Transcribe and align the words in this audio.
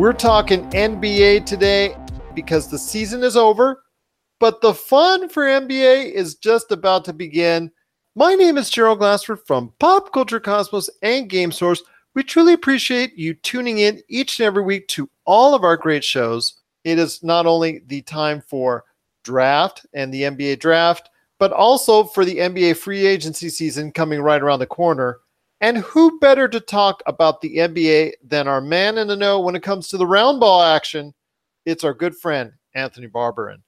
We're 0.00 0.14
talking 0.14 0.62
NBA 0.70 1.44
today 1.44 1.94
because 2.34 2.68
the 2.68 2.78
season 2.78 3.22
is 3.22 3.36
over, 3.36 3.82
but 4.38 4.62
the 4.62 4.72
fun 4.72 5.28
for 5.28 5.42
NBA 5.42 6.12
is 6.12 6.36
just 6.36 6.72
about 6.72 7.04
to 7.04 7.12
begin. 7.12 7.70
My 8.16 8.34
name 8.34 8.56
is 8.56 8.70
Gerald 8.70 9.00
Glassford 9.00 9.40
from 9.46 9.74
Pop 9.78 10.10
Culture 10.10 10.40
Cosmos 10.40 10.88
and 11.02 11.28
Game 11.28 11.52
Source. 11.52 11.82
We 12.14 12.22
truly 12.22 12.54
appreciate 12.54 13.12
you 13.18 13.34
tuning 13.34 13.76
in 13.76 14.00
each 14.08 14.40
and 14.40 14.46
every 14.46 14.62
week 14.62 14.88
to 14.88 15.10
all 15.26 15.54
of 15.54 15.64
our 15.64 15.76
great 15.76 16.02
shows. 16.02 16.62
It 16.82 16.98
is 16.98 17.22
not 17.22 17.44
only 17.44 17.82
the 17.86 18.00
time 18.00 18.40
for 18.40 18.86
draft 19.22 19.84
and 19.92 20.14
the 20.14 20.22
NBA 20.22 20.60
draft, 20.60 21.10
but 21.38 21.52
also 21.52 22.04
for 22.04 22.24
the 22.24 22.38
NBA 22.38 22.78
free 22.78 23.04
agency 23.06 23.50
season 23.50 23.92
coming 23.92 24.22
right 24.22 24.40
around 24.40 24.60
the 24.60 24.66
corner. 24.66 25.18
And 25.60 25.78
who 25.78 26.18
better 26.20 26.48
to 26.48 26.60
talk 26.60 27.02
about 27.06 27.40
the 27.40 27.56
NBA 27.56 28.12
than 28.24 28.48
our 28.48 28.60
man 28.60 28.96
in 28.96 29.08
the 29.08 29.16
know 29.16 29.40
when 29.40 29.54
it 29.54 29.62
comes 29.62 29.88
to 29.88 29.98
the 29.98 30.06
round 30.06 30.40
ball 30.40 30.62
action? 30.62 31.12
It's 31.66 31.84
our 31.84 31.92
good 31.92 32.16
friend, 32.16 32.52
Anthony 32.74 33.08
Barberin. 33.08 33.62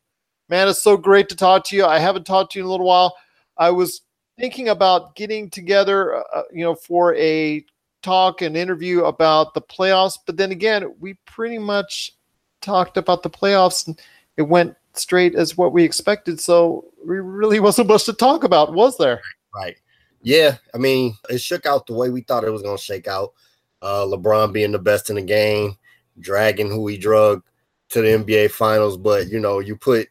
Man, 0.48 0.68
it's 0.68 0.82
so 0.82 0.96
great 0.96 1.28
to 1.28 1.36
talk 1.36 1.64
to 1.64 1.76
you. 1.76 1.84
I 1.84 1.98
haven't 1.98 2.24
talked 2.24 2.52
to 2.52 2.58
you 2.58 2.64
in 2.64 2.68
a 2.68 2.70
little 2.70 2.86
while. 2.86 3.14
I 3.58 3.70
was 3.70 4.02
thinking 4.38 4.70
about 4.70 5.14
getting 5.16 5.50
together, 5.50 6.16
uh, 6.16 6.22
uh 6.34 6.42
you 6.52 6.64
know, 6.64 6.74
for 6.74 7.14
a 7.16 7.64
talk 8.02 8.42
and 8.42 8.56
interview 8.56 9.04
about 9.04 9.54
the 9.54 9.62
playoffs. 9.62 10.18
But 10.26 10.36
then 10.36 10.50
again, 10.50 10.94
we 10.98 11.14
pretty 11.26 11.58
much 11.58 12.12
talked 12.60 12.96
about 12.96 13.22
the 13.22 13.30
playoffs 13.30 13.86
and 13.86 14.00
it 14.36 14.42
went 14.42 14.74
straight 14.94 15.34
as 15.34 15.56
what 15.56 15.72
we 15.72 15.84
expected. 15.84 16.40
So 16.40 16.86
we 17.06 17.20
really 17.20 17.60
wasn't 17.66 17.88
much 17.88 18.04
to 18.04 18.12
talk 18.12 18.44
about, 18.44 18.72
was 18.72 18.96
there? 18.96 19.20
Right. 19.54 19.76
Yeah, 20.22 20.56
I 20.74 20.78
mean, 20.78 21.16
it 21.28 21.38
shook 21.40 21.66
out 21.66 21.86
the 21.86 21.94
way 21.94 22.10
we 22.10 22.22
thought 22.22 22.44
it 22.44 22.50
was 22.50 22.62
going 22.62 22.76
to 22.76 22.82
shake 22.82 23.08
out. 23.08 23.32
Uh, 23.80 24.04
LeBron 24.04 24.52
being 24.52 24.70
the 24.72 24.78
best 24.78 25.10
in 25.10 25.16
the 25.16 25.22
game, 25.22 25.76
dragging 26.20 26.70
who 26.70 26.86
he 26.86 26.96
drug 26.96 27.42
to 27.88 28.00
the 28.00 28.08
NBA 28.08 28.48
Finals. 28.48 28.96
But 28.96 29.28
you 29.28 29.40
know, 29.40 29.58
you 29.58 29.76
put 29.76 30.08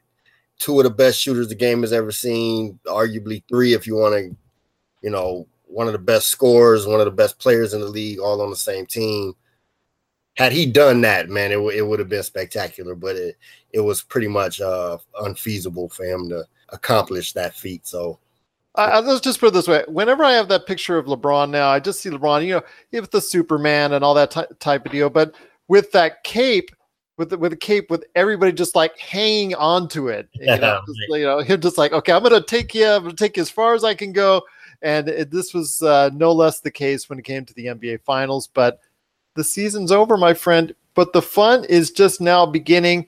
two 0.60 0.80
of 0.80 0.84
the 0.86 0.90
best 0.90 1.20
shooters 1.20 1.50
the 1.50 1.56
game 1.56 1.82
has 1.82 1.94
ever 1.94 2.12
seen, 2.12 2.80
arguably 2.88 3.44
three 3.50 3.74
if 3.74 3.88
you 3.88 3.96
want 3.96 4.16
to, 4.16 4.36
you 5.02 5.10
know, 5.12 5.48
one 5.66 5.88
of 5.88 5.94
the 5.94 6.00
best 6.00 6.28
scorers, 6.28 6.88
one 6.88 7.00
of 7.00 7.06
the 7.06 7.12
best 7.12 7.40
players 7.40 7.74
in 7.74 7.82
the 7.82 7.88
league, 7.88 8.20
all 8.20 8.42
on 8.42 8.50
the 8.50 8.56
same 8.56 8.86
team. 8.86 9.34
Had 10.36 10.54
he 10.54 10.66
done 10.66 11.02
that, 11.02 11.30
man, 11.30 11.52
it, 11.52 11.56
w- 11.56 11.78
it 11.78 11.86
would 11.86 12.00
have 12.00 12.10
been 12.10 12.24
spectacular. 12.24 12.96
But 12.96 13.16
it 13.18 13.38
it 13.72 13.80
was 13.82 14.02
pretty 14.02 14.28
much 14.28 14.62
uh, 14.62 14.98
unfeasible 15.22 15.90
for 15.90 16.06
him 16.06 16.30
to 16.30 16.46
accomplish 16.70 17.34
that 17.34 17.54
feat. 17.56 17.86
So 17.88 18.20
I, 18.76 19.00
let's 19.00 19.22
just 19.22 19.40
put 19.40 19.48
it 19.48 19.54
this 19.54 19.68
way: 19.68 19.84
whenever 19.88 20.24
I 20.24 20.34
have 20.34 20.48
that 20.50 20.66
picture 20.66 20.98
of 20.98 21.06
LeBron 21.06 21.50
now, 21.50 21.70
I 21.70 21.80
just 21.80 22.02
see 22.02 22.10
LeBron, 22.10 22.46
you 22.46 22.56
know, 22.56 23.02
with 23.02 23.12
the 23.12 23.22
Superman 23.22 23.94
and 23.94 24.04
all 24.04 24.14
that 24.14 24.32
ty- 24.32 24.48
type 24.60 24.86
of 24.86 24.92
deal, 24.92 25.10
but 25.10 25.36
with 25.68 25.92
that 25.92 26.24
cape, 26.24 26.72
with 27.18 27.30
the, 27.30 27.38
with 27.38 27.54
a 27.54 27.58
cape, 27.58 27.90
with 27.90 28.06
everybody 28.16 28.52
just 28.54 28.76
like 28.76 28.98
hanging 28.98 29.54
onto 29.56 30.08
it, 30.08 30.30
you 30.34 30.46
know, 30.46 30.82
just, 30.88 31.00
you 31.10 31.24
know, 31.24 31.40
him 31.40 31.60
just 31.60 31.78
like, 31.78 31.92
okay, 31.92 32.14
I'm 32.14 32.24
gonna 32.24 32.42
take 32.42 32.74
you, 32.74 32.88
I'm 32.88 33.04
gonna 33.04 33.16
take 33.16 33.36
you 33.36 33.42
as 33.42 33.50
far 33.50 33.76
as 33.76 33.84
I 33.84 33.94
can 33.94 34.14
go, 34.14 34.42
and 34.82 35.10
it, 35.10 35.32
this 35.32 35.54
was 35.54 35.82
uh, 35.82 36.10
no 36.14 36.32
less 36.32 36.62
the 36.62 36.72
case 36.72 37.10
when 37.10 37.20
it 37.20 37.26
came 37.26 37.46
to 37.46 37.54
the 37.54 37.66
NBA 37.68 38.02
Finals. 38.02 38.48
But 38.48 38.80
the 39.36 39.44
season's 39.44 39.92
over, 39.92 40.18
my 40.18 40.34
friend. 40.34 40.74
But 40.94 41.14
the 41.14 41.22
fun 41.22 41.66
is 41.66 41.92
just 41.92 42.22
now 42.22 42.46
beginning 42.46 43.08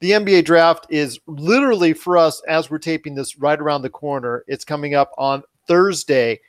the 0.00 0.12
NBA 0.12 0.44
draft 0.44 0.86
is 0.90 1.18
literally 1.26 1.92
for 1.92 2.16
us 2.16 2.40
as 2.48 2.70
we're 2.70 2.78
taping 2.78 3.14
this 3.14 3.38
right 3.38 3.58
around 3.58 3.82
the 3.82 3.90
corner. 3.90 4.44
It's 4.46 4.64
coming 4.64 4.94
up 4.94 5.10
on 5.18 5.42
Thursday. 5.66 6.40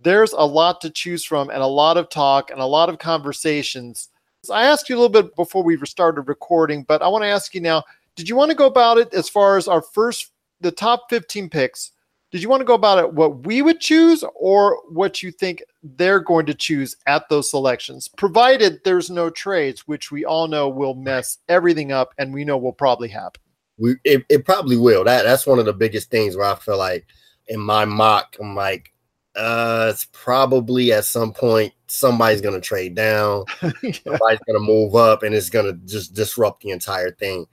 There's 0.00 0.32
a 0.32 0.44
lot 0.44 0.80
to 0.82 0.90
choose 0.90 1.24
from 1.24 1.48
and 1.48 1.62
a 1.62 1.66
lot 1.66 1.96
of 1.96 2.10
talk 2.10 2.50
and 2.50 2.60
a 2.60 2.66
lot 2.66 2.90
of 2.90 2.98
conversations. 2.98 4.10
I 4.50 4.66
asked 4.66 4.90
you 4.90 4.96
a 4.96 5.00
little 5.00 5.22
bit 5.22 5.34
before 5.34 5.62
we 5.62 5.78
started 5.86 6.22
recording, 6.22 6.82
but 6.82 7.00
I 7.00 7.08
want 7.08 7.24
to 7.24 7.28
ask 7.28 7.54
you 7.54 7.60
now 7.62 7.82
did 8.16 8.28
you 8.28 8.36
want 8.36 8.50
to 8.50 8.56
go 8.56 8.66
about 8.66 8.98
it 8.98 9.12
as 9.12 9.28
far 9.28 9.56
as 9.56 9.66
our 9.66 9.82
first, 9.82 10.30
the 10.60 10.70
top 10.70 11.06
15 11.10 11.48
picks? 11.50 11.90
Did 12.30 12.42
you 12.42 12.48
want 12.48 12.60
to 12.60 12.66
go 12.66 12.74
about 12.74 12.98
it 12.98 13.12
what 13.12 13.44
we 13.46 13.62
would 13.62 13.80
choose 13.80 14.24
or 14.34 14.78
what 14.88 15.22
you 15.22 15.32
think 15.32 15.62
they're 15.96 16.20
going 16.20 16.46
to 16.46 16.54
choose 16.54 16.96
at 17.06 17.28
those 17.28 17.50
selections, 17.50 18.08
provided 18.08 18.80
there's 18.84 19.10
no 19.10 19.30
trades, 19.30 19.86
which 19.86 20.10
we 20.10 20.24
all 20.24 20.48
know 20.48 20.68
will 20.68 20.94
mess 20.94 21.38
everything 21.48 21.92
up 21.92 22.14
and 22.18 22.32
we 22.32 22.44
know 22.44 22.56
will 22.56 22.72
probably 22.72 23.08
happen? 23.08 23.40
We 23.76 23.96
it, 24.04 24.24
it 24.28 24.44
probably 24.44 24.76
will. 24.76 25.04
That 25.04 25.24
that's 25.24 25.46
one 25.46 25.58
of 25.58 25.64
the 25.64 25.72
biggest 25.72 26.10
things 26.10 26.36
where 26.36 26.46
I 26.46 26.54
feel 26.54 26.78
like 26.78 27.06
in 27.48 27.60
my 27.60 27.84
mock, 27.84 28.36
I'm 28.40 28.54
like, 28.54 28.92
uh, 29.36 29.88
it's 29.92 30.06
probably 30.12 30.92
at 30.92 31.04
some 31.04 31.32
point 31.32 31.72
somebody's 31.88 32.40
gonna 32.40 32.60
trade 32.60 32.94
down, 32.94 33.44
yeah. 33.82 33.92
somebody's 34.04 34.40
gonna 34.46 34.60
move 34.60 34.94
up, 34.94 35.24
and 35.24 35.34
it's 35.34 35.50
gonna 35.50 35.72
just 35.86 36.14
disrupt 36.14 36.62
the 36.62 36.70
entire 36.70 37.10
thing. 37.10 37.46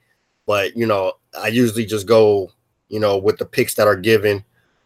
But 0.46 0.76
you 0.76 0.86
know, 0.86 1.14
I 1.36 1.48
usually 1.48 1.86
just 1.86 2.06
go, 2.06 2.52
you 2.88 3.00
know, 3.00 3.18
with 3.18 3.38
the 3.38 3.44
picks 3.44 3.74
that 3.74 3.88
are 3.88 3.96
given 3.96 4.44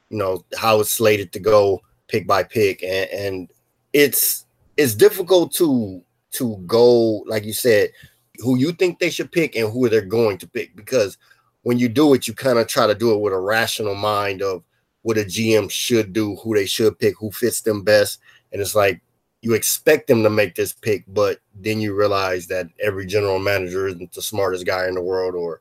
you 0.08 0.18
know 0.18 0.44
how 0.56 0.80
it's 0.80 0.90
slated 0.90 1.32
to 1.32 1.40
go 1.40 1.80
pick 2.08 2.26
by 2.26 2.42
pick 2.42 2.82
and, 2.82 3.08
and 3.10 3.50
it's 3.92 4.44
it's 4.76 4.94
difficult 4.94 5.52
to 5.52 6.02
to 6.30 6.56
go 6.66 7.18
like 7.26 7.44
you 7.44 7.52
said 7.52 7.90
who 8.38 8.58
you 8.58 8.72
think 8.72 8.98
they 8.98 9.10
should 9.10 9.32
pick 9.32 9.56
and 9.56 9.72
who 9.72 9.88
they're 9.88 10.02
going 10.02 10.36
to 10.38 10.46
pick 10.46 10.74
because 10.76 11.18
when 11.62 11.78
you 11.78 11.88
do 11.88 12.14
it 12.14 12.28
you 12.28 12.34
kind 12.34 12.58
of 12.58 12.66
try 12.66 12.86
to 12.86 12.94
do 12.94 13.12
it 13.12 13.20
with 13.20 13.32
a 13.32 13.38
rational 13.38 13.94
mind 13.94 14.42
of 14.42 14.62
what 15.02 15.18
a 15.18 15.24
GM 15.24 15.70
should 15.70 16.12
do 16.12 16.36
who 16.36 16.54
they 16.54 16.66
should 16.66 16.98
pick 16.98 17.16
who 17.18 17.30
fits 17.30 17.60
them 17.60 17.82
best 17.82 18.20
and 18.52 18.60
it's 18.60 18.74
like 18.74 19.00
you 19.42 19.54
expect 19.54 20.08
them 20.08 20.22
to 20.22 20.30
make 20.30 20.54
this 20.54 20.72
pick 20.72 21.04
but 21.08 21.38
then 21.54 21.80
you 21.80 21.94
realize 21.94 22.46
that 22.46 22.68
every 22.82 23.06
general 23.06 23.38
manager 23.38 23.86
isn't 23.88 24.12
the 24.12 24.22
smartest 24.22 24.66
guy 24.66 24.88
in 24.88 24.94
the 24.94 25.02
world 25.02 25.34
or 25.34 25.60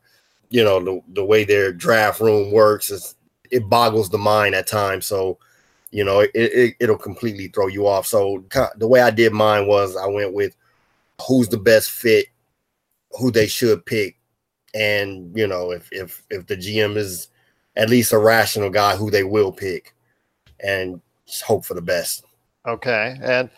you 0.50 0.64
know 0.64 0.84
the, 0.84 1.02
the 1.14 1.24
way 1.24 1.44
their 1.44 1.72
draft 1.72 2.20
room 2.20 2.52
works 2.52 2.90
is 2.90 3.16
it 3.52 3.70
boggles 3.70 4.10
the 4.10 4.18
mind 4.18 4.56
at 4.56 4.68
times. 4.68 5.06
So, 5.06 5.40
you 5.96 6.04
know, 6.04 6.20
it, 6.20 6.32
it 6.34 6.76
it'll 6.82 6.98
completely 6.98 7.48
throw 7.48 7.68
you 7.68 7.88
off. 7.88 8.06
So 8.06 8.44
the 8.76 8.86
way 8.86 9.00
I 9.00 9.12
did 9.12 9.32
mine 9.32 9.66
was 9.66 9.96
I 9.96 10.08
went 10.08 10.34
with 10.34 10.54
who's 11.26 11.48
the 11.48 11.58
best 11.58 11.90
fit, 11.90 12.26
who 13.18 13.32
they 13.32 13.48
should 13.48 13.86
pick, 13.86 14.18
and 14.74 15.32
you 15.38 15.48
know 15.48 15.72
if 15.72 15.88
if 15.94 16.22
if 16.30 16.48
the 16.48 16.58
GM 16.58 16.98
is 16.98 17.30
at 17.78 17.90
least 17.90 18.12
a 18.12 18.18
rational 18.18 18.70
guy, 18.70 18.98
who 18.98 19.10
they 19.10 19.24
will 19.24 19.54
pick, 19.54 19.96
and 20.60 21.00
just 21.26 21.44
hope 21.44 21.64
for 21.64 21.76
the 21.76 21.82
best. 21.82 22.26
Okay, 22.68 23.16
and 23.24 23.50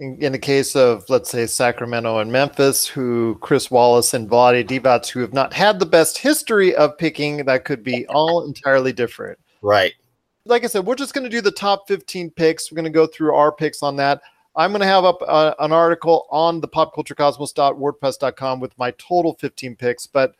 in, 0.00 0.20
in, 0.20 0.32
the 0.32 0.38
case 0.38 0.74
of 0.74 1.08
let's 1.08 1.30
say 1.30 1.46
Sacramento 1.46 2.18
and 2.18 2.32
Memphis, 2.32 2.88
who 2.88 3.38
Chris 3.40 3.70
Wallace 3.70 4.14
and 4.14 4.28
Vlade 4.28 4.66
Divac, 4.66 5.08
who 5.10 5.20
have 5.20 5.32
not 5.32 5.52
had 5.52 5.78
the 5.78 5.86
best 5.86 6.18
history 6.18 6.74
of 6.74 6.98
picking, 6.98 7.44
that 7.44 7.64
could 7.64 7.84
be 7.84 8.04
all 8.08 8.44
entirely 8.44 8.92
different. 8.92 9.38
Right. 9.62 9.92
Like 10.46 10.64
I 10.64 10.66
said, 10.66 10.84
we're 10.84 10.94
just 10.94 11.14
going 11.14 11.24
to 11.24 11.30
do 11.30 11.40
the 11.40 11.50
top 11.50 11.88
15 11.88 12.30
picks. 12.30 12.70
We're 12.70 12.76
going 12.76 12.84
to 12.84 12.90
go 12.90 13.06
through 13.06 13.34
our 13.34 13.50
picks 13.50 13.82
on 13.82 13.96
that. 13.96 14.20
I'm 14.56 14.70
going 14.70 14.82
to 14.82 14.86
have 14.86 15.04
up 15.04 15.20
uh, 15.26 15.54
an 15.58 15.72
article 15.72 16.26
on 16.30 16.60
the 16.60 16.68
popculturecosmos.wordpress.com 16.68 18.60
with 18.60 18.78
my 18.78 18.92
total 18.92 19.34
15 19.34 19.74
picks, 19.74 20.06
but 20.06 20.34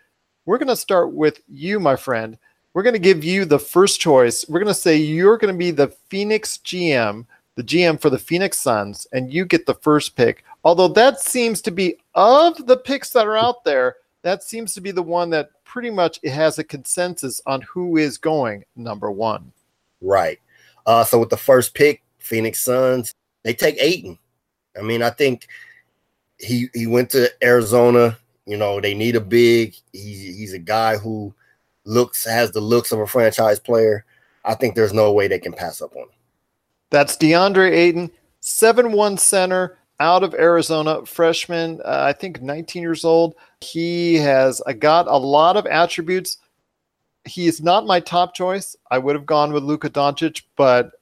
we're 0.46 0.58
going 0.58 0.68
to 0.68 0.76
start 0.76 1.12
with 1.12 1.40
you, 1.48 1.80
my 1.80 1.96
friend. 1.96 2.38
We're 2.74 2.82
going 2.82 2.94
to 2.94 2.98
give 3.00 3.24
you 3.24 3.44
the 3.44 3.58
first 3.58 4.00
choice. 4.00 4.44
We're 4.48 4.60
going 4.60 4.68
to 4.68 4.74
say 4.74 4.96
you're 4.96 5.38
going 5.38 5.54
to 5.54 5.58
be 5.58 5.70
the 5.70 5.88
Phoenix 5.88 6.58
GM 6.58 7.26
the 7.56 7.62
GM 7.62 8.00
for 8.00 8.10
the 8.10 8.18
Phoenix 8.18 8.58
Suns, 8.58 9.06
and 9.12 9.32
you 9.32 9.44
get 9.44 9.66
the 9.66 9.74
first 9.74 10.16
pick. 10.16 10.44
Although 10.64 10.88
that 10.88 11.20
seems 11.20 11.60
to 11.62 11.70
be 11.70 11.96
of 12.14 12.66
the 12.66 12.76
picks 12.76 13.10
that 13.10 13.26
are 13.26 13.36
out 13.36 13.64
there, 13.64 13.96
that 14.22 14.42
seems 14.42 14.74
to 14.74 14.80
be 14.80 14.90
the 14.90 15.02
one 15.02 15.30
that 15.30 15.50
pretty 15.64 15.90
much 15.90 16.18
has 16.24 16.58
a 16.58 16.64
consensus 16.64 17.40
on 17.46 17.62
who 17.62 17.96
is 17.96 18.18
going 18.18 18.64
number 18.74 19.10
one. 19.10 19.52
Right. 20.04 20.38
Uh, 20.86 21.04
so 21.04 21.18
with 21.18 21.30
the 21.30 21.36
first 21.36 21.74
pick, 21.74 22.02
Phoenix 22.18 22.60
Suns, 22.60 23.14
they 23.42 23.54
take 23.54 23.76
Ayton. 23.80 24.18
I 24.78 24.82
mean, 24.82 25.02
I 25.02 25.10
think 25.10 25.48
he 26.38 26.68
he 26.74 26.86
went 26.86 27.10
to 27.10 27.30
Arizona. 27.42 28.18
You 28.46 28.56
know, 28.56 28.80
they 28.80 28.94
need 28.94 29.16
a 29.16 29.20
big. 29.20 29.74
He's 29.92 30.36
he's 30.36 30.52
a 30.52 30.58
guy 30.58 30.96
who 30.96 31.34
looks 31.84 32.24
has 32.24 32.52
the 32.52 32.60
looks 32.60 32.92
of 32.92 32.98
a 32.98 33.06
franchise 33.06 33.58
player. 33.58 34.04
I 34.44 34.54
think 34.54 34.74
there's 34.74 34.92
no 34.92 35.12
way 35.12 35.28
they 35.28 35.38
can 35.38 35.52
pass 35.52 35.80
up 35.80 35.94
on 35.96 36.02
him. 36.02 36.08
That's 36.90 37.16
DeAndre 37.16 38.10
7 38.40 38.92
1 38.92 39.16
center 39.16 39.78
out 40.00 40.22
of 40.22 40.34
Arizona, 40.34 41.04
freshman, 41.06 41.80
uh, 41.84 42.04
I 42.06 42.12
think 42.12 42.42
19 42.42 42.82
years 42.82 43.04
old. 43.04 43.36
He 43.60 44.16
has 44.16 44.60
uh, 44.66 44.72
got 44.72 45.06
a 45.06 45.16
lot 45.16 45.56
of 45.56 45.66
attributes. 45.66 46.38
He 47.24 47.46
is 47.46 47.62
not 47.62 47.86
my 47.86 48.00
top 48.00 48.34
choice. 48.34 48.76
I 48.90 48.98
would 48.98 49.14
have 49.14 49.26
gone 49.26 49.52
with 49.52 49.62
Luka 49.62 49.88
Doncic, 49.88 50.42
but 50.56 50.92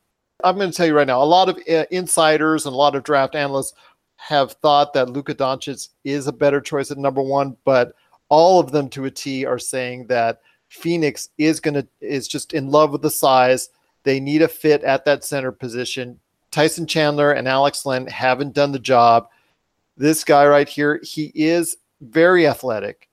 I'm 0.45 0.57
going 0.57 0.71
to 0.71 0.77
tell 0.77 0.87
you 0.87 0.97
right 0.97 1.07
now 1.07 1.23
a 1.23 1.25
lot 1.25 1.49
of 1.49 1.59
uh, 1.69 1.85
insiders 1.91 2.67
and 2.67 2.73
a 2.73 2.77
lot 2.77 2.95
of 2.95 3.03
draft 3.03 3.35
analysts 3.35 3.75
have 4.17 4.53
thought 4.53 4.93
that 4.93 5.11
Luka 5.11 5.35
Doncic 5.35 5.89
is 6.05 6.27
a 6.27 6.33
better 6.33 6.61
choice 6.61 6.91
at 6.91 6.99
number 6.99 7.23
one, 7.23 7.57
but 7.65 7.95
all 8.29 8.61
of 8.61 8.71
them 8.71 8.89
to 8.91 9.05
a 9.05 9.11
T 9.11 9.45
are 9.45 9.59
saying 9.59 10.07
that 10.07 10.41
Phoenix 10.69 11.29
is 11.39 11.61
going 11.61 11.75
to 11.75 11.87
is 12.01 12.29
just 12.29 12.55
in 12.55 12.71
love 12.71 12.93
with 12.93 13.03
the 13.03 13.11
size 13.11 13.71
they 14.05 14.21
need 14.21 14.43
a 14.43 14.49
fit 14.49 14.83
at 14.83 15.05
that 15.05 15.25
center 15.25 15.53
position. 15.53 16.19
Tyson 16.51 16.87
Chandler 16.87 17.33
and 17.33 17.49
Alex 17.49 17.87
Len 17.87 18.07
haven't 18.07 18.55
done 18.55 18.73
the 18.73 18.79
job. 18.79 19.29
This 19.97 20.25
guy 20.25 20.47
right 20.47 20.69
here, 20.69 21.01
he 21.03 21.33
is 21.35 21.77
very 22.01 22.47
athletic. 22.47 23.09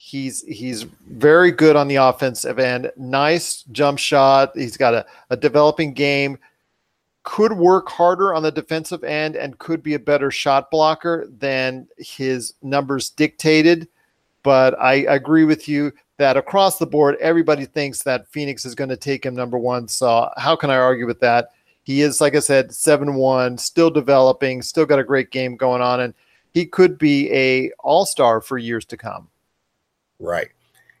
He's 0.00 0.42
he's 0.44 0.84
very 1.08 1.50
good 1.50 1.74
on 1.74 1.88
the 1.88 1.96
offensive 1.96 2.58
end. 2.58 2.90
Nice 2.96 3.64
jump 3.72 3.98
shot. 3.98 4.52
He's 4.54 4.76
got 4.76 4.94
a, 4.94 5.04
a 5.30 5.36
developing 5.36 5.92
game. 5.92 6.38
Could 7.24 7.52
work 7.52 7.88
harder 7.88 8.32
on 8.32 8.42
the 8.42 8.52
defensive 8.52 9.02
end 9.02 9.36
and 9.36 9.58
could 9.58 9.82
be 9.82 9.94
a 9.94 9.98
better 9.98 10.30
shot 10.30 10.70
blocker 10.70 11.28
than 11.38 11.88
his 11.98 12.54
numbers 12.62 13.10
dictated. 13.10 13.88
But 14.44 14.78
I 14.80 14.94
agree 15.08 15.44
with 15.44 15.68
you 15.68 15.92
that 16.16 16.36
across 16.36 16.78
the 16.78 16.86
board, 16.86 17.16
everybody 17.20 17.66
thinks 17.66 18.02
that 18.04 18.28
Phoenix 18.28 18.64
is 18.64 18.74
going 18.74 18.90
to 18.90 18.96
take 18.96 19.26
him 19.26 19.34
number 19.34 19.58
one. 19.58 19.88
So 19.88 20.30
how 20.36 20.56
can 20.56 20.70
I 20.70 20.76
argue 20.76 21.06
with 21.06 21.20
that? 21.20 21.50
He 21.82 22.02
is, 22.02 22.20
like 22.20 22.36
I 22.36 22.40
said, 22.40 22.72
seven 22.72 23.14
one, 23.14 23.58
still 23.58 23.90
developing, 23.90 24.62
still 24.62 24.86
got 24.86 25.00
a 25.00 25.04
great 25.04 25.30
game 25.30 25.56
going 25.56 25.82
on, 25.82 26.00
and 26.00 26.14
he 26.54 26.66
could 26.66 26.98
be 26.98 27.32
a 27.32 27.70
all 27.80 28.06
star 28.06 28.40
for 28.40 28.58
years 28.58 28.84
to 28.86 28.96
come. 28.96 29.28
Right. 30.18 30.48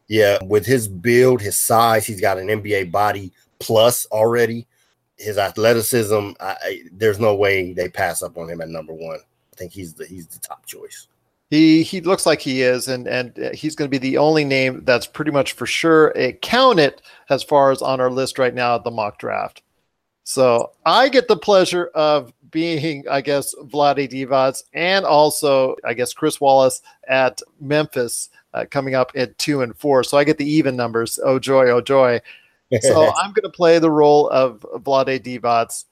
Yeah. 0.08 0.38
With 0.44 0.66
his 0.66 0.88
build, 0.88 1.40
his 1.40 1.56
size, 1.56 2.06
he's 2.06 2.20
got 2.20 2.38
an 2.38 2.48
NBA 2.48 2.90
body 2.90 3.32
plus 3.58 4.06
already. 4.06 4.66
His 5.16 5.38
athleticism, 5.38 6.30
I, 6.40 6.82
there's 6.92 7.18
no 7.18 7.34
way 7.34 7.72
they 7.72 7.88
pass 7.88 8.22
up 8.22 8.38
on 8.38 8.48
him 8.48 8.60
at 8.60 8.68
number 8.68 8.92
one. 8.92 9.18
I 9.18 9.56
think 9.56 9.72
he's 9.72 9.94
the 9.94 10.06
he's 10.06 10.28
the 10.28 10.38
top 10.38 10.64
choice. 10.64 11.08
He 11.50 11.82
he 11.82 12.00
looks 12.00 12.24
like 12.24 12.40
he 12.40 12.62
is, 12.62 12.86
and 12.86 13.08
and 13.08 13.36
uh, 13.38 13.50
he's 13.52 13.74
going 13.74 13.90
to 13.90 13.90
be 13.90 13.98
the 13.98 14.18
only 14.18 14.44
name 14.44 14.84
that's 14.84 15.06
pretty 15.06 15.32
much 15.32 15.54
for 15.54 15.66
sure 15.66 16.12
a 16.14 16.32
count 16.34 16.78
it 16.78 17.02
as 17.30 17.42
far 17.42 17.72
as 17.72 17.82
on 17.82 18.00
our 18.00 18.10
list 18.10 18.38
right 18.38 18.54
now 18.54 18.76
at 18.76 18.84
the 18.84 18.92
mock 18.92 19.18
draft. 19.18 19.62
So 20.22 20.72
I 20.84 21.08
get 21.08 21.26
the 21.26 21.38
pleasure 21.38 21.86
of 21.94 22.32
being, 22.50 23.08
I 23.08 23.22
guess, 23.22 23.54
Vlade 23.54 24.10
Divac 24.10 24.62
and 24.74 25.06
also, 25.06 25.74
I 25.84 25.94
guess, 25.94 26.12
Chris 26.12 26.40
Wallace 26.40 26.82
at 27.08 27.40
Memphis 27.60 28.28
uh, 28.54 28.64
coming 28.70 28.94
up 28.94 29.12
at 29.14 29.36
two 29.38 29.62
and 29.62 29.76
four. 29.76 30.04
So 30.04 30.18
I 30.18 30.24
get 30.24 30.38
the 30.38 30.50
even 30.50 30.76
numbers. 30.76 31.18
Oh 31.22 31.38
joy, 31.38 31.68
oh 31.70 31.80
joy. 31.80 32.20
So 32.80 33.12
I'm 33.16 33.32
going 33.32 33.44
to 33.44 33.50
play 33.50 33.78
the 33.78 33.90
role 33.90 34.28
of 34.30 34.60
Vlade 34.60 35.20
Divac. 35.20 35.84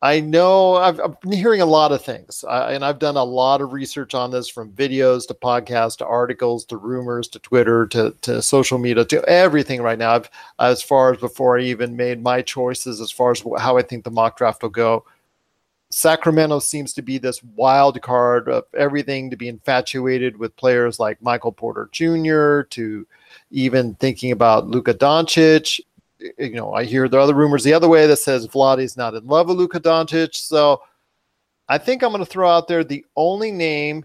I 0.00 0.20
know 0.20 0.76
I've, 0.76 1.00
I've, 1.00 1.20
been 1.20 1.32
hearing 1.32 1.60
a 1.60 1.66
lot 1.66 1.90
of 1.90 2.04
things, 2.04 2.44
uh, 2.46 2.68
and 2.70 2.84
I've 2.84 3.00
done 3.00 3.16
a 3.16 3.24
lot 3.24 3.60
of 3.60 3.72
research 3.72 4.14
on 4.14 4.30
this 4.30 4.48
from 4.48 4.70
videos 4.70 5.26
to 5.26 5.34
podcasts 5.34 5.96
to 5.96 6.06
articles 6.06 6.64
to 6.66 6.76
rumors 6.76 7.26
to 7.28 7.40
Twitter 7.40 7.84
to, 7.88 8.14
to 8.22 8.40
social 8.40 8.78
media 8.78 9.04
to 9.06 9.24
everything 9.24 9.82
right 9.82 9.98
now. 9.98 10.12
I've, 10.12 10.30
as 10.60 10.82
far 10.84 11.12
as 11.12 11.18
before 11.18 11.58
I 11.58 11.62
even 11.62 11.96
made 11.96 12.22
my 12.22 12.42
choices 12.42 13.00
as 13.00 13.10
far 13.10 13.32
as 13.32 13.42
how 13.58 13.76
I 13.76 13.82
think 13.82 14.04
the 14.04 14.12
mock 14.12 14.38
draft 14.38 14.62
will 14.62 14.70
go. 14.70 15.04
Sacramento 15.90 16.58
seems 16.58 16.92
to 16.92 17.02
be 17.02 17.16
this 17.18 17.42
wild 17.42 18.00
card 18.02 18.48
of 18.48 18.64
everything 18.76 19.30
to 19.30 19.36
be 19.36 19.48
infatuated 19.48 20.36
with 20.36 20.56
players 20.56 21.00
like 21.00 21.22
Michael 21.22 21.52
Porter 21.52 21.88
Jr. 21.92 22.62
to 22.70 23.06
even 23.50 23.94
thinking 23.94 24.32
about 24.32 24.68
Luka 24.68 24.92
Doncic. 24.92 25.80
You 26.18 26.50
know, 26.50 26.74
I 26.74 26.84
hear 26.84 27.08
the 27.08 27.18
other 27.18 27.34
rumors 27.34 27.64
the 27.64 27.72
other 27.72 27.88
way 27.88 28.06
that 28.06 28.18
says 28.18 28.46
Vladdy's 28.46 28.96
not 28.96 29.14
in 29.14 29.26
love 29.26 29.48
with 29.48 29.56
Luka 29.56 29.80
Doncic. 29.80 30.34
So 30.34 30.82
I 31.68 31.78
think 31.78 32.02
I'm 32.02 32.10
going 32.10 32.24
to 32.24 32.30
throw 32.30 32.50
out 32.50 32.68
there 32.68 32.84
the 32.84 33.04
only 33.16 33.50
name 33.50 34.04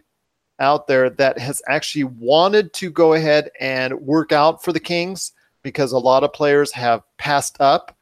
out 0.59 0.87
there 0.87 1.09
that 1.09 1.37
has 1.37 1.61
actually 1.67 2.05
wanted 2.05 2.71
to 2.73 2.91
go 2.91 3.13
ahead 3.13 3.49
and 3.59 3.93
work 4.01 4.31
out 4.31 4.63
for 4.63 4.71
the 4.71 4.79
Kings 4.79 5.33
because 5.63 5.91
a 5.91 5.97
lot 5.97 6.23
of 6.23 6.31
players 6.31 6.71
have 6.71 7.03
passed 7.17 7.57
up 7.59 7.95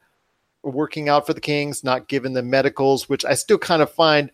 working 0.63 1.09
out 1.09 1.25
for 1.25 1.33
the 1.33 1.41
Kings, 1.41 1.83
not 1.83 2.07
giving 2.07 2.33
them 2.33 2.49
medicals, 2.49 3.09
which 3.09 3.25
I 3.25 3.33
still 3.33 3.57
kind 3.57 3.81
of 3.81 3.91
find 3.91 4.31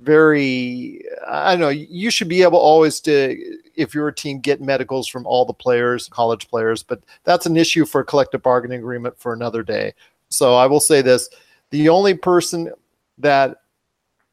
very 0.00 1.02
I 1.28 1.52
don't 1.52 1.60
know, 1.60 1.68
you 1.68 2.10
should 2.10 2.28
be 2.28 2.42
able 2.42 2.58
always 2.58 3.00
to 3.00 3.58
if 3.76 3.94
you're 3.94 4.08
a 4.08 4.14
team 4.14 4.40
get 4.40 4.60
medicals 4.60 5.08
from 5.08 5.26
all 5.26 5.44
the 5.44 5.52
players, 5.52 6.08
college 6.08 6.48
players, 6.48 6.82
but 6.82 7.02
that's 7.24 7.46
an 7.46 7.56
issue 7.56 7.84
for 7.84 8.00
a 8.00 8.04
collective 8.04 8.42
bargaining 8.42 8.80
agreement 8.80 9.18
for 9.18 9.32
another 9.32 9.62
day. 9.62 9.94
So 10.28 10.54
I 10.54 10.66
will 10.66 10.80
say 10.80 11.02
this, 11.02 11.28
the 11.70 11.88
only 11.88 12.14
person 12.14 12.72
that 13.18 13.58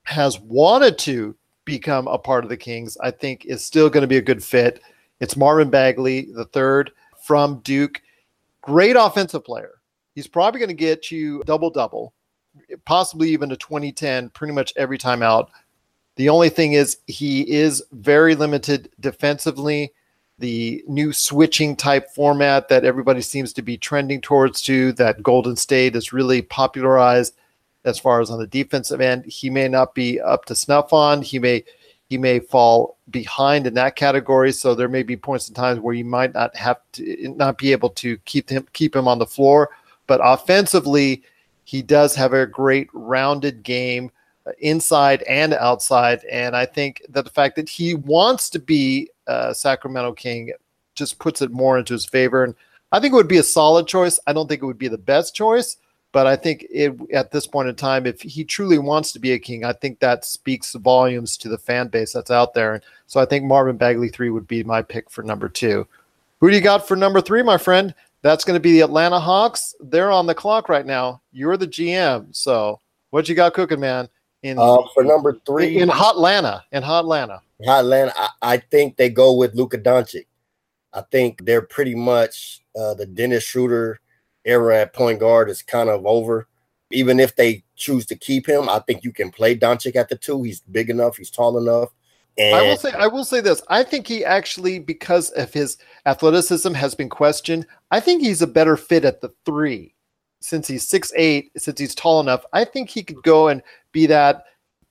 has 0.04 0.40
wanted 0.40 0.98
to 1.00 1.36
become 1.66 2.08
a 2.08 2.18
part 2.18 2.44
of 2.44 2.50
the 2.50 2.58
Kings, 2.58 2.98
I 3.02 3.12
think 3.12 3.46
is 3.46 3.66
still 3.66 3.90
going 3.90 4.02
to 4.02 4.08
be 4.08 4.18
a 4.18 4.22
good 4.22 4.44
fit. 4.44 4.82
It's 5.20 5.36
Marvin 5.36 5.70
Bagley, 5.70 6.30
the 6.34 6.46
third 6.46 6.92
from 7.22 7.60
Duke. 7.60 8.02
Great 8.62 8.96
offensive 8.96 9.44
player 9.44 9.77
he's 10.18 10.25
probably 10.25 10.58
going 10.58 10.68
to 10.68 10.74
get 10.74 11.12
you 11.12 11.44
double 11.46 11.69
double, 11.69 12.12
possibly 12.86 13.30
even 13.30 13.52
a 13.52 13.56
2010 13.56 14.31
pretty 14.31 14.52
much 14.52 14.74
every 14.75 14.98
time 14.98 15.22
out. 15.22 15.52
The 16.16 16.30
only 16.30 16.50
thing 16.50 16.74
is 16.74 16.98
he 17.06 17.42
is 17.52 17.84
very 17.92 18.34
limited 18.34 18.90
defensively. 19.00 19.94
The 20.40 20.84
new 20.88 21.14
switching 21.14 21.75
type 21.75 22.10
format 22.16 22.68
that 22.68 22.84
everybody 22.84 23.22
seems 23.22 23.54
to 23.54 23.62
be 23.62 23.78
trending 23.78 24.19
towards 24.19 24.64
to 24.64 24.92
that 24.94 25.22
Golden 25.22 25.56
State 25.56 25.96
is 25.96 26.12
really 26.12 26.42
popularized 26.42 27.36
as 27.86 28.00
far 28.00 28.19
as 28.19 28.31
on 28.31 28.40
the 28.40 28.48
defensive 28.48 29.02
end. 29.02 29.24
He 29.25 29.52
may 29.52 29.68
not 29.68 29.94
be 29.94 30.19
up 30.19 30.46
to 30.46 30.56
snuff 30.56 30.94
on. 30.94 31.22
He 31.22 31.38
may 31.38 31.64
he 32.10 32.18
may 32.18 32.40
fall 32.40 32.98
behind 33.12 33.68
in 33.68 33.75
that 33.75 33.96
category. 33.96 34.52
So 34.52 34.74
there 34.74 34.90
may 34.90 35.04
be 35.04 35.16
points 35.16 35.48
in 35.48 35.54
times 35.54 35.80
where 35.80 35.94
you 35.94 36.06
might 36.06 36.34
not 36.34 36.56
have 36.56 36.80
to 36.94 37.36
not 37.38 37.60
be 37.60 37.72
able 37.72 37.90
to 37.92 38.18
keep 38.25 38.50
him 38.50 38.66
keep 38.74 38.96
him 38.96 39.08
on 39.08 39.19
the 39.19 39.28
floor. 39.28 39.69
But 40.07 40.21
offensively, 40.24 41.24
he 41.65 41.81
does 41.81 42.15
have 42.15 42.33
a 42.33 42.48
great 42.48 42.89
rounded 42.94 43.62
game 43.62 44.09
uh, 44.45 44.51
inside 44.59 45.21
and 45.24 45.54
outside. 45.54 46.24
And 46.31 46.56
I 46.56 46.65
think 46.65 47.04
that 47.09 47.25
the 47.25 47.31
fact 47.31 47.57
that 47.57 47.69
he 47.69 47.94
wants 47.94 48.50
to 48.51 48.59
be 48.59 49.09
a 49.27 49.54
Sacramento 49.54 50.13
King 50.13 50.54
just 50.95 51.19
puts 51.19 51.42
it 51.42 51.51
more 51.51 51.77
into 51.77 51.94
his 51.94 52.06
favor. 52.06 52.44
And 52.44 52.56
I 52.92 53.00
think 53.00 53.12
it 53.12 53.18
would 53.18 53.27
be 53.27 53.38
a 53.38 53.44
solid 53.44 53.86
choice. 53.86 54.19
I 54.27 54.33
don't 54.33 54.48
think 54.48 54.63
it 54.63 54.65
would 54.65 54.77
be 54.77 54.88
the 54.88 54.98
best 54.98 55.36
choice, 55.36 55.75
but 56.13 56.25
I 56.25 56.38
think 56.38 56.65
it, 56.71 56.98
at 57.12 57.31
this 57.31 57.45
point 57.45 57.68
in 57.68 57.75
time, 57.75 58.06
if 58.06 58.21
he 58.21 58.45
truly 58.45 58.77
wants 58.80 59.12
to 59.12 59.19
be 59.19 59.33
a 59.33 59.39
king, 59.39 59.65
I 59.65 59.74
think 59.74 60.00
that 60.00 60.24
speaks 60.24 60.74
volumes 60.74 61.36
to 61.38 61.50
the 61.50 61.57
fan 61.57 61.89
base 61.89 62.13
that's 62.13 62.31
out 62.31 62.54
there. 62.54 62.75
And 62.75 62.83
so 63.07 63.19
I 63.19 63.25
think 63.25 63.44
Marvin 63.44 63.75
Bagley 63.75 64.07
three 64.07 64.30
would 64.30 64.48
be 64.48 64.63
my 64.63 64.81
pick 64.81 65.09
for 65.09 65.21
number 65.21 65.50
two. 65.50 65.86
Who 66.39 66.50
do 66.50 66.56
you 66.56 66.62
got 66.62 66.88
for 66.88 66.95
number 66.95 67.19
three, 67.19 67.44
my 67.44 67.57
friend? 67.57 67.94
That's 68.22 68.44
going 68.44 68.56
to 68.56 68.62
be 68.62 68.74
the 68.74 68.81
Atlanta 68.81 69.19
Hawks. 69.19 69.75
They're 69.80 70.12
on 70.12 70.25
the 70.25 70.36
clock 70.36 70.69
right 70.69 70.86
now. 70.86 71.22
You're 71.31 71.58
the 71.58 71.68
GM. 71.68 72.36
So 72.36 72.80
what 73.12 73.30
you 73.30 73.36
got 73.36 73.54
cooking, 73.54 73.80
man? 73.80 74.10
In 74.44 74.58
uh, 74.60 74.80
for 74.94 75.04
number 75.04 75.40
three 75.46 75.80
in 75.80 75.90
Hot 75.90 76.16
Atlanta. 76.16 76.64
In 76.71 76.83
Hot 76.83 77.02
Atlanta. 77.02 77.42
Hot 77.66 77.80
Atlanta. 77.80 78.14
I, 78.16 78.30
I 78.42 78.57
think 78.57 78.97
they 78.97 79.09
go 79.09 79.33
with 79.33 79.56
Luka 79.56 79.78
Doncic. 79.78 80.26
I 80.94 81.02
think 81.12 81.45
they're 81.45 81.62
pretty 81.62 81.95
much 81.95 82.62
uh, 82.80 82.94
the 82.94 83.06
Dennis 83.06 83.44
Schroeder 83.44 84.00
era 84.45 84.80
at 84.81 84.94
point 84.94 85.19
guard 85.19 85.50
is 85.50 85.62
kind 85.62 85.90
of 85.90 86.06
over. 86.06 86.47
Even 86.92 87.19
if 87.19 87.36
they 87.36 87.64
choose 87.76 88.06
to 88.06 88.16
keep 88.16 88.47
him, 88.47 88.69
I 88.69 88.80
think 88.80 89.04
you 89.04 89.12
can 89.12 89.30
play 89.30 89.57
Doncic 89.57 89.95
at 89.95 90.07
the 90.07 90.16
two. 90.16 90.44
He's 90.44 90.62
big 90.62 90.90
enough. 90.90 91.18
He's 91.18 91.30
tall 91.30 91.57
enough. 91.57 91.90
And 92.38 92.56
I 92.56 92.62
will 92.62 92.78
say, 92.78 92.92
I 92.92 93.08
will 93.08 93.26
say 93.26 93.42
this. 93.42 93.62
I 93.68 93.84
think 93.84 94.08
he 94.08 94.24
actually, 94.24 94.78
because 94.80 95.32
of 95.32 95.52
his 95.52 95.78
athleticism, 96.06 96.74
has 96.74 96.94
been 96.94 97.10
questioned. 97.10 97.66
I 97.90 98.00
think 98.00 98.22
he's 98.22 98.42
a 98.42 98.48
better 98.48 98.78
fit 98.78 99.06
at 99.06 99.22
the 99.22 99.34
three, 99.44 99.96
since 100.40 100.68
he's 100.68 100.88
six 100.88 101.12
eight, 101.16 101.52
since 101.58 101.80
he's 101.80 101.96
tall 101.96 102.20
enough. 102.20 102.46
I 102.54 102.64
think 102.64 102.90
he 102.90 103.02
could 103.02 103.24
go 103.24 103.48
and 103.48 103.64
be 103.92 104.06
that 104.08 104.44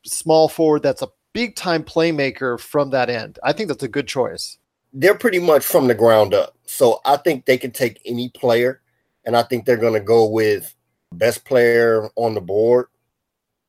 small 0.04 0.48
forward 0.48 0.82
that's 0.82 1.02
a 1.02 1.08
big 1.34 1.54
time 1.54 1.84
playmaker 1.84 2.58
from 2.58 2.90
that 2.90 3.10
end. 3.10 3.38
I 3.44 3.52
think 3.52 3.68
that's 3.68 3.82
a 3.84 3.88
good 3.88 4.08
choice. 4.08 4.58
They're 4.92 5.18
pretty 5.18 5.38
much 5.38 5.64
from 5.64 5.86
the 5.86 5.94
ground 5.94 6.34
up, 6.34 6.56
so 6.64 7.00
I 7.04 7.16
think 7.18 7.44
they 7.44 7.58
can 7.58 7.70
take 7.70 8.00
any 8.04 8.28
player, 8.30 8.80
and 9.24 9.36
I 9.36 9.42
think 9.42 9.66
they're 9.66 9.76
going 9.76 9.92
to 9.92 10.00
go 10.00 10.24
with 10.24 10.74
best 11.12 11.44
player 11.44 12.08
on 12.16 12.34
the 12.34 12.40
board 12.40 12.86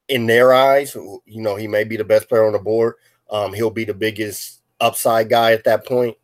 in 0.07 0.25
their 0.25 0.53
eyes. 0.53 0.95
You 0.95 1.41
know, 1.41 1.57
he 1.57 1.67
may 1.67 1.83
be 1.83 1.97
the 1.97 2.03
best 2.03 2.29
player 2.29 2.47
on 2.47 2.53
the 2.53 2.59
board 2.59 2.95
um, 3.29 3.53
he'll 3.53 3.69
be 3.69 3.85
the 3.85 3.93
biggest 3.93 4.61
upside 4.79 5.29
guy 5.29 5.53
at 5.53 5.63
that 5.65 5.85
point. 5.85 6.15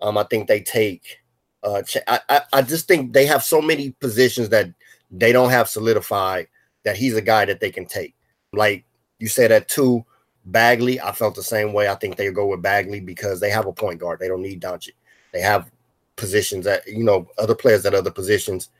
Um, 0.00 0.18
I 0.18 0.24
think 0.24 0.48
they 0.48 0.60
take. 0.60 1.18
Uh, 1.62 1.82
I, 2.08 2.40
I, 2.52 2.62
just 2.62 2.88
think 2.88 3.12
they 3.12 3.24
have 3.26 3.44
so 3.44 3.62
many 3.62 3.90
positions 4.00 4.48
that 4.48 4.68
they 5.12 5.30
don't 5.30 5.50
have 5.50 5.68
solidified 5.68 6.48
that 6.82 6.96
he's 6.96 7.14
a 7.14 7.22
guy 7.22 7.44
that 7.44 7.60
they 7.60 7.70
can 7.70 7.86
take. 7.86 8.16
Like 8.52 8.84
you 9.20 9.28
said 9.28 9.52
at 9.52 9.68
two, 9.68 10.04
Bagley, 10.44 11.00
I 11.00 11.12
felt 11.12 11.36
the 11.36 11.42
same 11.42 11.72
way. 11.72 11.88
I 11.88 11.94
think 11.94 12.16
they 12.16 12.32
go 12.32 12.46
with 12.46 12.62
Bagley 12.62 12.98
because 12.98 13.38
they 13.38 13.50
have 13.50 13.66
a 13.66 13.72
point 13.72 14.00
guard. 14.00 14.18
They 14.18 14.26
don't 14.26 14.42
need 14.42 14.60
Doncic. 14.60 14.94
They 15.32 15.40
have 15.40 15.70
positions 16.16 16.64
that 16.64 16.86
you 16.86 17.04
know 17.04 17.28
other 17.38 17.54
players 17.54 17.86
at 17.86 17.94
other 17.94 18.10
positions, 18.10 18.70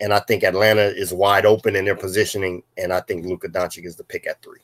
and 0.00 0.12
I 0.14 0.20
think 0.20 0.42
Atlanta 0.42 0.86
is 0.86 1.12
wide 1.12 1.44
open 1.44 1.76
in 1.76 1.84
their 1.84 1.96
positioning. 1.96 2.62
And 2.78 2.94
I 2.94 3.00
think 3.00 3.26
Luka 3.26 3.48
Doncic 3.48 3.84
is 3.84 3.96
the 3.96 4.04
pick 4.04 4.26
at 4.26 4.40
three. 4.42 4.60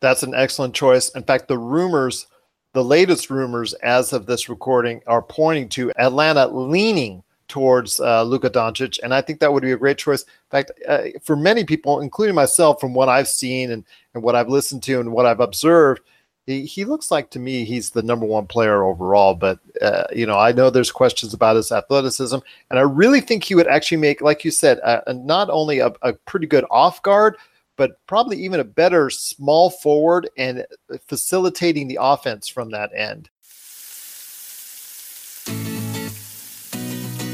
That's 0.00 0.22
an 0.22 0.34
excellent 0.34 0.74
choice. 0.74 1.08
In 1.10 1.22
fact, 1.22 1.48
the 1.48 1.58
rumors, 1.58 2.26
the 2.72 2.84
latest 2.84 3.30
rumors 3.30 3.74
as 3.74 4.12
of 4.12 4.26
this 4.26 4.48
recording, 4.48 5.02
are 5.06 5.22
pointing 5.22 5.68
to 5.70 5.92
Atlanta 5.98 6.46
leaning 6.46 7.22
towards 7.48 7.98
uh, 7.98 8.22
Luka 8.22 8.50
Doncic, 8.50 8.98
and 9.02 9.12
I 9.12 9.22
think 9.22 9.40
that 9.40 9.52
would 9.52 9.62
be 9.62 9.72
a 9.72 9.76
great 9.76 9.98
choice. 9.98 10.22
In 10.22 10.50
fact, 10.50 10.70
uh, 10.86 11.04
for 11.22 11.34
many 11.34 11.64
people, 11.64 12.00
including 12.00 12.34
myself, 12.34 12.78
from 12.78 12.92
what 12.94 13.08
I've 13.08 13.28
seen 13.28 13.70
and, 13.70 13.84
and 14.14 14.22
what 14.22 14.36
I've 14.36 14.50
listened 14.50 14.82
to 14.84 15.00
and 15.00 15.12
what 15.12 15.26
I've 15.26 15.40
observed, 15.40 16.02
he, 16.46 16.64
he 16.64 16.84
looks 16.84 17.10
like 17.10 17.30
to 17.30 17.38
me 17.38 17.64
he's 17.64 17.90
the 17.90 18.02
number 18.02 18.26
one 18.26 18.46
player 18.46 18.84
overall. 18.84 19.34
But 19.34 19.58
uh, 19.80 20.04
you 20.14 20.26
know, 20.26 20.38
I 20.38 20.52
know 20.52 20.70
there's 20.70 20.92
questions 20.92 21.34
about 21.34 21.56
his 21.56 21.72
athleticism, 21.72 22.38
and 22.70 22.78
I 22.78 22.82
really 22.82 23.20
think 23.20 23.44
he 23.44 23.54
would 23.54 23.66
actually 23.66 23.98
make, 23.98 24.20
like 24.20 24.44
you 24.44 24.50
said, 24.50 24.78
a, 24.78 25.10
a, 25.10 25.14
not 25.14 25.48
only 25.50 25.78
a, 25.78 25.92
a 26.02 26.12
pretty 26.12 26.46
good 26.46 26.66
off 26.70 27.02
guard, 27.02 27.36
but 27.78 28.04
probably 28.06 28.36
even 28.44 28.60
a 28.60 28.64
better 28.64 29.08
small 29.08 29.70
forward 29.70 30.28
and 30.36 30.66
facilitating 31.06 31.88
the 31.88 31.98
offense 31.98 32.48
from 32.48 32.72
that 32.72 32.90
end. 32.94 33.30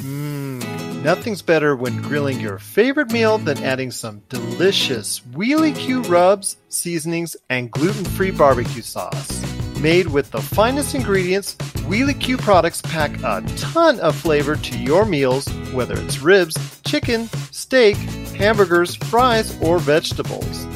Hmm, 0.02 0.60
nothing's 1.02 1.40
better 1.40 1.74
when 1.74 2.00
grilling 2.02 2.38
your 2.38 2.58
favorite 2.58 3.10
meal 3.10 3.38
than 3.38 3.64
adding 3.64 3.90
some 3.90 4.22
delicious 4.28 5.20
Wheelie 5.32 5.74
Q 5.74 6.02
rubs, 6.02 6.58
seasonings, 6.68 7.36
and 7.48 7.70
gluten 7.70 8.04
free 8.04 8.30
barbecue 8.30 8.82
sauce. 8.82 9.42
Made 9.80 10.08
with 10.08 10.30
the 10.30 10.42
finest 10.42 10.94
ingredients, 10.94 11.54
Wheelie 11.88 12.20
Q 12.20 12.36
products 12.36 12.82
pack 12.82 13.16
a 13.22 13.42
ton 13.56 13.98
of 14.00 14.14
flavor 14.14 14.56
to 14.56 14.78
your 14.78 15.06
meals, 15.06 15.48
whether 15.72 15.98
it's 15.98 16.20
ribs, 16.20 16.54
chicken, 16.84 17.28
steak, 17.50 17.96
hamburgers, 18.34 18.94
fries, 18.94 19.58
or 19.62 19.78
vegetables. 19.78 20.66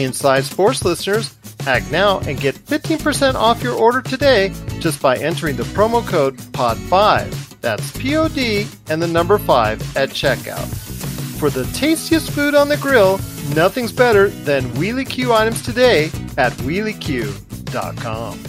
Inside 0.00 0.44
Sports 0.44 0.84
listeners, 0.84 1.36
act 1.66 1.90
now 1.90 2.20
and 2.20 2.40
get 2.40 2.54
15% 2.54 3.34
off 3.34 3.60
your 3.62 3.74
order 3.74 4.02
today 4.02 4.52
just 4.78 5.02
by 5.02 5.16
entering 5.16 5.56
the 5.56 5.64
promo 5.64 6.06
code 6.06 6.36
POD5. 6.36 7.60
That's 7.60 7.96
P 7.98 8.16
O 8.16 8.28
D 8.28 8.66
and 8.88 9.02
the 9.02 9.08
number 9.08 9.38
5 9.38 9.96
at 9.96 10.10
checkout. 10.10 10.85
For 11.38 11.50
the 11.50 11.64
tastiest 11.74 12.30
food 12.30 12.54
on 12.54 12.70
the 12.70 12.78
grill, 12.78 13.18
nothing's 13.54 13.92
better 13.92 14.28
than 14.28 14.64
Wheelie 14.70 15.06
Q 15.06 15.34
items 15.34 15.60
today 15.60 16.06
at 16.38 16.52
wheelieq.com. 16.62 18.42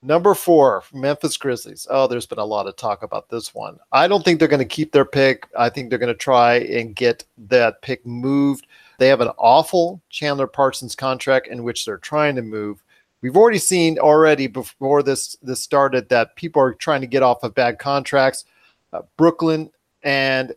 Number 0.00 0.34
four, 0.34 0.84
Memphis 0.94 1.36
Grizzlies. 1.36 1.88
Oh, 1.90 2.06
there's 2.06 2.26
been 2.26 2.38
a 2.38 2.44
lot 2.44 2.68
of 2.68 2.76
talk 2.76 3.02
about 3.02 3.28
this 3.28 3.52
one. 3.52 3.80
I 3.90 4.06
don't 4.06 4.24
think 4.24 4.38
they're 4.38 4.46
going 4.46 4.60
to 4.60 4.64
keep 4.64 4.92
their 4.92 5.04
pick. 5.04 5.48
I 5.58 5.68
think 5.68 5.90
they're 5.90 5.98
going 5.98 6.14
to 6.14 6.14
try 6.14 6.58
and 6.58 6.94
get 6.94 7.24
that 7.48 7.82
pick 7.82 8.06
moved. 8.06 8.68
They 9.00 9.08
have 9.08 9.20
an 9.20 9.32
awful 9.36 10.00
Chandler 10.08 10.46
Parsons 10.46 10.94
contract 10.94 11.48
in 11.48 11.64
which 11.64 11.84
they're 11.84 11.98
trying 11.98 12.36
to 12.36 12.42
move. 12.42 12.84
We've 13.22 13.36
already 13.36 13.58
seen 13.58 13.98
already 13.98 14.46
before 14.46 15.02
this 15.02 15.36
this 15.42 15.64
started 15.64 16.10
that 16.10 16.36
people 16.36 16.62
are 16.62 16.74
trying 16.74 17.00
to 17.00 17.08
get 17.08 17.24
off 17.24 17.42
of 17.42 17.56
bad 17.56 17.80
contracts. 17.80 18.44
Uh, 18.92 19.02
Brooklyn 19.16 19.70
and 20.04 20.54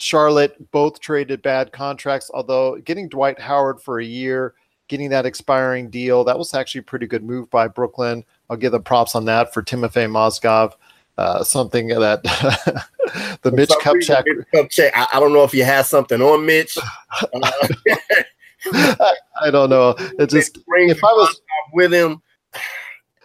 Charlotte 0.00 0.70
both 0.70 1.00
traded 1.00 1.42
bad 1.42 1.72
contracts, 1.72 2.30
although 2.32 2.76
getting 2.78 3.08
Dwight 3.08 3.38
Howard 3.38 3.80
for 3.80 4.00
a 4.00 4.04
year, 4.04 4.54
getting 4.88 5.10
that 5.10 5.26
expiring 5.26 5.90
deal, 5.90 6.24
that 6.24 6.38
was 6.38 6.54
actually 6.54 6.80
a 6.80 6.84
pretty 6.84 7.06
good 7.06 7.22
move 7.22 7.50
by 7.50 7.68
Brooklyn. 7.68 8.24
I'll 8.48 8.56
give 8.56 8.72
them 8.72 8.82
props 8.82 9.14
on 9.14 9.24
that 9.26 9.54
for 9.54 9.62
Timofey 9.62 10.10
Mozgov. 10.10 10.74
Uh, 11.18 11.44
something 11.44 11.88
that 11.88 12.22
the 13.42 13.52
Mitch 13.52 13.68
Kupchak. 13.68 14.24
Kupchak. 14.54 14.90
I, 14.94 15.06
I, 15.12 15.20
don't 15.20 15.34
know 15.34 15.44
if 15.44 15.52
you 15.52 15.64
have 15.64 15.86
something 15.86 16.20
on 16.20 16.46
Mitch. 16.46 16.78
Uh, 17.34 17.68
I, 18.72 19.14
I, 19.42 19.50
don't 19.50 19.70
know. 19.70 19.94
It 19.98 20.28
just 20.28 20.58
if 20.68 21.02
I 21.02 21.12
was 21.12 21.40
with 21.72 21.92
him. 21.92 22.22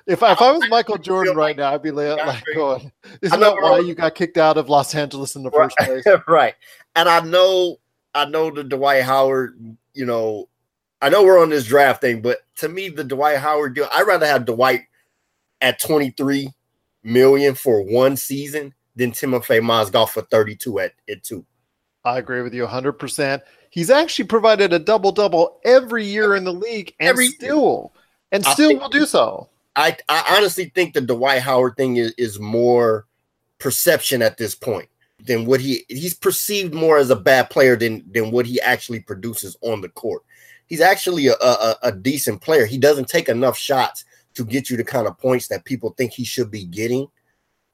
If 0.07 0.21
I, 0.21 0.33
if 0.33 0.41
I 0.41 0.51
was 0.51 0.69
Michael 0.69 0.99
Jordan 0.99 1.35
right 1.35 1.57
now, 1.57 1.73
I'd 1.73 1.81
be 1.81 1.89
like, 1.89 2.17
like 2.17 2.43
going, 2.53 2.91
isn't 3.21 3.39
that 3.39 3.55
why 3.55 3.79
you 3.79 3.95
got 3.95 4.13
kicked 4.13 4.37
out 4.37 4.57
of 4.57 4.69
Los 4.69 4.93
Angeles 4.93 5.35
in 5.35 5.41
the 5.41 5.49
first 5.49 5.75
place? 5.77 6.05
right. 6.27 6.53
And 6.95 7.09
I 7.09 7.21
know 7.21 7.79
I 8.15 8.25
know 8.25 8.49
the 8.49 8.63
Dwight 8.63 9.03
Howard, 9.03 9.59
you 9.93 10.05
know, 10.05 10.47
I 11.01 11.09
know 11.09 11.23
we're 11.23 11.41
on 11.41 11.49
this 11.49 11.65
draft 11.65 12.01
thing, 12.01 12.21
but 12.21 12.39
to 12.57 12.69
me, 12.69 12.87
the 12.87 13.03
Dwight 13.03 13.37
Howard 13.37 13.75
deal, 13.75 13.89
I'd 13.91 14.07
rather 14.07 14.25
have 14.25 14.45
Dwight 14.45 14.83
at 15.59 15.79
23 15.79 16.49
million 17.03 17.55
for 17.55 17.83
one 17.83 18.15
season 18.15 18.73
than 18.95 19.11
Timofey 19.11 19.59
Mozgov 19.59 20.09
for 20.09 20.21
32 20.21 20.79
at, 20.79 20.93
at 21.09 21.23
two. 21.23 21.45
I 22.05 22.17
agree 22.19 22.41
with 22.41 22.53
you 22.53 22.65
100%. 22.65 23.41
He's 23.69 23.89
actually 23.89 24.25
provided 24.25 24.71
a 24.71 24.79
double 24.79 25.11
double 25.11 25.59
every 25.65 26.05
year 26.05 26.35
in 26.35 26.45
the 26.45 26.53
league 26.53 26.93
and 26.99 27.09
every 27.09 27.27
still 27.27 27.91
and 28.31 28.45
still 28.45 28.79
will 28.79 28.89
do 28.89 29.05
so. 29.05 29.49
I, 29.75 29.97
I 30.09 30.35
honestly 30.37 30.71
think 30.73 30.93
the 30.93 31.01
Dwight 31.01 31.41
Howard 31.41 31.75
thing 31.75 31.97
is, 31.97 32.13
is 32.17 32.39
more 32.39 33.07
perception 33.59 34.21
at 34.21 34.37
this 34.37 34.55
point 34.55 34.89
than 35.25 35.45
what 35.45 35.61
he 35.61 35.85
he's 35.87 36.13
perceived 36.13 36.73
more 36.73 36.97
as 36.97 37.09
a 37.09 37.15
bad 37.15 37.49
player 37.49 37.75
than 37.75 38.03
than 38.11 38.31
what 38.31 38.45
he 38.45 38.59
actually 38.61 38.99
produces 38.99 39.55
on 39.61 39.81
the 39.81 39.89
court. 39.89 40.23
He's 40.67 40.81
actually 40.81 41.27
a, 41.27 41.33
a, 41.33 41.75
a 41.83 41.91
decent 41.91 42.41
player. 42.41 42.65
He 42.65 42.77
doesn't 42.77 43.07
take 43.07 43.29
enough 43.29 43.57
shots 43.57 44.03
to 44.33 44.43
get 44.43 44.69
you 44.69 44.77
the 44.77 44.83
kind 44.83 45.07
of 45.07 45.17
points 45.17 45.47
that 45.47 45.65
people 45.65 45.91
think 45.91 46.11
he 46.11 46.23
should 46.23 46.51
be 46.51 46.65
getting. 46.65 47.07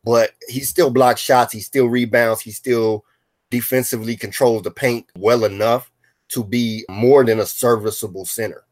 But 0.03 0.31
he 0.47 0.61
still 0.61 0.89
blocks 0.89 1.21
shots, 1.21 1.53
he 1.53 1.59
still 1.59 1.87
rebounds, 1.87 2.41
he 2.41 2.51
still 2.51 3.05
defensively 3.49 4.15
controls 4.15 4.63
the 4.63 4.71
paint 4.71 5.05
well 5.15 5.45
enough 5.45 5.91
to 6.29 6.43
be 6.43 6.85
more 6.89 7.23
than 7.23 7.39
a 7.39 7.45
serviceable 7.45 8.25
center. 8.25 8.63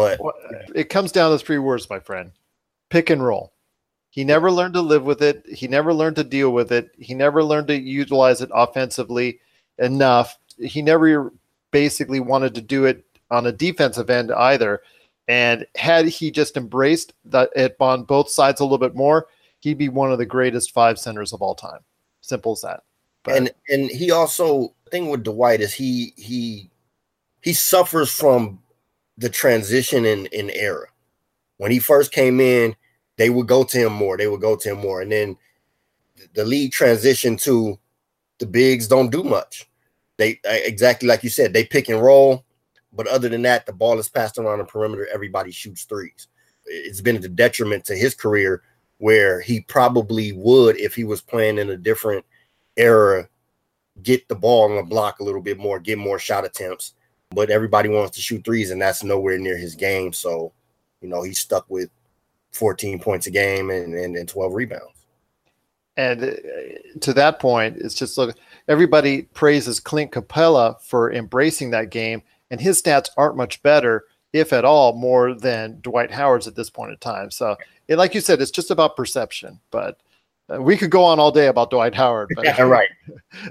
But 0.00 0.76
it 0.76 0.88
comes 0.88 1.12
down 1.12 1.30
to 1.32 1.38
three 1.38 1.58
words, 1.58 1.88
my 1.90 2.00
friend 2.00 2.32
pick 2.90 3.08
and 3.08 3.24
roll. 3.24 3.52
He 4.10 4.24
never 4.24 4.50
learned 4.50 4.74
to 4.74 4.80
live 4.80 5.04
with 5.04 5.22
it. 5.22 5.46
He 5.46 5.68
never 5.68 5.94
learned 5.94 6.16
to 6.16 6.24
deal 6.24 6.50
with 6.50 6.72
it. 6.72 6.90
He 6.98 7.14
never 7.14 7.44
learned 7.44 7.68
to 7.68 7.80
utilize 7.80 8.40
it 8.42 8.50
offensively 8.52 9.38
enough. 9.78 10.36
He 10.58 10.82
never 10.82 11.32
basically 11.70 12.18
wanted 12.18 12.54
to 12.56 12.60
do 12.60 12.84
it 12.84 13.04
on 13.30 13.46
a 13.46 13.52
defensive 13.52 14.10
end 14.10 14.32
either. 14.32 14.82
And 15.28 15.64
had 15.76 16.06
he 16.06 16.32
just 16.32 16.56
embraced 16.56 17.12
that 17.26 17.50
it 17.54 17.76
on 17.78 18.02
both 18.02 18.28
sides 18.28 18.60
a 18.60 18.64
little 18.64 18.78
bit 18.78 18.96
more, 18.96 19.28
he'd 19.60 19.78
be 19.78 19.88
one 19.88 20.10
of 20.10 20.18
the 20.18 20.26
greatest 20.26 20.72
five 20.72 20.98
centers 20.98 21.32
of 21.32 21.40
all 21.40 21.54
time. 21.54 21.80
Simple 22.20 22.52
as 22.52 22.62
that. 22.62 22.82
But, 23.22 23.36
and 23.36 23.50
and 23.68 23.90
he 23.90 24.10
also 24.10 24.74
thing 24.90 25.08
with 25.08 25.22
Dwight 25.22 25.60
is 25.60 25.72
he 25.72 26.14
he 26.16 26.70
he 27.42 27.52
suffers 27.52 28.10
from 28.10 28.60
the 29.20 29.28
transition 29.28 30.04
in 30.04 30.26
in 30.26 30.50
era. 30.50 30.86
When 31.58 31.70
he 31.70 31.78
first 31.78 32.10
came 32.10 32.40
in, 32.40 32.74
they 33.16 33.30
would 33.30 33.46
go 33.46 33.62
to 33.64 33.78
him 33.78 33.92
more. 33.92 34.16
They 34.16 34.26
would 34.26 34.40
go 34.40 34.56
to 34.56 34.70
him 34.70 34.78
more, 34.78 35.02
and 35.02 35.12
then 35.12 35.36
the 36.34 36.44
league 36.44 36.72
transitioned 36.72 37.40
to 37.42 37.78
the 38.38 38.46
bigs 38.46 38.88
don't 38.88 39.12
do 39.12 39.22
much. 39.22 39.70
They 40.16 40.40
exactly 40.44 41.08
like 41.08 41.22
you 41.22 41.30
said, 41.30 41.52
they 41.52 41.64
pick 41.64 41.88
and 41.88 42.02
roll. 42.02 42.44
But 42.92 43.06
other 43.06 43.28
than 43.28 43.42
that, 43.42 43.66
the 43.66 43.72
ball 43.72 43.98
is 43.98 44.08
passed 44.08 44.38
around 44.38 44.58
the 44.58 44.64
perimeter. 44.64 45.06
Everybody 45.12 45.52
shoots 45.52 45.84
threes. 45.84 46.26
It's 46.64 47.00
been 47.00 47.16
a 47.16 47.28
detriment 47.28 47.84
to 47.84 47.94
his 47.94 48.14
career 48.14 48.62
where 48.98 49.40
he 49.40 49.60
probably 49.60 50.32
would, 50.32 50.76
if 50.76 50.94
he 50.94 51.04
was 51.04 51.22
playing 51.22 51.58
in 51.58 51.70
a 51.70 51.76
different 51.76 52.24
era, 52.76 53.28
get 54.02 54.26
the 54.28 54.34
ball 54.34 54.70
on 54.70 54.76
the 54.76 54.82
block 54.82 55.20
a 55.20 55.24
little 55.24 55.40
bit 55.40 55.58
more, 55.58 55.78
get 55.78 55.98
more 55.98 56.18
shot 56.18 56.44
attempts. 56.44 56.94
But 57.32 57.50
everybody 57.50 57.88
wants 57.88 58.16
to 58.16 58.22
shoot 58.22 58.44
threes, 58.44 58.70
and 58.70 58.80
that's 58.80 59.04
nowhere 59.04 59.38
near 59.38 59.56
his 59.56 59.74
game. 59.74 60.12
So, 60.12 60.52
you 61.00 61.08
know, 61.08 61.22
he's 61.22 61.38
stuck 61.38 61.64
with 61.68 61.90
14 62.52 62.98
points 62.98 63.26
a 63.26 63.30
game 63.30 63.70
and, 63.70 63.94
and, 63.94 64.16
and 64.16 64.28
12 64.28 64.54
rebounds. 64.54 65.06
And 65.96 66.24
uh, 66.24 66.32
to 67.00 67.12
that 67.12 67.40
point, 67.40 67.76
it's 67.76 67.94
just 67.94 68.16
look, 68.18 68.36
everybody 68.68 69.22
praises 69.22 69.80
Clint 69.80 70.12
Capela 70.12 70.80
for 70.80 71.12
embracing 71.12 71.70
that 71.70 71.90
game 71.90 72.22
and 72.50 72.60
his 72.60 72.82
stats 72.82 73.08
aren't 73.16 73.36
much 73.36 73.62
better, 73.62 74.04
if 74.32 74.52
at 74.52 74.64
all, 74.64 74.94
more 74.94 75.34
than 75.34 75.78
Dwight 75.80 76.10
Howard's 76.10 76.46
at 76.46 76.56
this 76.56 76.70
point 76.70 76.90
in 76.90 76.98
time. 76.98 77.30
So, 77.30 77.56
it, 77.88 77.96
like 77.96 78.14
you 78.14 78.20
said, 78.20 78.40
it's 78.40 78.50
just 78.50 78.70
about 78.70 78.96
perception. 78.96 79.60
But 79.70 80.00
uh, 80.52 80.60
we 80.60 80.76
could 80.76 80.90
go 80.90 81.04
on 81.04 81.18
all 81.18 81.32
day 81.32 81.46
about 81.46 81.70
Dwight 81.70 81.94
Howard, 81.94 82.30
but, 82.34 82.44
yeah, 82.44 82.62
right? 82.62 82.88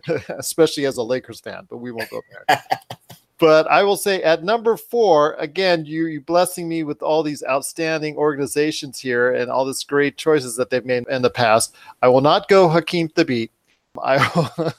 especially 0.29 0.85
as 0.85 0.97
a 0.97 1.03
Lakers 1.03 1.39
fan, 1.39 1.65
but 1.69 1.77
we 1.77 1.91
won't 1.91 2.09
go 2.09 2.21
there. 2.47 2.63
but 3.39 3.67
I 3.67 3.83
will 3.83 3.97
say 3.97 4.21
at 4.21 4.43
number 4.43 4.75
four, 4.75 5.33
again, 5.39 5.85
you 5.85 6.07
you 6.07 6.21
blessing 6.21 6.67
me 6.67 6.83
with 6.83 7.01
all 7.01 7.23
these 7.23 7.43
outstanding 7.49 8.17
organizations 8.17 8.99
here 8.99 9.33
and 9.33 9.49
all 9.49 9.65
these 9.65 9.83
great 9.83 10.17
choices 10.17 10.55
that 10.57 10.69
they've 10.69 10.85
made 10.85 11.07
in 11.07 11.21
the 11.21 11.29
past. 11.29 11.75
I 12.01 12.09
will 12.09 12.21
not 12.21 12.49
go 12.49 12.67
Hasheem 12.67 13.13
Thabeet. 13.13 13.49
I 14.03 14.29
will 14.35 14.73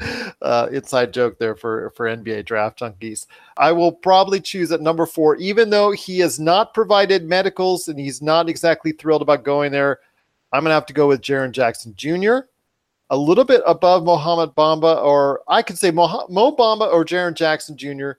uh, 0.42 0.68
inside 0.72 1.12
joke 1.12 1.38
there 1.38 1.54
for 1.54 1.90
for 1.90 2.06
NBA 2.06 2.44
draft 2.44 2.80
junkies. 2.80 3.26
I 3.56 3.72
will 3.72 3.92
probably 3.92 4.40
choose 4.40 4.72
at 4.72 4.80
number 4.80 5.06
four, 5.06 5.36
even 5.36 5.70
though 5.70 5.92
he 5.92 6.18
has 6.18 6.40
not 6.40 6.74
provided 6.74 7.24
medicals 7.24 7.88
and 7.88 7.98
he's 7.98 8.20
not 8.20 8.48
exactly 8.48 8.92
thrilled 8.92 9.22
about 9.22 9.44
going 9.44 9.72
there. 9.72 10.00
I'm 10.52 10.64
gonna 10.64 10.74
have 10.74 10.86
to 10.86 10.92
go 10.92 11.06
with 11.06 11.22
Jaren 11.22 11.52
Jackson 11.52 11.94
Jr. 11.96 12.48
A 13.10 13.16
little 13.16 13.44
bit 13.44 13.62
above 13.66 14.04
Mohamed 14.04 14.54
Bamba, 14.54 15.02
or 15.02 15.42
I 15.48 15.62
could 15.62 15.76
say 15.78 15.90
Mo, 15.90 16.26
Mo 16.28 16.54
Bamba 16.54 16.92
or 16.92 17.04
Jaren 17.04 17.34
Jackson 17.34 17.76
Jr. 17.76 18.12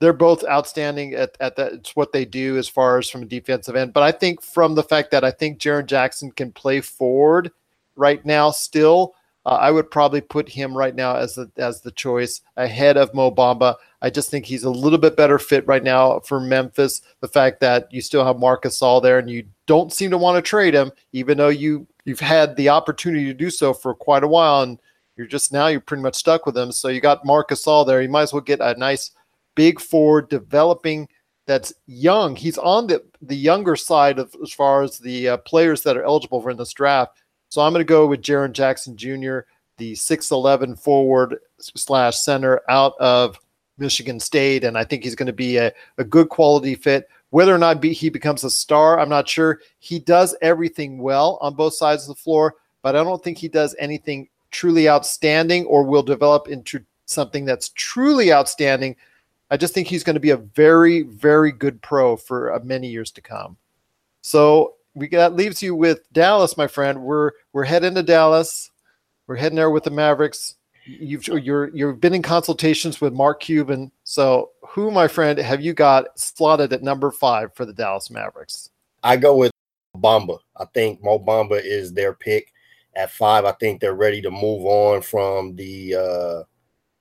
they're 0.00 0.12
both 0.12 0.44
outstanding 0.44 1.14
at, 1.14 1.36
at 1.40 1.56
that. 1.56 1.72
It's 1.74 1.94
what 1.94 2.12
they 2.12 2.24
do 2.24 2.56
as 2.56 2.68
far 2.68 2.98
as 2.98 3.08
from 3.08 3.22
a 3.22 3.26
defensive 3.26 3.76
end. 3.76 3.92
But 3.92 4.02
I 4.02 4.12
think 4.12 4.42
from 4.42 4.74
the 4.74 4.82
fact 4.82 5.10
that 5.10 5.24
I 5.24 5.30
think 5.30 5.58
Jaren 5.58 5.86
Jackson 5.86 6.30
can 6.30 6.52
play 6.52 6.80
forward 6.80 7.50
right 7.96 8.24
now 8.24 8.50
still, 8.50 9.14
uh, 9.46 9.58
I 9.60 9.70
would 9.70 9.90
probably 9.90 10.20
put 10.20 10.48
him 10.48 10.76
right 10.76 10.94
now 10.94 11.16
as 11.16 11.34
the 11.34 11.50
as 11.56 11.82
the 11.82 11.90
choice 11.90 12.40
ahead 12.56 12.96
of 12.96 13.12
Mo 13.12 13.30
Bamba. 13.30 13.76
I 14.00 14.10
just 14.10 14.30
think 14.30 14.46
he's 14.46 14.64
a 14.64 14.70
little 14.70 14.98
bit 14.98 15.16
better 15.16 15.38
fit 15.38 15.66
right 15.66 15.82
now 15.82 16.20
for 16.20 16.40
Memphis. 16.40 17.02
The 17.20 17.28
fact 17.28 17.60
that 17.60 17.92
you 17.92 18.00
still 18.00 18.24
have 18.24 18.38
Marcus 18.38 18.78
Gasol 18.78 19.02
there 19.02 19.18
and 19.18 19.28
you 19.28 19.44
don't 19.66 19.92
seem 19.92 20.10
to 20.10 20.18
want 20.18 20.36
to 20.36 20.48
trade 20.48 20.74
him, 20.74 20.92
even 21.12 21.36
though 21.36 21.48
you 21.48 21.86
you've 22.04 22.20
had 22.20 22.56
the 22.56 22.70
opportunity 22.70 23.26
to 23.26 23.34
do 23.34 23.50
so 23.50 23.74
for 23.74 23.94
quite 23.94 24.24
a 24.24 24.28
while, 24.28 24.62
and 24.62 24.78
you're 25.16 25.26
just 25.26 25.52
now 25.52 25.66
you're 25.66 25.80
pretty 25.80 26.02
much 26.02 26.14
stuck 26.14 26.46
with 26.46 26.56
him. 26.56 26.72
So 26.72 26.88
you 26.88 27.00
got 27.00 27.26
Marcus 27.26 27.64
Gasol 27.64 27.86
there. 27.86 28.00
You 28.00 28.08
might 28.08 28.22
as 28.22 28.32
well 28.32 28.42
get 28.42 28.60
a 28.60 28.74
nice 28.78 29.10
big 29.54 29.78
forward 29.78 30.30
developing 30.30 31.08
that's 31.46 31.74
young. 31.86 32.34
He's 32.34 32.56
on 32.56 32.86
the 32.86 33.04
the 33.20 33.36
younger 33.36 33.76
side 33.76 34.18
of 34.18 34.34
as 34.42 34.52
far 34.52 34.82
as 34.82 34.98
the 34.98 35.28
uh, 35.28 35.36
players 35.38 35.82
that 35.82 35.98
are 35.98 36.04
eligible 36.04 36.40
for 36.40 36.50
in 36.50 36.56
this 36.56 36.72
draft. 36.72 37.18
So 37.54 37.62
I'm 37.62 37.72
going 37.72 37.86
to 37.86 37.88
go 37.88 38.08
with 38.08 38.20
Jaren 38.20 38.50
Jackson 38.50 38.96
Jr., 38.96 39.42
the 39.76 39.92
6'11 39.92 40.76
forward 40.76 41.36
slash 41.60 42.18
center 42.18 42.60
out 42.68 42.94
of 42.98 43.38
Michigan 43.78 44.18
State. 44.18 44.64
And 44.64 44.76
I 44.76 44.82
think 44.82 45.04
he's 45.04 45.14
going 45.14 45.28
to 45.28 45.32
be 45.32 45.58
a, 45.58 45.72
a 45.96 46.02
good 46.02 46.30
quality 46.30 46.74
fit. 46.74 47.08
Whether 47.30 47.54
or 47.54 47.58
not 47.58 47.80
be, 47.80 47.92
he 47.92 48.08
becomes 48.08 48.42
a 48.42 48.50
star, 48.50 48.98
I'm 48.98 49.08
not 49.08 49.28
sure. 49.28 49.60
He 49.78 50.00
does 50.00 50.34
everything 50.42 50.98
well 50.98 51.38
on 51.40 51.54
both 51.54 51.74
sides 51.74 52.02
of 52.02 52.16
the 52.16 52.20
floor, 52.20 52.56
but 52.82 52.96
I 52.96 53.04
don't 53.04 53.22
think 53.22 53.38
he 53.38 53.46
does 53.46 53.76
anything 53.78 54.28
truly 54.50 54.88
outstanding 54.88 55.64
or 55.66 55.84
will 55.84 56.02
develop 56.02 56.48
into 56.48 56.80
something 57.06 57.44
that's 57.44 57.68
truly 57.76 58.32
outstanding. 58.32 58.96
I 59.52 59.58
just 59.58 59.74
think 59.74 59.86
he's 59.86 60.02
going 60.02 60.14
to 60.14 60.20
be 60.20 60.30
a 60.30 60.38
very, 60.38 61.02
very 61.02 61.52
good 61.52 61.80
pro 61.82 62.16
for 62.16 62.52
uh, 62.52 62.58
many 62.64 62.88
years 62.88 63.12
to 63.12 63.20
come. 63.20 63.56
So 64.22 64.74
we 64.94 65.08
that 65.08 65.34
leaves 65.34 65.62
you 65.62 65.74
with 65.74 66.00
Dallas, 66.12 66.56
my 66.56 66.66
friend. 66.66 67.02
We're 67.02 67.32
we're 67.52 67.64
heading 67.64 67.94
to 67.94 68.02
Dallas. 68.02 68.70
We're 69.26 69.36
heading 69.36 69.56
there 69.56 69.70
with 69.70 69.84
the 69.84 69.90
Mavericks. 69.90 70.56
You've 70.86 71.26
you're 71.26 71.74
you've 71.74 72.00
been 72.00 72.14
in 72.14 72.22
consultations 72.22 73.00
with 73.00 73.12
Mark 73.12 73.40
Cuban. 73.40 73.90
So 74.04 74.50
who, 74.68 74.90
my 74.90 75.08
friend, 75.08 75.38
have 75.38 75.60
you 75.60 75.72
got 75.72 76.18
slotted 76.18 76.72
at 76.72 76.82
number 76.82 77.10
five 77.10 77.54
for 77.54 77.64
the 77.64 77.72
Dallas 77.72 78.10
Mavericks? 78.10 78.70
I 79.02 79.16
go 79.16 79.36
with 79.36 79.50
Bamba. 79.96 80.38
I 80.56 80.66
think 80.66 81.02
Mo 81.02 81.18
Bamba 81.18 81.60
is 81.62 81.92
their 81.92 82.12
pick 82.12 82.52
at 82.94 83.10
five. 83.10 83.44
I 83.44 83.52
think 83.52 83.80
they're 83.80 83.94
ready 83.94 84.20
to 84.22 84.30
move 84.30 84.64
on 84.64 85.02
from 85.02 85.56
the 85.56 85.94
uh, 85.94 86.42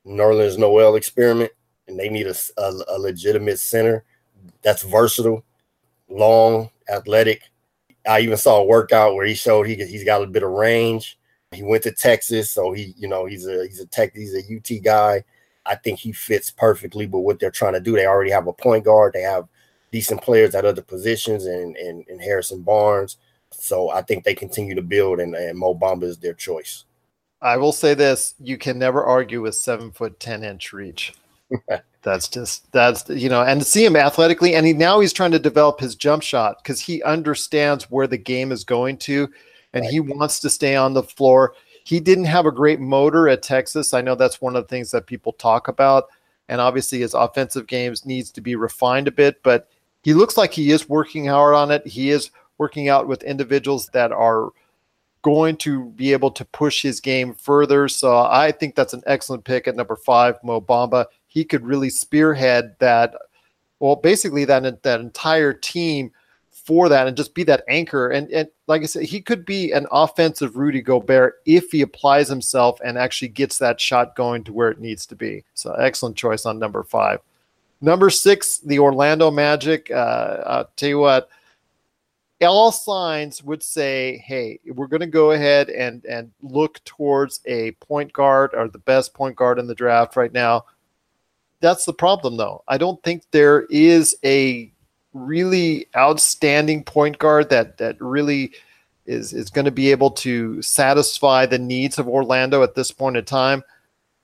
Noel 0.06 0.96
experiment, 0.96 1.52
and 1.88 2.00
they 2.00 2.10
need 2.10 2.28
a, 2.28 2.36
a, 2.58 2.72
a 2.90 3.00
legitimate 3.00 3.60
center 3.60 4.04
that's 4.62 4.84
versatile, 4.84 5.44
long, 6.10 6.70
athletic, 6.90 7.44
I 8.08 8.20
even 8.20 8.38
saw 8.38 8.58
a 8.60 8.66
workout 8.66 9.16
where 9.16 9.26
he 9.26 9.34
showed 9.34 9.68
he 9.68 9.76
he's 9.76 10.04
got 10.04 10.24
a 10.24 10.28
bit 10.28 10.44
of 10.44 10.52
range. 10.52 11.18
He 11.52 11.64
went 11.64 11.84
to 11.84 11.92
Texas, 11.92 12.52
so 12.52 12.72
he 12.72 12.94
you 12.98 13.08
know 13.08 13.26
he's 13.26 13.48
a 13.48 13.66
he's 13.66 13.80
a 13.80 13.86
tech 13.86 14.16
he's 14.16 14.36
a 14.36 14.56
UT 14.56 14.84
guy. 14.84 15.24
I 15.66 15.76
think 15.76 16.00
he 16.00 16.12
fits 16.12 16.50
perfectly. 16.50 17.06
But 17.06 17.20
what 17.20 17.40
they're 17.40 17.52
trying 17.52 17.74
to 17.74 17.80
do, 17.80 17.94
they 17.94 18.06
already 18.06 18.32
have 18.32 18.48
a 18.48 18.54
point 18.54 18.86
guard. 18.86 19.14
They 19.14 19.22
have 19.22 19.48
decent 19.92 20.22
players 20.22 20.56
at 20.56 20.66
other 20.66 20.82
positions, 20.82 21.46
and 21.46 21.78
and, 21.78 22.06
and 22.10 22.22
Harrison 22.22 22.62
Barnes. 22.62 23.18
So 23.52 23.90
I 23.90 24.02
think 24.02 24.24
they 24.24 24.36
continue 24.36 24.76
to 24.76 24.82
build, 24.82 25.20
and, 25.20 25.36
and 25.36 25.58
Mo 25.58 25.76
Bamba 25.76 26.04
is 26.04 26.18
their 26.18 26.34
choice. 26.34 26.86
I 27.42 27.58
will 27.58 27.72
say 27.72 27.94
this: 27.94 28.36
you 28.40 28.58
can 28.58 28.80
never 28.80 29.04
argue 29.04 29.42
with 29.42 29.56
seven 29.56 29.92
foot 29.92 30.20
ten 30.20 30.44
inch 30.44 30.74
reach. 30.74 31.14
That's 32.04 32.28
just 32.28 32.72
that's 32.72 33.10
you 33.10 33.30
know 33.30 33.42
and 33.42 33.62
to 33.62 33.66
see 33.66 33.84
him 33.84 33.96
athletically 33.96 34.56
and 34.56 34.66
he 34.66 34.74
now 34.74 35.00
he's 35.00 35.14
trying 35.14 35.32
to 35.32 35.40
develop 35.40 35.80
his 35.80 35.96
jump 35.96 36.22
shot 36.22 36.58
because 36.62 36.80
he 36.80 37.02
understands 37.04 37.90
where 37.90 38.08
the 38.08 38.18
game 38.18 38.52
is 38.52 38.64
going 38.64 38.98
to 38.98 39.30
and 39.74 39.84
right. 39.84 39.92
he 39.92 40.00
wants 40.00 40.40
to 40.40 40.50
stay 40.50 40.76
on 40.76 40.94
the 40.94 41.02
floor. 41.02 41.56
He 41.86 42.00
didn't 42.00 42.26
have 42.26 42.46
a 42.46 42.52
great 42.52 42.80
motor 42.80 43.28
at 43.28 43.42
texas. 43.42 43.94
I 43.94 44.02
know 44.02 44.16
that's 44.16 44.42
one 44.42 44.56
of 44.56 44.64
the 44.64 44.68
things 44.68 44.92
that 44.92 45.08
people 45.08 45.34
talk 45.34 45.68
about 45.68 46.06
and 46.50 46.60
obviously 46.60 47.00
his 47.00 47.14
offensive 47.14 47.68
games 47.68 48.06
needs 48.06 48.32
to 48.32 48.42
be 48.42 48.56
refined 48.56 49.08
a 49.08 49.12
bit 49.12 49.42
but 49.44 49.70
he 50.04 50.14
looks 50.14 50.36
like 50.36 50.52
he 50.52 50.72
is 50.72 50.90
working 50.90 51.26
hard 51.28 51.56
on 51.56 51.72
it. 51.72 51.88
He 51.88 52.10
is 52.10 52.30
working 52.58 52.90
out 52.90 53.08
with 53.08 53.24
individuals 53.24 53.88
that 53.94 54.12
are 54.12 54.50
going 55.22 55.56
to 55.56 55.86
be 55.92 56.12
able 56.12 56.30
to 56.32 56.44
push 56.44 56.82
his 56.82 57.00
game 57.00 57.34
further. 57.34 57.88
So 57.88 58.18
i 58.18 58.52
think 58.52 58.76
that's 58.76 58.94
an 58.94 59.04
excellent 59.08 59.46
pick 59.46 59.68
at 59.68 59.76
number 59.76 59.96
five 59.96 60.36
mo 60.44 60.60
bamba 60.60 61.06
he 61.34 61.44
could 61.44 61.66
really 61.66 61.90
spearhead 61.90 62.76
that. 62.78 63.16
Well, 63.80 63.96
basically 63.96 64.46
that 64.46 64.84
that 64.84 65.00
entire 65.00 65.52
team 65.52 66.12
for 66.52 66.88
that 66.90 67.08
and 67.08 67.18
just 67.18 67.34
be 67.34 67.44
that 67.46 67.64
anchor. 67.68 68.10
And 68.10 68.30
and 68.32 68.48
like 68.68 68.84
I 68.84 68.86
said, 68.86 69.04
he 69.04 69.20
could 69.20 69.44
be 69.46 69.72
an 69.72 69.88
offensive 69.92 70.56
Rudy 70.56 70.82
Gobert 70.82 71.42
if 71.46 71.72
he 71.72 71.82
applies 71.82 72.30
himself 72.30 72.80
and 72.86 72.98
actually 73.00 73.30
gets 73.30 73.58
that 73.58 73.82
shot 73.82 74.16
going 74.16 74.44
to 74.44 74.54
where 74.54 74.70
it 74.70 74.80
needs 74.80 75.08
to 75.08 75.16
be. 75.16 75.44
So 75.56 75.74
excellent 75.74 76.16
choice 76.16 76.46
on 76.46 76.60
number 76.60 76.84
five. 76.84 77.20
Number 77.82 78.12
six, 78.12 78.60
the 78.60 78.78
Orlando 78.78 79.32
Magic. 79.32 79.90
Uh, 79.90 80.44
I'll 80.46 80.70
tell 80.78 80.90
you 80.90 81.00
what, 81.00 81.30
all 82.42 82.72
signs 82.72 83.44
would 83.44 83.64
say, 83.64 84.24
hey, 84.26 84.60
we're 84.68 84.88
going 84.88 85.00
to 85.02 85.08
go 85.08 85.32
ahead 85.32 85.70
and 85.72 86.06
and 86.06 86.32
look 86.44 86.82
towards 86.86 87.42
a 87.48 87.72
point 87.72 88.14
guard 88.14 88.52
or 88.54 88.68
the 88.68 88.78
best 88.78 89.16
point 89.16 89.36
guard 89.36 89.58
in 89.58 89.66
the 89.66 89.76
draft 89.76 90.16
right 90.16 90.32
now 90.32 90.66
that's 91.64 91.86
the 91.86 91.94
problem, 91.94 92.36
though. 92.36 92.62
I 92.68 92.78
don't 92.78 93.02
think 93.04 93.24
there 93.32 93.62
is 93.70 94.18
a 94.26 94.70
really 95.14 95.88
outstanding 95.96 96.84
point 96.84 97.18
guard 97.20 97.50
that 97.52 97.78
that 97.78 97.96
really 98.02 98.52
is 99.06 99.32
is 99.32 99.50
going 99.50 99.64
to 99.64 99.72
be 99.72 99.90
able 99.90 100.12
to 100.12 100.62
satisfy 100.62 101.46
the 101.46 101.58
needs 101.58 101.98
of 101.98 102.08
Orlando 102.10 102.64
at 102.64 102.76
this 102.76 102.92
point 102.92 103.16
in 103.16 103.24
time. 103.24 103.64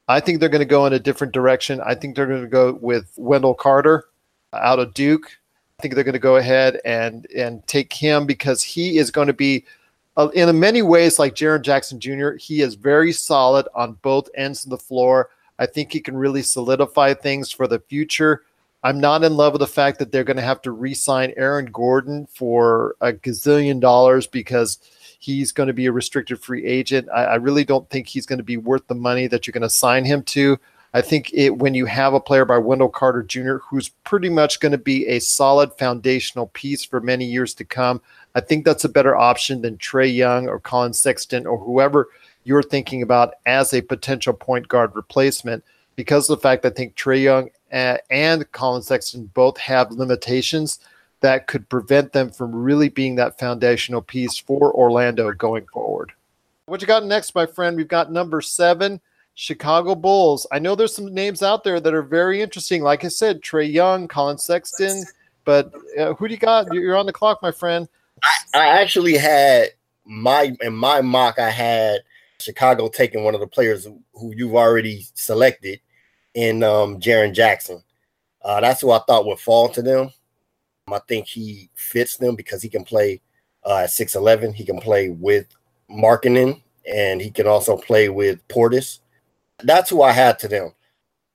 I 0.10 0.20
think 0.20 0.40
they're 0.40 0.50
going 0.50 0.60
to 0.60 0.66
go 0.66 0.86
in 0.86 0.92
a 0.92 1.00
different 1.00 1.32
direction. 1.32 1.80
I 1.80 1.96
think 1.96 2.16
they're 2.16 2.28
going 2.28 2.42
to 2.42 2.48
go 2.48 2.74
with 2.82 3.14
Wendell 3.16 3.54
Carter 3.54 4.06
out 4.52 4.80
of 4.80 4.94
Duke. 4.94 5.32
I 5.80 5.82
think 5.82 5.96
they're 5.96 6.04
going 6.04 6.14
to 6.14 6.20
go 6.20 6.36
ahead 6.36 6.82
and 6.84 7.26
and 7.34 7.66
take 7.68 7.94
him 7.94 8.26
because 8.26 8.62
he 8.64 8.98
is 8.98 9.12
going 9.12 9.28
to 9.28 9.34
be 9.34 9.64
uh, 10.18 10.28
in 10.34 10.60
many 10.60 10.82
ways 10.82 11.20
like 11.20 11.36
Jaren 11.36 11.62
Jackson 11.62 12.02
Jr. 12.02 12.32
He 12.32 12.60
is 12.60 12.76
very 12.76 13.14
solid 13.14 13.66
on 13.74 13.94
both 14.02 14.28
ends 14.36 14.66
of 14.66 14.72
the 14.72 14.78
floor. 14.78 15.30
I 15.60 15.66
think 15.66 15.92
he 15.92 16.00
can 16.00 16.18
really 16.18 16.42
solidify 16.42 17.14
things 17.14 17.52
for 17.52 17.68
the 17.68 17.80
future. 17.80 18.44
I'm 18.82 19.00
not 19.00 19.24
in 19.26 19.36
love 19.36 19.54
with 19.54 19.60
the 19.60 19.68
fact 19.68 20.00
that 20.00 20.12
they're 20.12 20.24
going 20.24 20.38
to 20.38 20.44
have 20.44 20.62
to 20.62 20.72
re-sign 20.72 21.34
Aaron 21.36 21.66
Gordon 21.66 22.28
for 22.28 22.96
a 23.02 23.12
gazillion 23.12 23.82
dollars 23.82 24.26
because 24.26 24.80
he's 25.20 25.52
going 25.52 25.68
to 25.68 25.74
be 25.74 25.86
a 25.86 25.92
restricted 25.92 26.42
free 26.42 26.66
agent. 26.66 27.10
I, 27.14 27.26
I 27.26 27.36
really 27.36 27.66
don't 27.66 27.90
think 27.90 28.08
he's 28.08 28.26
going 28.26 28.38
to 28.38 28.44
be 28.44 28.56
worth 28.56 28.88
the 28.88 28.96
money 28.96 29.28
that 29.28 29.46
you're 29.46 29.52
going 29.52 29.62
to 29.64 29.70
sign 29.70 30.06
him 30.06 30.24
to. 30.24 30.58
I 30.94 31.02
think 31.02 31.30
it 31.34 31.58
when 31.58 31.76
you 31.76 31.86
have 31.86 32.14
a 32.14 32.20
player 32.20 32.46
by 32.46 32.58
Wendell 32.58 32.90
Carter 32.90 33.22
Jr., 33.22 33.58
who's 33.58 33.90
pretty 34.06 34.30
much 34.30 34.60
going 34.60 34.72
to 34.72 34.78
be 34.78 35.06
a 35.08 35.20
solid 35.20 35.72
foundational 35.78 36.48
piece 36.48 36.84
for 36.84 37.00
many 37.00 37.26
years 37.26 37.54
to 37.56 37.66
come, 37.66 38.02
I 38.34 38.40
think 38.40 38.66
that's 38.66 38.86
a 38.86 38.90
better 38.90 39.16
option 39.16 39.62
than 39.62 39.78
Trae 39.78 40.14
Young 40.14 40.48
or 40.48 40.60
Collin 40.60 40.94
Sexton 40.94 41.46
or 41.46 41.60
whoever 41.60 42.08
you're 42.44 42.64
thinking 42.64 43.02
about 43.02 43.36
as 43.46 43.74
a 43.74 43.82
potential 43.82 44.34
point 44.34 44.68
guard 44.68 44.96
replacement 44.96 45.64
because 45.96 46.30
of 46.30 46.38
the 46.38 46.42
fact 46.42 46.64
that 46.64 46.74
I 46.74 46.76
think 46.76 46.96
Trae 46.96 47.22
Young 47.22 47.50
and 47.72 48.52
Collin 48.52 48.82
Sexton 48.82 49.26
both 49.34 49.58
have 49.58 49.92
limitations 49.92 50.80
that 51.22 51.48
could 51.48 51.68
prevent 51.68 52.14
them 52.14 52.32
from 52.32 52.56
really 52.56 52.90
being 52.90 53.16
that 53.16 53.38
foundational 53.38 54.02
piece 54.02 54.38
for 54.38 54.74
Orlando 54.74 55.32
going 55.34 55.66
forward. 55.74 56.14
What 56.66 56.82
you 56.82 56.88
got 56.88 57.06
next, 57.06 57.36
my 57.36 57.46
friend? 57.46 57.76
We've 57.76 57.88
got 57.88 58.12
number 58.12 58.42
seven, 58.42 59.02
Chicago 59.36 59.96
Bulls. 59.96 60.48
I 60.52 60.60
know 60.60 60.76
there's 60.76 60.96
some 60.96 61.14
names 61.14 61.44
out 61.44 61.64
there 61.64 61.80
that 61.80 61.94
are 61.94 62.04
very 62.04 62.42
interesting. 62.42 62.84
Like 62.84 63.04
I 63.04 63.10
said, 63.10 63.42
Trae 63.42 63.72
Young, 63.72 64.08
Collin 64.08 64.38
Sexton, 64.38 65.04
but 65.46 65.74
uh, 65.98 66.14
who 66.14 66.28
do 66.28 66.34
you 66.34 66.40
got? 66.40 66.74
You're 66.74 66.96
on 66.96 67.08
the 67.08 67.14
clock, 67.14 67.42
my 67.42 67.52
friend. 67.52 67.90
I, 68.24 68.60
I 68.60 68.68
actually 68.82 69.18
had 69.18 69.70
my 70.06 70.56
in 70.62 70.76
my 70.76 71.02
mock. 71.02 71.40
I 71.40 71.50
had 71.50 72.02
Chicago 72.40 72.88
taking 72.88 73.24
one 73.24 73.36
of 73.36 73.42
the 73.42 73.48
players 73.48 73.88
who 74.14 74.34
you've 74.36 74.56
already 74.56 75.06
selected 75.14 75.80
in 76.34 76.64
um, 76.64 77.00
Jaren 77.00 77.34
Jackson. 77.34 77.84
Uh, 78.42 78.62
that's 78.62 78.82
who 78.82 78.92
I 78.92 79.00
thought 79.00 79.26
would 79.26 79.40
fall 79.40 79.70
to 79.70 79.82
them. 79.82 80.12
I 80.88 81.00
think 81.08 81.28
he 81.28 81.70
fits 81.76 82.18
them 82.18 82.36
because 82.36 82.62
he 82.62 82.70
can 82.70 82.84
play 82.84 83.22
uh, 83.66 83.80
at 83.80 83.90
6'11. 83.90 84.54
He 84.54 84.66
can 84.66 84.80
play 84.80 85.10
with 85.10 85.46
Markkanen 85.90 86.62
and 86.92 87.22
he 87.22 87.30
can 87.30 87.48
also 87.48 87.78
play 87.78 88.10
with 88.10 88.46
Portis. 88.48 89.00
That's 89.64 89.90
who 89.90 90.02
I 90.02 90.12
had 90.12 90.40
to 90.40 90.48
them. 90.48 90.72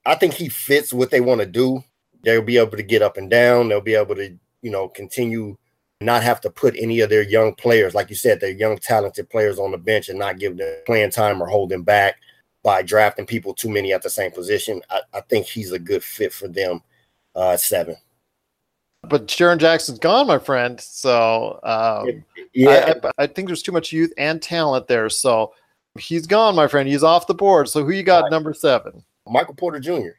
I 0.05 0.15
think 0.15 0.33
he 0.33 0.49
fits 0.49 0.93
what 0.93 1.11
they 1.11 1.21
want 1.21 1.41
to 1.41 1.47
do. 1.47 1.83
They'll 2.23 2.41
be 2.41 2.57
able 2.57 2.77
to 2.77 2.83
get 2.83 3.01
up 3.01 3.17
and 3.17 3.29
down. 3.29 3.69
They'll 3.69 3.81
be 3.81 3.95
able 3.95 4.15
to, 4.15 4.37
you 4.61 4.71
know, 4.71 4.87
continue 4.89 5.57
not 6.01 6.23
have 6.23 6.41
to 6.41 6.49
put 6.49 6.75
any 6.77 6.99
of 6.99 7.09
their 7.09 7.21
young 7.21 7.53
players, 7.55 7.95
like 7.95 8.09
you 8.09 8.15
said, 8.15 8.39
their 8.39 8.51
young 8.51 8.77
talented 8.77 9.29
players 9.29 9.59
on 9.59 9.71
the 9.71 9.77
bench 9.77 10.09
and 10.09 10.19
not 10.19 10.39
give 10.39 10.57
them 10.57 10.75
playing 10.85 11.11
time 11.11 11.41
or 11.41 11.47
hold 11.47 11.69
them 11.69 11.83
back 11.83 12.17
by 12.63 12.81
drafting 12.81 13.25
people 13.25 13.53
too 13.53 13.69
many 13.69 13.93
at 13.93 14.01
the 14.01 14.09
same 14.09 14.31
position. 14.31 14.81
I, 14.89 15.01
I 15.13 15.21
think 15.21 15.45
he's 15.45 15.71
a 15.71 15.79
good 15.79 16.03
fit 16.03 16.33
for 16.33 16.47
them 16.47 16.81
uh, 17.35 17.55
seven. 17.57 17.95
But 19.03 19.27
Jaren 19.27 19.59
Jackson's 19.59 19.99
gone, 19.99 20.27
my 20.27 20.39
friend. 20.39 20.79
So 20.81 21.59
um, 21.63 22.23
yeah, 22.53 22.93
I, 23.03 23.07
I, 23.07 23.11
I, 23.19 23.27
think 23.27 23.47
there's 23.47 23.61
too 23.61 23.71
much 23.71 23.91
youth 23.91 24.11
and 24.17 24.41
talent 24.41 24.87
there. 24.87 25.09
So 25.09 25.53
he's 25.99 26.25
gone, 26.25 26.55
my 26.55 26.67
friend. 26.67 26.89
He's 26.89 27.03
off 27.03 27.27
the 27.27 27.35
board. 27.35 27.69
So 27.69 27.85
who 27.85 27.91
you 27.91 28.03
got 28.03 28.23
right. 28.23 28.31
number 28.31 28.53
seven? 28.53 29.03
Michael 29.27 29.53
Porter 29.53 29.79
Jr. 29.79 30.17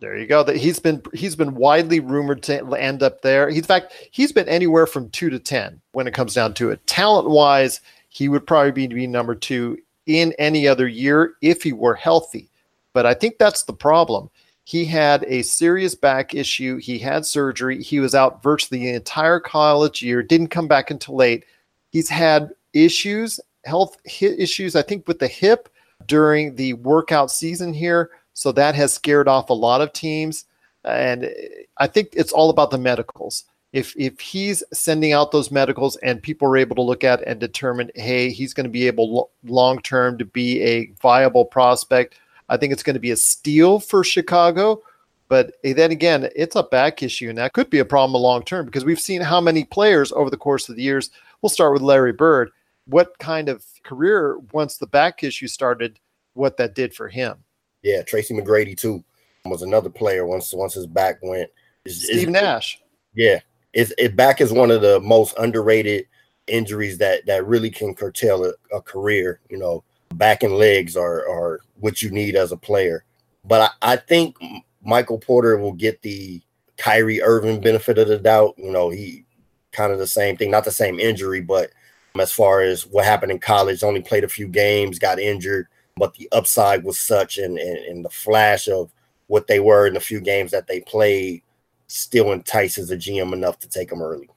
There 0.00 0.16
you 0.16 0.26
go. 0.26 0.42
That 0.42 0.56
he's 0.56 0.78
been 0.78 1.02
he's 1.12 1.36
been 1.36 1.54
widely 1.54 2.00
rumored 2.00 2.42
to 2.44 2.60
end 2.76 3.02
up 3.02 3.22
there. 3.22 3.48
in 3.48 3.62
fact, 3.62 3.94
he's 4.10 4.32
been 4.32 4.48
anywhere 4.48 4.86
from 4.86 5.08
two 5.10 5.30
to 5.30 5.38
ten 5.38 5.80
when 5.92 6.06
it 6.06 6.14
comes 6.14 6.34
down 6.34 6.54
to 6.54 6.70
it. 6.70 6.86
Talent 6.86 7.28
wise, 7.30 7.80
he 8.08 8.28
would 8.28 8.46
probably 8.46 8.72
be, 8.72 8.86
be 8.86 9.06
number 9.06 9.34
two 9.34 9.78
in 10.06 10.34
any 10.38 10.68
other 10.68 10.86
year 10.86 11.34
if 11.40 11.62
he 11.62 11.72
were 11.72 11.94
healthy. 11.94 12.50
But 12.92 13.06
I 13.06 13.14
think 13.14 13.38
that's 13.38 13.64
the 13.64 13.72
problem. 13.72 14.30
He 14.64 14.84
had 14.84 15.24
a 15.28 15.42
serious 15.42 15.94
back 15.94 16.34
issue. 16.34 16.78
He 16.78 16.98
had 16.98 17.26
surgery. 17.26 17.82
He 17.82 18.00
was 18.00 18.14
out 18.14 18.42
virtually 18.42 18.80
the 18.80 18.94
entire 18.94 19.38
college 19.38 20.02
year, 20.02 20.22
didn't 20.22 20.48
come 20.48 20.68
back 20.68 20.90
until 20.90 21.16
late. 21.16 21.44
He's 21.90 22.08
had 22.08 22.50
issues, 22.72 23.38
health 23.64 23.96
issues, 24.04 24.74
I 24.74 24.82
think, 24.82 25.06
with 25.06 25.18
the 25.18 25.28
hip 25.28 25.68
during 26.06 26.54
the 26.54 26.72
workout 26.74 27.30
season 27.30 27.74
here. 27.74 28.10
So 28.34 28.52
that 28.52 28.74
has 28.74 28.92
scared 28.92 29.28
off 29.28 29.48
a 29.48 29.54
lot 29.54 29.80
of 29.80 29.92
teams. 29.92 30.44
And 30.84 31.30
I 31.78 31.86
think 31.86 32.10
it's 32.12 32.32
all 32.32 32.50
about 32.50 32.70
the 32.70 32.78
medicals. 32.78 33.44
If, 33.72 33.94
if 33.96 34.20
he's 34.20 34.62
sending 34.72 35.12
out 35.12 35.32
those 35.32 35.50
medicals 35.50 35.96
and 35.96 36.22
people 36.22 36.46
are 36.46 36.56
able 36.56 36.76
to 36.76 36.82
look 36.82 37.02
at 37.02 37.22
and 37.22 37.40
determine, 37.40 37.90
hey, 37.94 38.30
he's 38.30 38.54
going 38.54 38.64
to 38.64 38.70
be 38.70 38.86
able 38.86 39.30
long 39.44 39.80
term 39.80 40.18
to 40.18 40.24
be 40.24 40.62
a 40.62 40.92
viable 41.00 41.44
prospect, 41.44 42.16
I 42.48 42.56
think 42.56 42.72
it's 42.72 42.82
going 42.82 42.94
to 42.94 43.00
be 43.00 43.10
a 43.10 43.16
steal 43.16 43.80
for 43.80 44.04
Chicago. 44.04 44.82
But 45.28 45.54
then 45.62 45.90
again, 45.90 46.28
it's 46.36 46.54
a 46.54 46.62
back 46.62 47.02
issue, 47.02 47.30
and 47.30 47.38
that 47.38 47.54
could 47.54 47.70
be 47.70 47.78
a 47.78 47.84
problem 47.84 48.20
long 48.20 48.42
term 48.44 48.66
because 48.66 48.84
we've 48.84 49.00
seen 49.00 49.22
how 49.22 49.40
many 49.40 49.64
players 49.64 50.12
over 50.12 50.28
the 50.30 50.36
course 50.36 50.68
of 50.68 50.76
the 50.76 50.82
years. 50.82 51.10
We'll 51.40 51.50
start 51.50 51.72
with 51.72 51.82
Larry 51.82 52.12
Bird. 52.12 52.50
What 52.86 53.18
kind 53.18 53.48
of 53.48 53.64
career, 53.82 54.38
once 54.52 54.76
the 54.76 54.86
back 54.86 55.24
issue 55.24 55.48
started, 55.48 55.98
what 56.34 56.58
that 56.58 56.74
did 56.74 56.94
for 56.94 57.08
him? 57.08 57.43
Yeah, 57.84 58.02
Tracy 58.02 58.34
McGrady 58.34 58.76
too 58.76 59.04
was 59.44 59.62
another 59.62 59.90
player 59.90 60.26
once 60.26 60.52
once 60.54 60.74
his 60.74 60.86
back 60.86 61.18
went. 61.22 61.50
It's, 61.84 62.04
Steve 62.04 62.28
it's, 62.28 62.30
Nash. 62.30 62.80
Yeah, 63.14 63.40
it's 63.74 63.92
it 63.98 64.16
back 64.16 64.40
is 64.40 64.52
one 64.52 64.70
of 64.70 64.80
the 64.80 64.98
most 65.00 65.34
underrated 65.38 66.06
injuries 66.46 66.98
that 66.98 67.26
that 67.26 67.46
really 67.46 67.70
can 67.70 67.94
curtail 67.94 68.44
a, 68.44 68.52
a 68.74 68.80
career. 68.80 69.40
You 69.50 69.58
know, 69.58 69.84
back 70.14 70.42
and 70.42 70.54
legs 70.54 70.96
are 70.96 71.28
are 71.28 71.60
what 71.78 72.00
you 72.00 72.10
need 72.10 72.36
as 72.36 72.52
a 72.52 72.56
player. 72.56 73.04
But 73.44 73.74
I, 73.82 73.92
I 73.92 73.96
think 73.96 74.36
Michael 74.82 75.18
Porter 75.18 75.58
will 75.58 75.74
get 75.74 76.00
the 76.00 76.40
Kyrie 76.78 77.22
Irving 77.22 77.60
benefit 77.60 77.98
of 77.98 78.08
the 78.08 78.18
doubt. 78.18 78.54
You 78.56 78.72
know, 78.72 78.88
he 78.88 79.26
kind 79.72 79.92
of 79.92 79.98
the 79.98 80.06
same 80.06 80.38
thing, 80.38 80.50
not 80.50 80.64
the 80.64 80.70
same 80.70 80.98
injury, 80.98 81.42
but 81.42 81.70
as 82.18 82.32
far 82.32 82.62
as 82.62 82.86
what 82.86 83.04
happened 83.04 83.32
in 83.32 83.40
college, 83.40 83.82
only 83.82 84.00
played 84.00 84.24
a 84.24 84.28
few 84.28 84.48
games, 84.48 84.98
got 84.98 85.18
injured, 85.18 85.66
but 85.96 86.14
the 86.14 86.28
upside 86.32 86.84
was 86.84 86.98
such 86.98 87.38
and, 87.38 87.58
and, 87.58 87.78
and 87.78 88.04
the 88.04 88.10
flash 88.10 88.68
of 88.68 88.90
what 89.26 89.46
they 89.46 89.60
were 89.60 89.86
in 89.86 89.94
the 89.94 90.00
few 90.00 90.20
games 90.20 90.50
that 90.50 90.66
they 90.66 90.80
played 90.80 91.42
still 91.86 92.32
entices 92.32 92.90
a 92.90 92.96
GM 92.96 93.32
enough 93.32 93.58
to 93.60 93.68
take 93.68 93.90
them 93.90 94.02
early. 94.02 94.28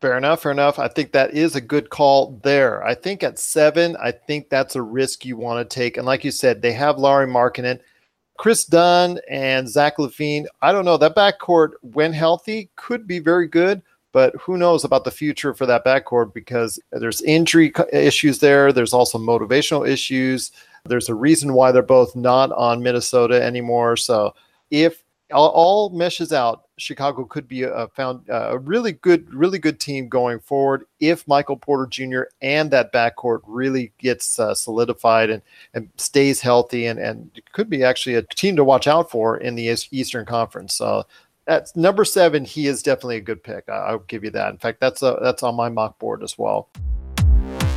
Fair 0.00 0.18
enough. 0.18 0.42
Fair 0.42 0.52
enough. 0.52 0.78
I 0.78 0.88
think 0.88 1.12
that 1.12 1.32
is 1.32 1.56
a 1.56 1.60
good 1.60 1.90
call 1.90 2.38
there. 2.42 2.84
I 2.84 2.94
think 2.94 3.22
at 3.22 3.38
seven, 3.38 3.96
I 3.96 4.12
think 4.12 4.48
that's 4.48 4.76
a 4.76 4.82
risk 4.82 5.24
you 5.24 5.36
want 5.36 5.68
to 5.68 5.74
take. 5.74 5.96
And 5.96 6.06
like 6.06 6.22
you 6.22 6.30
said, 6.30 6.60
they 6.60 6.72
have 6.72 6.98
Lauri 6.98 7.26
Markkanen, 7.26 7.80
Kris 8.38 8.64
Dunn, 8.66 9.18
and 9.28 9.68
Zach 9.68 9.96
LaVine. 9.96 10.46
I 10.60 10.72
don't 10.72 10.84
know. 10.84 10.98
That 10.98 11.16
backcourt, 11.16 11.70
when 11.80 12.12
healthy, 12.12 12.68
could 12.76 13.06
be 13.06 13.18
very 13.18 13.48
good. 13.48 13.82
But 14.12 14.34
who 14.36 14.56
knows 14.56 14.84
about 14.84 15.04
the 15.04 15.10
future 15.10 15.52
for 15.52 15.66
that 15.66 15.84
backcourt 15.84 16.32
because 16.32 16.78
there's 16.90 17.20
injury 17.22 17.72
issues 17.92 18.38
there. 18.38 18.72
There's 18.72 18.94
also 18.94 19.18
motivational 19.18 19.88
issues. 19.88 20.52
There's 20.86 21.08
a 21.08 21.14
reason 21.14 21.52
why 21.52 21.72
they're 21.72 21.82
both 21.82 22.14
not 22.16 22.52
on 22.52 22.82
Minnesota 22.82 23.42
anymore. 23.42 23.96
So 23.96 24.34
if 24.70 25.02
all, 25.32 25.48
all 25.50 25.90
meshes 25.90 26.32
out, 26.32 26.64
Chicago 26.78 27.24
could 27.24 27.48
be 27.48 27.62
a 27.62 27.88
found 27.94 28.28
a 28.28 28.58
really 28.58 28.92
good, 28.92 29.32
really 29.32 29.58
good 29.58 29.80
team 29.80 30.08
going 30.08 30.38
forward 30.38 30.86
if 31.00 31.26
Michael 31.26 31.56
Porter 31.56 31.86
Jr. 31.86 32.24
and 32.42 32.70
that 32.70 32.92
backcourt 32.92 33.40
really 33.46 33.92
gets 33.98 34.38
uh, 34.38 34.54
solidified 34.54 35.30
and 35.30 35.42
and 35.72 35.88
stays 35.96 36.40
healthy, 36.42 36.86
and 36.86 36.98
and 36.98 37.30
could 37.52 37.70
be 37.70 37.82
actually 37.82 38.16
a 38.16 38.22
team 38.22 38.56
to 38.56 38.64
watch 38.64 38.86
out 38.86 39.10
for 39.10 39.38
in 39.38 39.54
the 39.54 39.74
Eastern 39.90 40.26
Conference. 40.26 40.74
So 40.74 41.04
at 41.46 41.74
number 41.76 42.04
seven, 42.04 42.44
he 42.44 42.66
is 42.66 42.82
definitely 42.82 43.16
a 43.16 43.22
good 43.22 43.42
pick. 43.42 43.68
I, 43.68 43.92
will 43.92 44.00
give 44.00 44.24
you 44.24 44.30
that. 44.30 44.50
In 44.50 44.58
fact, 44.58 44.80
that's 44.80 45.02
a 45.02 45.18
that's 45.22 45.42
on 45.42 45.54
my 45.54 45.70
mock 45.70 45.98
board 45.98 46.22
as 46.22 46.36
well. 46.36 46.68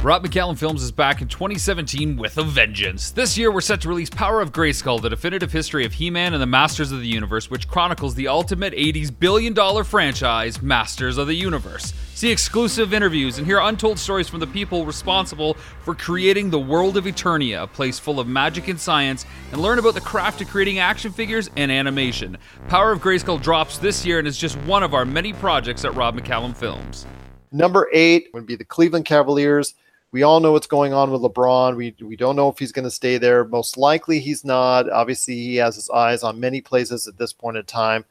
Rob 0.02 0.24
McCallum 0.24 0.58
Films 0.58 0.82
is 0.82 0.94
back 0.94 1.22
in 1.22 1.28
2017 1.28 2.16
with 2.16 2.38
a 2.38 2.44
vengeance. 2.44 3.12
This 3.12 3.38
year, 3.38 3.52
we're 3.52 3.60
set 3.60 3.82
to 3.82 3.90
release 3.90 4.10
Power 4.10 4.40
of 4.40 4.54
Grayskull, 4.54 5.02
the 5.02 5.10
definitive 5.10 5.52
history 5.52 5.84
of 5.84 5.92
He 5.92 6.10
Man 6.10 6.34
and 6.34 6.42
the 6.42 6.48
Masters 6.48 6.94
of 6.94 7.02
the 7.02 7.08
Universe, 7.08 7.52
which 7.52 7.68
chronicles 7.68 8.16
the 8.16 8.30
ultimate 8.30 8.72
80s 8.74 9.12
billion 9.20 9.54
dollar 9.54 9.84
franchise, 9.84 10.62
Masters 10.62 11.18
of 11.18 11.28
the 11.28 11.36
Universe. 11.36 11.92
See 12.16 12.32
exclusive 12.32 12.94
interviews 12.94 13.40
and 13.40 13.46
hear 13.46 13.60
untold 13.60 14.00
stories 14.00 14.30
from 14.30 14.40
the 14.40 14.48
people 14.48 14.86
responsible 14.86 15.56
for 15.84 15.94
creating 15.94 16.50
the 16.50 16.60
world 16.60 16.96
of 16.96 17.04
Eternia, 17.04 17.64
a 17.64 17.68
place 17.68 18.00
full 18.00 18.22
of 18.22 18.28
magic 18.28 18.70
and 18.70 18.80
science, 18.80 19.26
and 19.52 19.62
learn 19.62 19.80
about 19.80 19.96
the 19.96 20.02
craft 20.02 20.40
of 20.40 20.48
creating 20.48 20.80
action 20.80 21.12
figures 21.12 21.50
and 21.58 21.70
animation. 21.70 22.38
Power 22.70 22.94
of 22.94 23.02
Grayskull 23.02 23.42
drops 23.42 23.78
this 23.78 24.06
year 24.06 24.20
and 24.20 24.30
is 24.30 24.38
just 24.38 24.56
one 24.60 24.82
of 24.82 24.94
our 24.94 25.04
many 25.04 25.34
projects 25.34 25.84
at 25.84 25.94
Rob 25.94 26.18
McCallum 26.18 26.56
Films. 26.56 27.06
Number 27.52 27.90
eight 27.92 28.30
would 28.34 28.46
be 28.46 28.56
the 28.56 28.64
Cleveland 28.64 29.04
Cavaliers. 29.04 29.76
We 30.12 30.24
all 30.24 30.40
know 30.40 30.52
what's 30.52 30.68
going 30.68 30.94
on 30.94 31.12
with 31.12 31.22
LeBron. 31.22 31.76
We 31.76 31.96
we 32.02 32.16
don't 32.16 32.36
know 32.36 32.50
if 32.50 32.58
he's 32.58 32.72
going 32.72 32.86
to 32.86 32.92
stay 32.92 33.18
there. 33.18 33.46
Most 33.46 33.78
likely 33.78 34.20
he's 34.20 34.44
not. 34.44 34.90
Obviously, 34.90 35.36
he 35.36 35.56
has 35.58 35.76
his 35.76 35.90
eyes 35.90 36.24
on 36.24 36.40
many 36.40 36.62
places 36.62 37.08
at 37.08 37.18
this 37.18 37.32
point 37.32 37.58
in 37.58 37.66
time. 37.66 38.04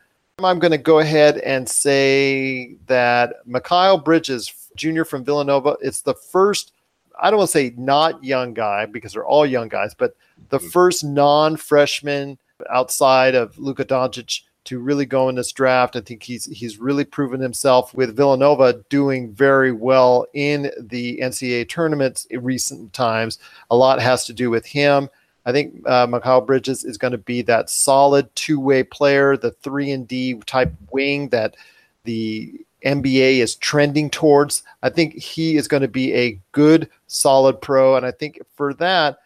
I'm 0.45 0.61
going 0.61 0.71
to 0.73 0.79
go 0.79 1.01
ahead 1.01 1.39
and 1.39 1.69
say 1.69 2.77
that 2.87 3.45
Mikal 3.49 4.05
Bridges 4.05 4.53
Jr. 4.77 5.03
from 5.03 5.25
Villanova. 5.25 5.77
It's 5.81 6.03
the 6.03 6.15
first. 6.15 6.73
I 7.21 7.31
don't 7.31 7.39
want 7.39 7.51
to 7.51 7.59
say 7.59 7.75
not 7.77 8.23
young 8.23 8.55
guy 8.55 8.87
because 8.87 9.13
they're 9.13 9.27
all 9.27 9.45
young 9.45 9.69
guys, 9.69 9.93
but 9.93 10.15
the 10.51 10.59
mm-hmm. 10.59 10.69
first 10.69 11.03
non-freshman 11.03 12.39
outside 12.71 13.35
of 13.35 13.59
Luka 13.59 13.85
Doncic 13.85 14.43
to 14.69 14.79
really 14.79 15.07
go 15.07 15.31
in 15.31 15.35
this 15.35 15.51
draft. 15.51 15.97
I 15.97 16.03
think 16.03 16.23
he's 16.23 16.45
he's 16.45 16.79
really 16.79 17.05
proven 17.05 17.41
himself 17.41 17.95
with 17.95 18.15
Villanova 18.15 18.85
doing 18.91 19.33
very 19.33 19.73
well 19.73 20.27
in 20.35 20.71
the 20.79 21.19
NCAA 21.23 21.71
tournaments 21.71 22.27
in 22.27 22.43
recent 22.45 22.93
times. 22.93 23.39
A 23.71 23.77
lot 23.77 23.99
has 23.99 24.27
to 24.27 24.35
do 24.35 24.51
with 24.51 24.67
him. 24.67 25.09
I 25.47 25.53
think 25.53 25.83
uh, 25.87 26.07
Mikal 26.07 26.47
Bridges 26.47 26.85
is 26.85 26.99
going 26.99 27.13
to 27.13 27.19
be 27.19 27.41
that 27.43 27.71
solid 27.71 28.29
two-way 28.35 28.83
player, 28.83 29.39
the 29.39 29.53
three 29.53 29.91
and 29.91 30.07
D 30.07 30.35
type 30.45 30.75
wing 30.91 31.31
that 31.31 31.57
the 32.05 32.61
NBA 32.85 33.39
is 33.39 33.55
trending 33.55 34.11
towards. 34.11 34.63
I 34.83 34.91
think 34.91 35.15
he 35.15 35.57
is 35.57 35.67
going 35.67 35.81
to 35.81 35.89
be 35.89 36.13
a 36.13 36.39
good, 36.53 36.91
solid 37.07 37.63
pro, 37.63 37.97
and 37.97 38.05
I 38.05 38.11
think 38.11 38.39
for 38.55 38.75
that 38.75 39.21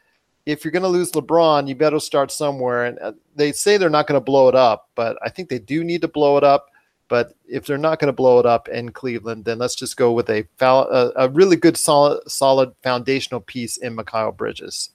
if 0.47 0.65
you're 0.65 0.73
going 0.73 0.83
to 0.83 0.89
lose 0.89 1.13
LeBron, 1.13 1.69
you 1.69 1.75
better 1.75 2.01
start 2.01 2.33
somewhere. 2.33 2.87
And 2.87 2.99
uh, 2.99 3.13
they 3.37 3.53
say 3.53 3.77
they're 3.77 3.91
not 3.91 4.07
going 4.07 4.21
to 4.21 4.25
blow 4.25 4.49
it 4.49 4.55
up, 4.55 4.89
but 4.95 5.17
I 5.25 5.29
think 5.29 5.49
they 5.49 5.59
do 5.59 5.85
need 5.85 6.01
to 6.03 6.09
blow 6.09 6.37
it 6.37 6.45
up. 6.45 6.69
But 7.09 7.35
if 7.47 7.67
they're 7.67 7.79
not 7.79 7.99
going 7.99 8.09
to 8.09 8.13
blow 8.13 8.39
it 8.39 8.47
up 8.47 8.69
in 8.69 8.91
Cleveland, 8.91 9.45
then 9.45 9.59
let's 9.59 9.75
just 9.75 9.97
go 9.97 10.13
with 10.13 10.31
a 10.31 10.47
a, 10.61 11.13
a 11.17 11.29
really 11.29 11.57
good, 11.57 11.77
solid, 11.77 12.23
solid 12.27 12.73
foundational 12.83 13.41
piece 13.41 13.77
in 13.77 13.97
Mikal 13.97 14.35
Bridges. 14.37 14.91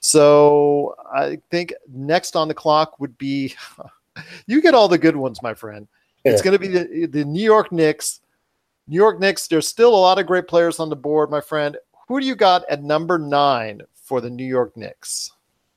So 0.00 0.96
I 1.12 1.38
think 1.50 1.74
next 1.92 2.34
on 2.34 2.48
the 2.48 2.54
clock 2.54 2.98
would 2.98 3.18
be 3.18 3.54
you 4.46 4.62
get 4.62 4.74
all 4.74 4.88
the 4.88 4.98
good 4.98 5.16
ones, 5.16 5.42
my 5.42 5.52
friend. 5.52 5.86
Yeah. 6.24 6.32
It's 6.32 6.42
going 6.42 6.52
to 6.52 6.58
be 6.58 6.68
the, 6.68 7.06
the 7.06 7.24
New 7.24 7.44
York 7.44 7.70
Knicks. 7.72 8.20
New 8.88 8.96
York 8.96 9.20
Knicks. 9.20 9.46
There's 9.46 9.68
still 9.68 9.94
a 9.94 9.96
lot 9.96 10.18
of 10.18 10.26
great 10.26 10.48
players 10.48 10.80
on 10.80 10.88
the 10.88 10.96
board, 10.96 11.30
my 11.30 11.40
friend. 11.40 11.76
Who 12.08 12.20
do 12.20 12.26
you 12.26 12.34
got 12.34 12.68
at 12.68 12.82
number 12.82 13.18
nine 13.18 13.82
for 14.10 14.20
the 14.20 14.28
New 14.28 14.44
York 14.44 14.76
Knicks. 14.76 15.30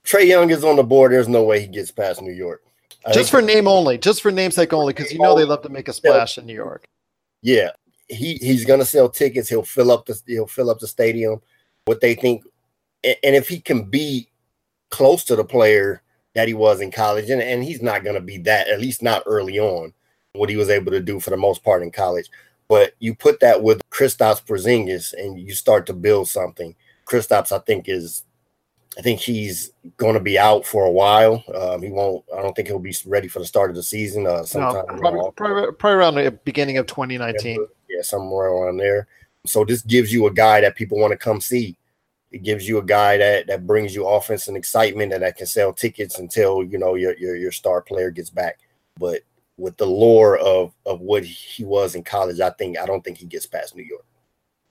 Trae 0.03 0.25
Young 0.25 0.49
is 0.49 0.63
on 0.63 0.77
the 0.77 0.83
board. 0.83 1.11
There's 1.11 1.27
no 1.27 1.43
way 1.43 1.61
he 1.61 1.67
gets 1.67 1.91
past 1.91 2.19
New 2.19 2.33
York. 2.33 2.63
I 3.05 3.11
just 3.11 3.29
for 3.29 3.43
name 3.43 3.67
only, 3.67 3.99
just 3.99 4.23
for 4.23 4.31
namesake 4.31 4.73
only, 4.73 4.91
because 4.91 5.13
you 5.13 5.19
know 5.19 5.37
they 5.37 5.45
love 5.45 5.61
to 5.61 5.69
make 5.69 5.87
a 5.87 5.93
splash 5.93 6.39
in 6.39 6.47
New 6.47 6.55
York. 6.55 6.87
Yeah, 7.43 7.69
he 8.07 8.39
he's 8.41 8.65
gonna 8.65 8.85
sell 8.85 9.07
tickets. 9.07 9.49
He'll 9.49 9.61
fill 9.61 9.91
up 9.91 10.07
the 10.07 10.19
he'll 10.25 10.47
fill 10.47 10.71
up 10.71 10.79
the 10.79 10.87
stadium. 10.87 11.41
What 11.85 12.01
they 12.01 12.15
think, 12.15 12.43
and, 13.03 13.17
and 13.23 13.35
if 13.35 13.47
he 13.47 13.59
can 13.59 13.83
be 13.83 14.29
close 14.89 15.23
to 15.25 15.35
the 15.35 15.45
player 15.45 16.01
that 16.33 16.47
he 16.47 16.55
was 16.55 16.81
in 16.81 16.89
college, 16.89 17.29
and, 17.29 17.39
and 17.39 17.63
he's 17.63 17.83
not 17.83 18.03
gonna 18.03 18.19
be 18.19 18.39
that, 18.39 18.67
at 18.67 18.81
least 18.81 19.03
not 19.03 19.21
early 19.27 19.59
on, 19.59 19.93
what 20.31 20.49
he 20.49 20.55
was 20.55 20.71
able 20.71 20.91
to 20.91 21.01
do 21.01 21.19
for 21.19 21.29
the 21.29 21.37
most 21.37 21.63
part 21.63 21.83
in 21.83 21.91
college. 21.91 22.31
But 22.67 22.93
you 22.97 23.13
put 23.13 23.41
that 23.41 23.61
with 23.61 23.87
Kristaps 23.91 24.43
Porzingis, 24.43 25.13
and 25.13 25.39
you 25.39 25.53
start 25.53 25.85
to 25.85 25.93
build 25.93 26.29
something. 26.29 26.75
Kristaps, 27.05 27.51
I 27.51 27.59
think, 27.59 27.87
is 27.87 28.23
I 28.97 29.01
think 29.01 29.19
he's 29.19 29.71
going 29.97 30.13
to 30.13 30.19
be 30.19 30.37
out 30.37 30.65
for 30.65 30.85
a 30.85 30.91
while. 30.91 31.43
Um, 31.55 31.81
he 31.81 31.89
won't. 31.89 32.23
I 32.35 32.41
don't 32.41 32.55
think 32.55 32.67
he'll 32.67 32.79
be 32.79 32.95
ready 33.05 33.27
for 33.27 33.39
the 33.39 33.45
start 33.45 33.71
of 33.71 33.75
the 33.75 33.83
season. 33.83 34.27
Uh, 34.27 34.43
sometime 34.43 34.85
no, 34.87 34.99
probably, 34.99 35.31
probably, 35.35 35.71
probably, 35.73 35.91
around 35.91 36.15
the 36.15 36.31
beginning 36.43 36.77
of 36.77 36.85
2019. 36.85 37.65
Yeah, 37.89 38.01
somewhere 38.03 38.47
around 38.47 38.77
there. 38.77 39.07
So 39.45 39.65
this 39.65 39.81
gives 39.81 40.13
you 40.13 40.27
a 40.27 40.33
guy 40.33 40.61
that 40.61 40.75
people 40.75 40.99
want 40.99 41.11
to 41.11 41.17
come 41.17 41.41
see. 41.41 41.75
It 42.31 42.43
gives 42.43 42.67
you 42.67 42.77
a 42.77 42.83
guy 42.83 43.17
that 43.17 43.47
that 43.47 43.65
brings 43.65 43.95
you 43.95 44.07
offense 44.07 44.47
and 44.47 44.55
excitement, 44.55 45.11
and 45.11 45.23
that 45.23 45.37
can 45.37 45.47
sell 45.47 45.73
tickets 45.73 46.19
until 46.19 46.63
you 46.63 46.77
know 46.77 46.93
your 46.93 47.17
your, 47.17 47.35
your 47.35 47.51
star 47.51 47.81
player 47.81 48.11
gets 48.11 48.29
back. 48.29 48.59
But 48.99 49.21
with 49.57 49.75
the 49.77 49.87
lore 49.87 50.37
of 50.37 50.71
of 50.85 51.01
what 51.01 51.23
he 51.23 51.63
was 51.63 51.95
in 51.95 52.03
college, 52.03 52.39
I 52.39 52.51
think 52.51 52.77
I 52.77 52.85
don't 52.85 53.03
think 53.03 53.17
he 53.17 53.25
gets 53.25 53.47
past 53.47 53.75
New 53.75 53.83
York 53.83 54.05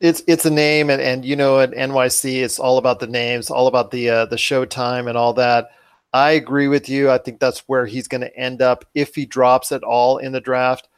it's 0.02 0.20
it's 0.26 0.44
a 0.44 0.50
name 0.50 0.90
and 0.90 1.00
and 1.00 1.24
you 1.24 1.36
know 1.36 1.60
at 1.60 1.70
NYC 1.70 2.42
it's 2.42 2.58
all 2.58 2.76
about 2.76 2.98
the 2.98 3.06
names, 3.06 3.50
all 3.50 3.68
about 3.68 3.92
the 3.92 4.10
uh, 4.10 4.26
the 4.26 4.36
showtime 4.36 5.08
and 5.08 5.16
all 5.16 5.32
that. 5.34 5.70
I 6.12 6.32
agree 6.32 6.68
with 6.68 6.88
you. 6.88 7.08
I 7.08 7.18
think 7.18 7.38
that's 7.38 7.60
where 7.68 7.86
he's 7.86 8.08
going 8.08 8.20
to 8.20 8.36
end 8.36 8.60
up 8.60 8.84
if 8.94 9.14
he 9.14 9.24
drops 9.24 9.72
at 9.72 9.84
all 9.84 10.18
in 10.18 10.32
the 10.32 10.40
draft. 10.40 10.88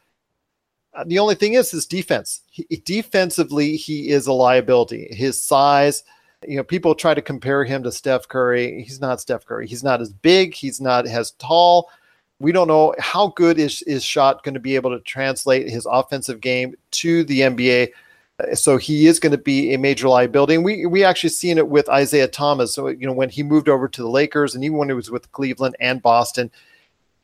Uh, 0.93 1.03
the 1.05 1.19
only 1.19 1.35
thing 1.35 1.53
is 1.53 1.71
his 1.71 1.85
defense. 1.85 2.41
He, 2.49 2.65
defensively, 2.83 3.77
he 3.77 4.09
is 4.09 4.27
a 4.27 4.33
liability. 4.33 5.07
His 5.11 5.41
size, 5.41 6.03
you 6.45 6.57
know, 6.57 6.63
people 6.63 6.95
try 6.95 7.13
to 7.13 7.21
compare 7.21 7.63
him 7.63 7.83
to 7.83 7.91
Steph 7.91 8.27
Curry. 8.27 8.83
He's 8.83 8.99
not 8.99 9.21
Steph 9.21 9.45
Curry. 9.45 9.67
He's 9.67 9.83
not 9.83 10.01
as 10.01 10.11
big. 10.11 10.55
He's 10.55 10.81
not 10.81 11.05
as 11.05 11.31
tall. 11.31 11.89
We 12.39 12.51
don't 12.51 12.67
know 12.67 12.95
how 12.99 13.27
good 13.27 13.59
is 13.59 13.83
is 13.83 14.03
shot 14.03 14.43
going 14.43 14.55
to 14.55 14.59
be 14.59 14.75
able 14.75 14.97
to 14.97 14.99
translate 15.01 15.69
his 15.69 15.85
offensive 15.85 16.41
game 16.41 16.73
to 16.91 17.23
the 17.25 17.41
NBA 17.41 17.91
so 18.53 18.77
he 18.77 19.07
is 19.07 19.19
going 19.19 19.31
to 19.31 19.37
be 19.37 19.73
a 19.73 19.77
major 19.77 20.09
liability. 20.09 20.55
And 20.55 20.65
we 20.65 20.85
we 20.85 21.03
actually 21.03 21.29
seen 21.29 21.57
it 21.57 21.67
with 21.67 21.89
Isaiah 21.89 22.27
Thomas. 22.27 22.73
So 22.73 22.87
you 22.87 23.07
know 23.07 23.13
when 23.13 23.29
he 23.29 23.43
moved 23.43 23.69
over 23.69 23.87
to 23.87 24.01
the 24.01 24.09
Lakers, 24.09 24.55
and 24.55 24.63
even 24.63 24.77
when 24.77 24.89
he 24.89 24.95
was 24.95 25.11
with 25.11 25.31
Cleveland 25.31 25.75
and 25.79 26.01
Boston, 26.01 26.51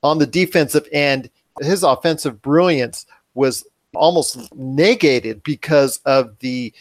on 0.04 0.20
the 0.20 0.28
defensive 0.28 0.88
end, 0.92 1.30
his 1.60 1.84
offensive 1.84 2.42
brilliance 2.42 3.06
was 3.34 3.66
almost 3.94 4.54
negated 4.56 5.44
because 5.44 5.98
of 6.06 6.38
the 6.40 6.74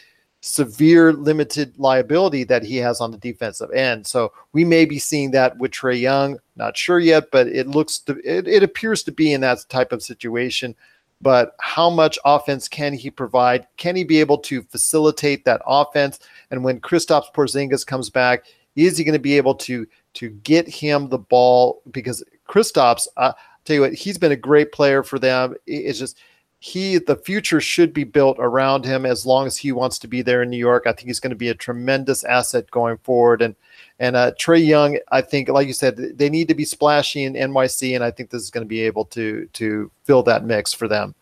severe 0.43 1.13
limited 1.13 1.79
liability 1.79 2.45
that 2.45 2.63
he 2.63 2.77
has 2.77 3.01
on 3.01 3.11
the 3.11 3.19
defensive 3.19 3.71
end. 3.73 4.07
So 4.07 4.33
we 4.53 4.65
may 4.65 4.85
be 4.87 4.99
seeing 4.99 5.33
that 5.33 5.59
with 5.59 5.73
Trae 5.73 6.01
Young. 6.01 6.39
Not 6.57 6.77
sure 6.77 6.99
yet, 6.99 7.31
but 7.31 7.47
it 7.47 7.67
looks 7.67 7.99
to 8.01 8.19
it, 8.25 8.49
it 8.49 8.63
appears 8.63 9.03
to 9.05 9.13
be 9.13 9.33
in 9.33 9.41
that 9.43 9.65
type 9.69 9.93
of 9.93 10.03
situation 10.03 10.75
but 11.21 11.55
how 11.61 11.91
much 11.91 12.19
offense 12.25 12.69
can 12.69 12.93
he 12.93 13.11
provide? 13.11 13.67
Can 13.77 13.97
he 13.97 14.05
be 14.05 14.21
able 14.21 14.39
to 14.39 14.63
facilitate 14.63 15.45
that 15.45 15.63
offense? 15.67 16.19
And 16.51 16.65
when 16.65 16.81
Kristaps 16.81 17.33
Porzingis 17.35 17.87
comes 17.87 18.11
back, 18.11 18.45
is 18.77 18.97
he 18.97 19.05
going 19.05 19.13
to 19.13 19.19
be 19.19 19.37
able 19.37 19.55
to 19.57 19.87
to 20.15 20.31
get 20.31 20.69
him 20.69 21.09
the 21.09 21.19
ball? 21.19 21.83
Because 21.91 22.25
Kristaps, 22.49 23.07
uh, 23.17 23.33
tell 23.65 23.75
you 23.75 23.83
what, 23.83 23.95
he's 23.95 24.19
been 24.19 24.33
a 24.33 24.37
great 24.37 24.73
player 24.73 25.03
for 25.03 25.19
them. 25.19 25.55
It's 25.67 25.99
just 25.99 26.19
he 26.61 26.99
the 26.99 27.17
future 27.17 27.61
should 27.61 27.93
be 27.93 28.05
built 28.05 28.37
around 28.39 28.85
him 28.85 29.07
as 29.07 29.25
long 29.25 29.47
as 29.47 29.57
he 29.57 29.73
wants 29.73 29.99
to 29.99 30.09
be 30.09 30.23
there 30.23 30.43
in 30.43 30.51
New 30.51 30.59
York. 30.59 30.87
I 30.87 30.93
think 30.93 31.09
he's 31.09 31.21
going 31.21 31.31
to 31.31 31.37
be 31.37 31.49
a 31.49 31.55
tremendous 31.55 32.25
asset 32.25 32.71
going 32.71 32.99
forward. 32.99 33.43
And 33.43 33.57
and 34.01 34.17
uh, 34.17 34.33
Trae 34.33 34.67
Young, 34.67 34.99
I 35.13 35.21
think, 35.21 35.49
like 35.49 35.67
you 35.67 35.75
said, 35.75 35.97
they 35.97 36.29
need 36.29 36.49
to 36.49 36.55
be 36.55 36.65
splashy 36.65 37.23
in 37.23 37.35
NYC, 37.35 37.95
and 37.95 38.03
I 38.03 38.11
think 38.11 38.31
this 38.31 38.43
is 38.43 38.51
going 38.51 38.65
to 38.65 38.69
be 38.69 38.81
able 38.81 39.05
to 39.07 39.49
to 39.53 39.91
fill 40.05 40.23
that 40.25 40.45
mix 40.45 40.73
for 40.73 40.89
them. 40.89 41.15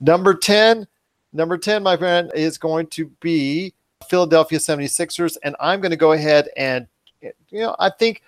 Number 0.00 0.34
10, 0.34 0.86
number 1.32 1.58
10, 1.58 1.82
my 1.82 1.96
friend, 1.96 2.32
is 2.34 2.58
going 2.58 2.88
to 2.88 3.06
be 3.20 3.74
Philadelphia 4.08 4.58
76ers. 4.58 5.36
And 5.42 5.54
I'm 5.60 5.80
going 5.80 5.90
to 5.90 5.96
go 5.96 6.12
ahead 6.12 6.48
and, 6.56 6.86
you 7.20 7.60
know, 7.60 7.76
I 7.78 7.90
think 7.90 8.22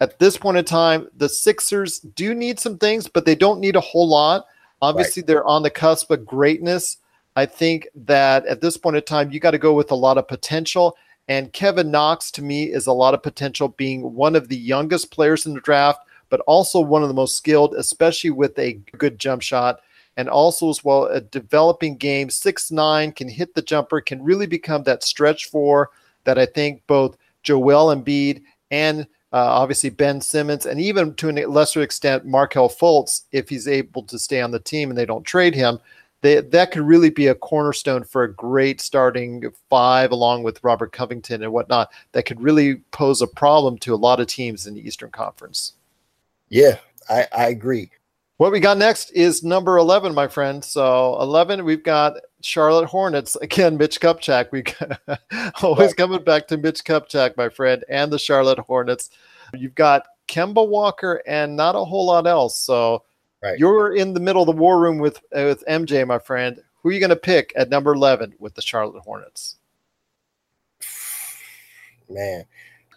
at 0.00 0.18
this 0.18 0.36
point 0.36 0.58
in 0.58 0.64
time, 0.64 1.08
the 1.16 1.28
Sixers 1.28 2.00
do 2.00 2.34
need 2.34 2.58
some 2.58 2.78
things, 2.78 3.08
but 3.08 3.24
they 3.24 3.34
don't 3.34 3.60
need 3.60 3.76
a 3.76 3.80
whole 3.80 4.08
lot. 4.08 4.46
Obviously, 4.80 5.22
right. 5.22 5.26
they're 5.26 5.46
on 5.46 5.62
the 5.62 5.70
cusp 5.70 6.10
of 6.10 6.24
greatness. 6.24 6.98
I 7.36 7.46
think 7.46 7.88
that 7.94 8.46
at 8.46 8.60
this 8.60 8.76
point 8.76 8.96
in 8.96 9.02
time, 9.02 9.32
you 9.32 9.40
got 9.40 9.52
to 9.52 9.58
go 9.58 9.72
with 9.72 9.90
a 9.90 9.96
lot 9.96 10.18
of 10.18 10.28
potential. 10.28 10.96
And 11.28 11.52
Kevin 11.52 11.90
Knox, 11.90 12.30
to 12.32 12.42
me, 12.42 12.64
is 12.64 12.86
a 12.86 12.92
lot 12.92 13.14
of 13.14 13.22
potential 13.22 13.68
being 13.68 14.14
one 14.14 14.34
of 14.34 14.48
the 14.48 14.56
youngest 14.56 15.10
players 15.10 15.46
in 15.46 15.54
the 15.54 15.60
draft, 15.60 16.00
but 16.30 16.40
also 16.40 16.80
one 16.80 17.02
of 17.02 17.08
the 17.08 17.14
most 17.14 17.36
skilled, 17.36 17.74
especially 17.74 18.30
with 18.30 18.58
a 18.58 18.74
good 18.96 19.18
jump 19.18 19.42
shot. 19.42 19.80
And 20.16 20.28
also, 20.28 20.68
as 20.68 20.82
well, 20.82 21.04
a 21.04 21.20
developing 21.20 21.96
game. 21.96 22.28
Six 22.28 22.72
nine 22.72 23.12
can 23.12 23.28
hit 23.28 23.54
the 23.54 23.62
jumper, 23.62 24.00
can 24.00 24.22
really 24.22 24.46
become 24.46 24.82
that 24.82 25.04
stretch 25.04 25.48
four 25.50 25.90
that 26.24 26.38
I 26.38 26.46
think 26.46 26.82
both 26.86 27.16
Joel 27.42 27.94
Embiid 27.94 28.42
and 28.70 29.06
uh, 29.32 29.36
obviously 29.36 29.90
Ben 29.90 30.20
Simmons, 30.20 30.64
and 30.64 30.80
even 30.80 31.14
to 31.16 31.28
a 31.28 31.46
lesser 31.46 31.82
extent, 31.82 32.24
Markelle 32.24 32.70
Fultz, 32.70 33.24
if 33.30 33.48
he's 33.48 33.68
able 33.68 34.02
to 34.04 34.18
stay 34.18 34.40
on 34.40 34.50
the 34.50 34.58
team 34.58 34.88
and 34.88 34.98
they 34.98 35.04
don't 35.04 35.24
trade 35.24 35.54
him, 35.54 35.78
they, 36.20 36.40
that 36.40 36.72
could 36.72 36.82
really 36.82 37.10
be 37.10 37.28
a 37.28 37.34
cornerstone 37.34 38.04
for 38.04 38.24
a 38.24 38.32
great 38.32 38.80
starting 38.80 39.44
five, 39.70 40.10
along 40.10 40.42
with 40.42 40.62
Robert 40.64 40.92
Covington 40.92 41.42
and 41.42 41.52
whatnot. 41.52 41.90
That 42.12 42.24
could 42.24 42.40
really 42.40 42.76
pose 42.90 43.22
a 43.22 43.26
problem 43.26 43.78
to 43.78 43.94
a 43.94 43.96
lot 43.96 44.20
of 44.20 44.26
teams 44.26 44.66
in 44.66 44.74
the 44.74 44.86
Eastern 44.86 45.10
Conference. 45.10 45.74
Yeah, 46.48 46.78
I, 47.08 47.26
I 47.36 47.48
agree. 47.48 47.90
What 48.38 48.52
we 48.52 48.60
got 48.60 48.78
next 48.78 49.10
is 49.10 49.42
number 49.42 49.78
11, 49.78 50.14
my 50.14 50.28
friend. 50.28 50.64
So 50.64 51.20
11, 51.20 51.64
we've 51.64 51.82
got 51.82 52.14
Charlotte 52.40 52.86
Hornets. 52.86 53.36
Again, 53.42 53.76
Mitch 53.76 54.00
Kupchak. 54.00 54.50
We 54.52 54.64
always 55.62 55.94
coming 55.94 56.22
back 56.22 56.48
to 56.48 56.56
Mitch 56.56 56.84
Kupchak, 56.84 57.36
my 57.36 57.48
friend, 57.48 57.84
and 57.88 58.12
the 58.12 58.18
Charlotte 58.18 58.60
Hornets. 58.60 59.10
You've 59.54 59.74
got 59.74 60.06
Kemba 60.28 60.66
Walker 60.66 61.22
and 61.26 61.56
not 61.56 61.74
a 61.74 61.84
whole 61.84 62.06
lot 62.06 62.26
else. 62.26 62.58
So 62.58 63.04
Right. 63.42 63.58
You're 63.58 63.94
in 63.94 64.14
the 64.14 64.20
middle 64.20 64.42
of 64.42 64.46
the 64.46 64.52
war 64.52 64.80
room 64.80 64.98
with 64.98 65.18
uh, 65.34 65.44
with 65.44 65.64
MJ, 65.68 66.06
my 66.06 66.18
friend. 66.18 66.60
Who 66.82 66.88
are 66.88 66.92
you 66.92 67.00
going 67.00 67.10
to 67.10 67.16
pick 67.16 67.52
at 67.56 67.70
number 67.70 67.92
11 67.92 68.34
with 68.38 68.54
the 68.54 68.62
Charlotte 68.62 69.00
Hornets? 69.00 69.56
Man. 72.10 72.44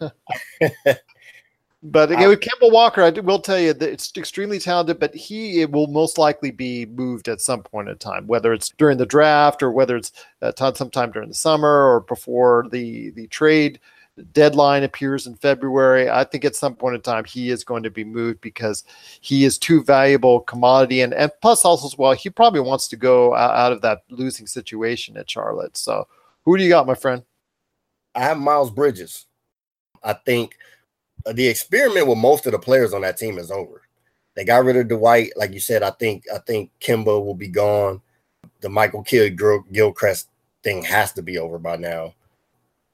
but 1.82 2.10
again, 2.10 2.28
with 2.28 2.40
Kemba 2.40 2.72
Walker, 2.72 3.02
I 3.02 3.10
will 3.10 3.38
tell 3.38 3.58
you 3.58 3.72
that 3.72 3.88
it's 3.88 4.12
extremely 4.16 4.58
talented, 4.58 4.98
but 4.98 5.14
he 5.14 5.64
will 5.66 5.86
most 5.88 6.18
likely 6.18 6.50
be 6.50 6.86
moved 6.86 7.28
at 7.28 7.40
some 7.40 7.62
point 7.62 7.88
in 7.88 7.98
time, 7.98 8.26
whether 8.26 8.52
it's 8.52 8.70
during 8.70 8.98
the 8.98 9.06
draft 9.06 9.62
or 9.62 9.70
whether 9.70 9.96
it's 9.96 10.12
uh, 10.40 10.52
sometime 10.74 11.12
during 11.12 11.28
the 11.28 11.34
summer 11.34 11.92
or 11.92 12.00
before 12.00 12.66
the 12.70 13.10
the 13.10 13.28
trade 13.28 13.78
deadline 14.32 14.82
appears 14.82 15.26
in 15.26 15.34
February. 15.36 16.10
I 16.10 16.24
think 16.24 16.44
at 16.44 16.56
some 16.56 16.74
point 16.74 16.94
in 16.94 17.00
time 17.00 17.24
he 17.24 17.50
is 17.50 17.64
going 17.64 17.82
to 17.82 17.90
be 17.90 18.04
moved 18.04 18.40
because 18.40 18.84
he 19.20 19.44
is 19.44 19.58
too 19.58 19.82
valuable 19.82 20.40
commodity, 20.40 21.00
and 21.00 21.14
and 21.14 21.30
plus 21.40 21.64
also 21.64 21.86
as 21.86 21.96
well 21.96 22.12
he 22.12 22.30
probably 22.30 22.60
wants 22.60 22.88
to 22.88 22.96
go 22.96 23.34
out 23.34 23.72
of 23.72 23.80
that 23.82 24.02
losing 24.10 24.46
situation 24.46 25.16
at 25.16 25.30
Charlotte. 25.30 25.76
So 25.76 26.06
who 26.44 26.56
do 26.56 26.64
you 26.64 26.70
got, 26.70 26.86
my 26.86 26.94
friend? 26.94 27.22
I 28.14 28.24
have 28.24 28.38
Miles 28.38 28.70
Bridges. 28.70 29.26
I 30.02 30.12
think 30.12 30.56
the 31.24 31.46
experiment 31.46 32.06
with 32.06 32.18
most 32.18 32.46
of 32.46 32.52
the 32.52 32.58
players 32.58 32.92
on 32.92 33.02
that 33.02 33.16
team 33.16 33.38
is 33.38 33.50
over. 33.50 33.82
They 34.34 34.44
got 34.44 34.64
rid 34.64 34.76
of 34.76 34.88
Dwight, 34.88 35.32
like 35.36 35.52
you 35.52 35.60
said. 35.60 35.82
I 35.82 35.90
think 35.90 36.24
I 36.32 36.38
think 36.38 36.70
Kemba 36.80 37.24
will 37.24 37.34
be 37.34 37.48
gone. 37.48 38.00
The 38.60 38.68
Michael 38.68 39.02
Kidd 39.02 39.38
Gilchrist 39.72 40.28
thing 40.62 40.82
has 40.84 41.12
to 41.12 41.22
be 41.22 41.38
over 41.38 41.58
by 41.58 41.76
now. 41.76 42.14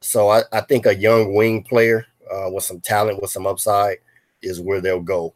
So 0.00 0.28
I, 0.28 0.42
I 0.52 0.60
think 0.60 0.86
a 0.86 0.94
young 0.94 1.34
wing 1.34 1.62
player 1.62 2.06
uh, 2.30 2.50
with 2.50 2.64
some 2.64 2.80
talent, 2.80 3.20
with 3.20 3.30
some 3.30 3.46
upside, 3.46 3.98
is 4.42 4.60
where 4.60 4.80
they'll 4.80 5.00
go. 5.00 5.34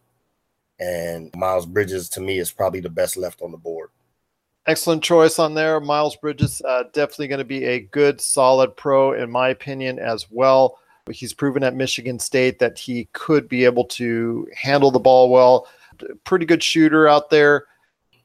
And 0.79 1.31
Miles 1.35 1.67
Bridges, 1.67 2.09
to 2.11 2.21
me, 2.21 2.39
is 2.39 2.53
probably 2.53 2.81
the 2.81 2.91
best 2.91 3.17
left 3.17 3.43
on 3.43 3.53
the 3.53 3.59
board. 3.59 3.91
Excellent 4.67 5.03
choice 5.03 5.39
on 5.39 5.55
there. 5.55 5.81
Miles 5.81 6.17
Bridges, 6.17 6.63
uh, 6.63 6.85
definitely 6.93 7.29
going 7.29 7.39
to 7.39 7.45
be 7.45 7.65
a 7.65 7.81
good, 7.81 8.21
solid 8.21 8.77
pro, 8.77 9.13
in 9.13 9.31
my 9.31 9.49
opinion, 9.49 9.99
as 9.99 10.31
well. 10.31 10.79
He's 11.11 11.35
proven 11.35 11.65
at 11.65 11.75
Michigan 11.75 12.19
State 12.19 12.61
that 12.61 12.79
he 12.79 13.09
could 13.13 13.49
be 13.49 13.65
able 13.65 13.85
to 13.87 14.47
handle 14.55 14.93
the 14.93 15.01
ball 15.01 15.31
well. 15.31 15.67
Pretty 16.23 16.47
good 16.47 16.63
shooter 16.63 17.09
out 17.09 17.29
there. 17.29 17.67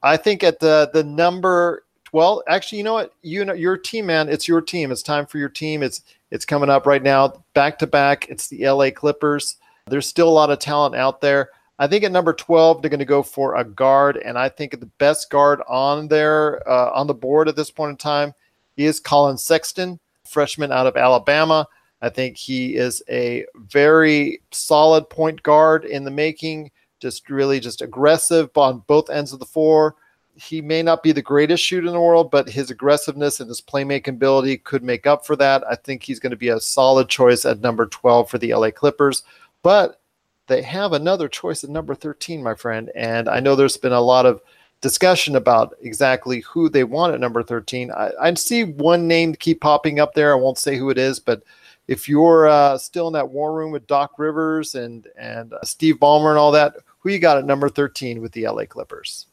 I 0.02 0.16
think 0.16 0.44
at 0.44 0.60
the 0.60 0.90
the 0.92 1.02
number 1.02 1.84
well, 2.12 2.42
actually, 2.48 2.78
you 2.78 2.84
know 2.84 2.94
what? 2.94 3.12
You 3.22 3.44
know 3.44 3.52
your 3.52 3.76
team, 3.76 4.06
man. 4.06 4.28
It's 4.28 4.48
your 4.48 4.60
team. 4.60 4.90
It's 4.90 5.02
time 5.02 5.26
for 5.26 5.38
your 5.38 5.48
team. 5.48 5.82
It's 5.82 6.02
it's 6.30 6.44
coming 6.44 6.70
up 6.70 6.86
right 6.86 7.02
now, 7.02 7.42
back 7.54 7.78
to 7.78 7.86
back. 7.86 8.28
It's 8.28 8.48
the 8.48 8.68
LA 8.68 8.90
Clippers. 8.90 9.56
There's 9.86 10.06
still 10.06 10.28
a 10.28 10.30
lot 10.30 10.50
of 10.50 10.58
talent 10.58 10.94
out 10.94 11.20
there. 11.20 11.50
I 11.78 11.86
think 11.86 12.04
at 12.04 12.12
number 12.12 12.32
12, 12.32 12.82
they're 12.82 12.90
going 12.90 12.98
to 12.98 13.04
go 13.04 13.22
for 13.22 13.56
a 13.56 13.64
guard. 13.64 14.16
And 14.16 14.36
I 14.36 14.48
think 14.48 14.78
the 14.78 14.86
best 14.98 15.30
guard 15.30 15.62
on 15.68 16.08
there, 16.08 16.68
uh, 16.68 16.90
on 16.92 17.06
the 17.06 17.14
board 17.14 17.48
at 17.48 17.56
this 17.56 17.70
point 17.70 17.90
in 17.90 17.96
time, 17.96 18.34
is 18.76 19.00
Collin 19.00 19.38
Sexton, 19.38 19.98
freshman 20.24 20.72
out 20.72 20.86
of 20.86 20.96
Alabama. 20.96 21.66
I 22.02 22.08
think 22.08 22.36
he 22.36 22.76
is 22.76 23.02
a 23.08 23.44
very 23.54 24.40
solid 24.50 25.08
point 25.08 25.42
guard 25.42 25.84
in 25.84 26.04
the 26.04 26.10
making, 26.10 26.70
just 27.00 27.30
really 27.30 27.60
just 27.60 27.82
aggressive 27.82 28.50
on 28.56 28.82
both 28.86 29.10
ends 29.10 29.32
of 29.32 29.38
the 29.38 29.46
floor. 29.46 29.96
He 30.38 30.60
may 30.60 30.82
not 30.82 31.02
be 31.02 31.10
the 31.10 31.20
greatest 31.20 31.64
shooter 31.64 31.88
in 31.88 31.92
the 31.92 32.00
world, 32.00 32.30
but 32.30 32.48
his 32.48 32.70
aggressiveness 32.70 33.40
and 33.40 33.48
his 33.48 33.60
playmaking 33.60 34.08
ability 34.08 34.58
could 34.58 34.84
make 34.84 35.04
up 35.04 35.26
for 35.26 35.34
that. 35.34 35.64
I 35.68 35.74
think 35.74 36.02
he's 36.02 36.20
going 36.20 36.30
to 36.30 36.36
be 36.36 36.50
a 36.50 36.60
solid 36.60 37.08
choice 37.08 37.44
at 37.44 37.60
number 37.60 37.86
12 37.86 38.30
for 38.30 38.38
the 38.38 38.54
LA 38.54 38.70
Clippers. 38.70 39.24
But 39.64 40.00
they 40.46 40.62
have 40.62 40.92
another 40.92 41.28
choice 41.28 41.64
at 41.64 41.70
number 41.70 41.94
13, 41.94 42.40
my 42.40 42.54
friend. 42.54 42.90
And 42.94 43.28
I 43.28 43.40
know 43.40 43.56
there's 43.56 43.76
been 43.76 43.92
a 43.92 44.00
lot 44.00 44.26
of 44.26 44.40
discussion 44.80 45.34
about 45.34 45.74
exactly 45.82 46.40
who 46.40 46.68
they 46.68 46.84
want 46.84 47.14
at 47.14 47.20
number 47.20 47.42
13. 47.42 47.90
I, 47.90 48.12
I 48.20 48.34
see 48.34 48.62
one 48.62 49.08
name 49.08 49.34
keep 49.34 49.60
popping 49.60 49.98
up 49.98 50.14
there. 50.14 50.32
I 50.32 50.36
won't 50.36 50.58
say 50.58 50.76
who 50.76 50.90
it 50.90 50.98
is, 50.98 51.18
but 51.18 51.42
if 51.88 52.08
you're 52.08 52.46
uh, 52.46 52.78
still 52.78 53.08
in 53.08 53.14
that 53.14 53.30
war 53.30 53.54
room 53.54 53.72
with 53.72 53.86
Doc 53.86 54.18
Rivers 54.18 54.74
and 54.74 55.08
and 55.18 55.52
uh, 55.54 55.64
Steve 55.64 55.96
Ballmer 55.96 56.28
and 56.28 56.38
all 56.38 56.52
that, 56.52 56.76
who 57.00 57.10
you 57.10 57.18
got 57.18 57.38
at 57.38 57.46
number 57.46 57.68
13 57.68 58.20
with 58.20 58.30
the 58.32 58.46
LA 58.46 58.66
Clippers? 58.66 59.27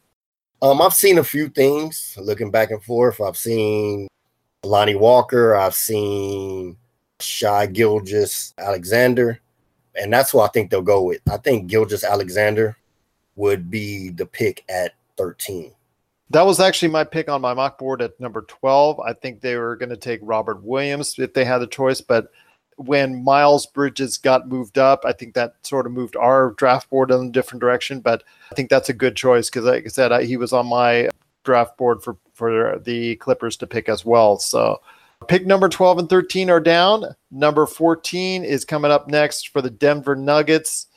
Um, 0.66 0.82
I've 0.82 0.96
seen 0.96 1.20
a 1.20 1.24
few 1.24 1.48
things 1.48 2.18
looking 2.20 2.50
back 2.50 2.72
and 2.72 2.82
forth. 2.82 3.22
I've 3.22 3.38
seen 3.38 4.08
Lonnie 4.64 4.96
Walker. 4.96 5.56
I've 5.56 5.76
seen 5.76 6.76
Shai 7.20 7.68
Gilgeous-Alexander, 7.68 9.40
and 9.94 10.12
that's 10.12 10.32
who 10.32 10.40
I 10.40 10.48
think 10.48 10.72
they'll 10.72 10.82
go 10.82 11.04
with. 11.04 11.22
I 11.32 11.38
think 11.38 11.68
Gilgeous-Alexander 11.68 12.76
would 13.36 13.70
be 13.70 14.10
the 14.10 14.26
pick 14.26 14.64
at 14.68 14.96
13. 15.18 15.72
That 16.32 16.48
was 16.48 16.60
actually 16.60 16.90
my 16.90 17.04
pick 17.04 17.30
on 17.30 17.42
my 17.42 17.54
mock 17.54 17.78
board 17.78 18.02
at 18.02 18.20
number 18.20 18.42
12. 18.42 19.00
I 19.02 19.14
think 19.14 19.42
they 19.42 19.58
were 19.58 19.76
going 19.76 19.90
to 19.90 19.98
take 19.98 20.20
Robert 20.24 20.64
Williams 20.64 21.20
if 21.20 21.32
they 21.36 21.46
had 21.46 21.60
the 21.60 21.68
choice, 21.68 22.02
but 22.02 22.32
when 22.78 23.24
Miles 23.24 23.66
Bridges 23.66 24.18
got 24.18 24.50
moved 24.50 24.78
up, 24.78 25.04
I 25.06 25.14
think 25.14 25.34
that 25.34 25.56
sort 25.64 25.86
of 25.86 25.94
moved 25.94 26.16
our 26.16 26.52
draft 26.52 26.90
board 26.90 27.12
in 27.12 27.28
a 27.28 27.32
different 27.32 27.62
direction. 27.62 28.00
But 28.00 28.24
I 28.52 28.56
think 28.56 28.70
that's 28.70 28.90
a 28.90 28.94
good 28.94 29.16
choice 29.16 29.50
because, 29.50 29.66
like 29.66 29.86
I 29.86 29.90
said, 29.90 30.12
I, 30.12 30.24
he 30.24 30.38
was 30.38 30.54
on 30.54 30.68
my 30.68 31.10
draft 31.44 31.78
board 31.78 32.04
for 32.04 32.18
for 32.34 32.80
the 32.80 33.16
Clippers 33.18 33.56
to 33.58 33.68
pick 33.68 33.88
as 33.88 34.04
well. 34.04 34.38
So 34.40 34.82
pick 35.28 35.46
number 35.46 35.70
12 35.70 36.00
and 36.00 36.10
13 36.10 36.50
are 36.50 36.60
down. 36.60 37.16
Number 37.32 37.66
14 37.66 38.44
is 38.44 38.66
coming 38.66 38.92
up 38.92 39.08
next 39.08 39.50
for 39.50 39.62
the 39.62 39.70
Denver 39.70 40.16
Nuggets. 40.16 40.88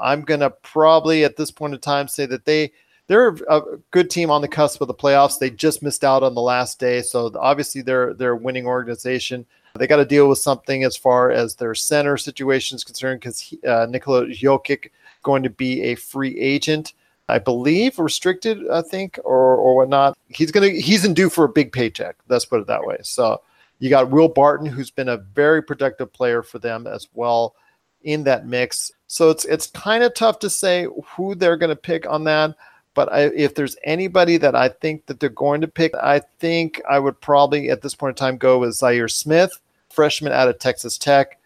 I'm 0.00 0.22
going 0.22 0.40
to 0.40 0.50
probably 0.50 1.24
at 1.24 1.36
this 1.36 1.50
point 1.50 1.74
in 1.74 1.80
time 1.80 2.08
say 2.08 2.26
that 2.26 2.44
they 2.44 2.72
they're 3.08 3.36
a 3.48 3.62
good 3.90 4.10
team 4.10 4.30
on 4.30 4.40
the 4.40 4.48
cusp 4.48 4.80
of 4.80 4.88
the 4.88 4.94
playoffs. 4.94 5.38
They 5.38 5.50
just 5.50 5.82
missed 5.82 6.04
out 6.04 6.22
on 6.22 6.34
the 6.34 6.40
last 6.40 6.80
day, 6.80 7.02
so 7.02 7.30
obviously 7.38 7.82
they're 7.82 8.14
they're 8.14 8.32
a 8.32 8.36
winning 8.36 8.66
organization. 8.66 9.46
They 9.78 9.86
got 9.86 9.96
to 9.96 10.04
deal 10.04 10.28
with 10.28 10.38
something 10.38 10.84
as 10.84 10.96
far 10.96 11.30
as 11.30 11.54
their 11.54 11.74
center 11.74 12.16
situation 12.16 12.76
is 12.76 12.84
concerned 12.84 13.20
because 13.20 13.54
uh, 13.66 13.86
Nikola 13.88 14.26
Jokic 14.26 14.90
going 15.22 15.42
to 15.42 15.50
be 15.50 15.82
a 15.82 15.94
free 15.94 16.38
agent. 16.38 16.94
I 17.28 17.38
believe 17.38 17.98
restricted, 17.98 18.68
I 18.70 18.82
think, 18.82 19.18
or 19.24 19.56
or 19.56 19.76
whatnot. 19.76 20.16
He's 20.28 20.50
gonna 20.50 20.68
he's 20.68 21.04
in 21.04 21.14
due 21.14 21.30
for 21.30 21.44
a 21.44 21.48
big 21.48 21.72
paycheck. 21.72 22.16
Let's 22.28 22.44
put 22.44 22.60
it 22.60 22.66
that 22.68 22.84
way. 22.84 22.98
So 23.02 23.40
you 23.78 23.90
got 23.90 24.10
Will 24.10 24.28
Barton, 24.28 24.66
who's 24.66 24.90
been 24.90 25.08
a 25.08 25.18
very 25.18 25.62
productive 25.62 26.12
player 26.12 26.42
for 26.42 26.58
them 26.58 26.86
as 26.86 27.08
well 27.14 27.54
in 28.02 28.24
that 28.24 28.46
mix. 28.46 28.92
So 29.08 29.30
it's 29.30 29.44
it's 29.44 29.66
kind 29.68 30.02
of 30.02 30.14
tough 30.14 30.38
to 30.40 30.50
say 30.50 30.86
who 31.04 31.34
they're 31.34 31.56
going 31.56 31.70
to 31.70 31.76
pick 31.76 32.08
on 32.08 32.24
that. 32.24 32.56
But 32.96 33.12
I, 33.12 33.20
if 33.26 33.54
there's 33.54 33.76
anybody 33.84 34.38
that 34.38 34.56
I 34.56 34.70
think 34.70 35.06
that 35.06 35.20
they're 35.20 35.28
going 35.28 35.60
to 35.60 35.68
pick, 35.68 35.94
I 35.94 36.18
think 36.40 36.80
I 36.88 36.98
would 36.98 37.20
probably 37.20 37.70
at 37.70 37.82
this 37.82 37.94
point 37.94 38.18
in 38.18 38.26
time 38.26 38.38
go 38.38 38.58
with 38.58 38.74
Zaire 38.74 39.06
Smith 39.06 39.52
freshman 39.90 40.32
out 40.32 40.48
of 40.48 40.58
Texas 40.58 40.98
Tech. 40.98 41.38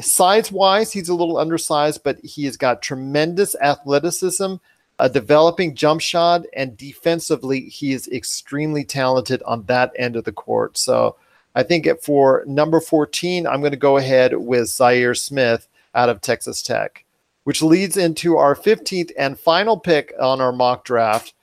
Size 0.00 0.52
wise, 0.52 0.92
he's 0.92 1.08
a 1.08 1.14
little 1.14 1.38
undersized, 1.38 2.02
but 2.04 2.18
he 2.22 2.44
has 2.44 2.56
got 2.56 2.82
tremendous 2.82 3.56
athleticism, 3.56 4.54
a 4.98 5.08
developing 5.08 5.74
jump 5.74 6.02
shot, 6.02 6.44
and 6.54 6.76
defensively, 6.76 7.62
he 7.62 7.92
is 7.92 8.06
extremely 8.08 8.84
talented 8.84 9.42
on 9.44 9.64
that 9.64 9.92
end 9.98 10.14
of 10.14 10.24
the 10.24 10.30
court. 10.30 10.76
So 10.76 11.16
I 11.54 11.62
think 11.62 11.88
for 12.02 12.44
number 12.46 12.80
14, 12.80 13.46
I'm 13.46 13.60
going 13.60 13.72
to 13.72 13.78
go 13.78 13.96
ahead 13.96 14.36
with 14.36 14.68
Zaire 14.68 15.14
Smith 15.14 15.68
out 15.94 16.10
of 16.10 16.20
Texas 16.20 16.62
Tech, 16.62 17.04
which 17.44 17.62
leads 17.62 17.96
into 17.96 18.36
our 18.36 18.54
15th 18.54 19.10
and 19.18 19.38
final 19.38 19.78
pick 19.78 20.12
on 20.20 20.40
our 20.40 20.52
mock 20.52 20.84
draft. 20.84 21.34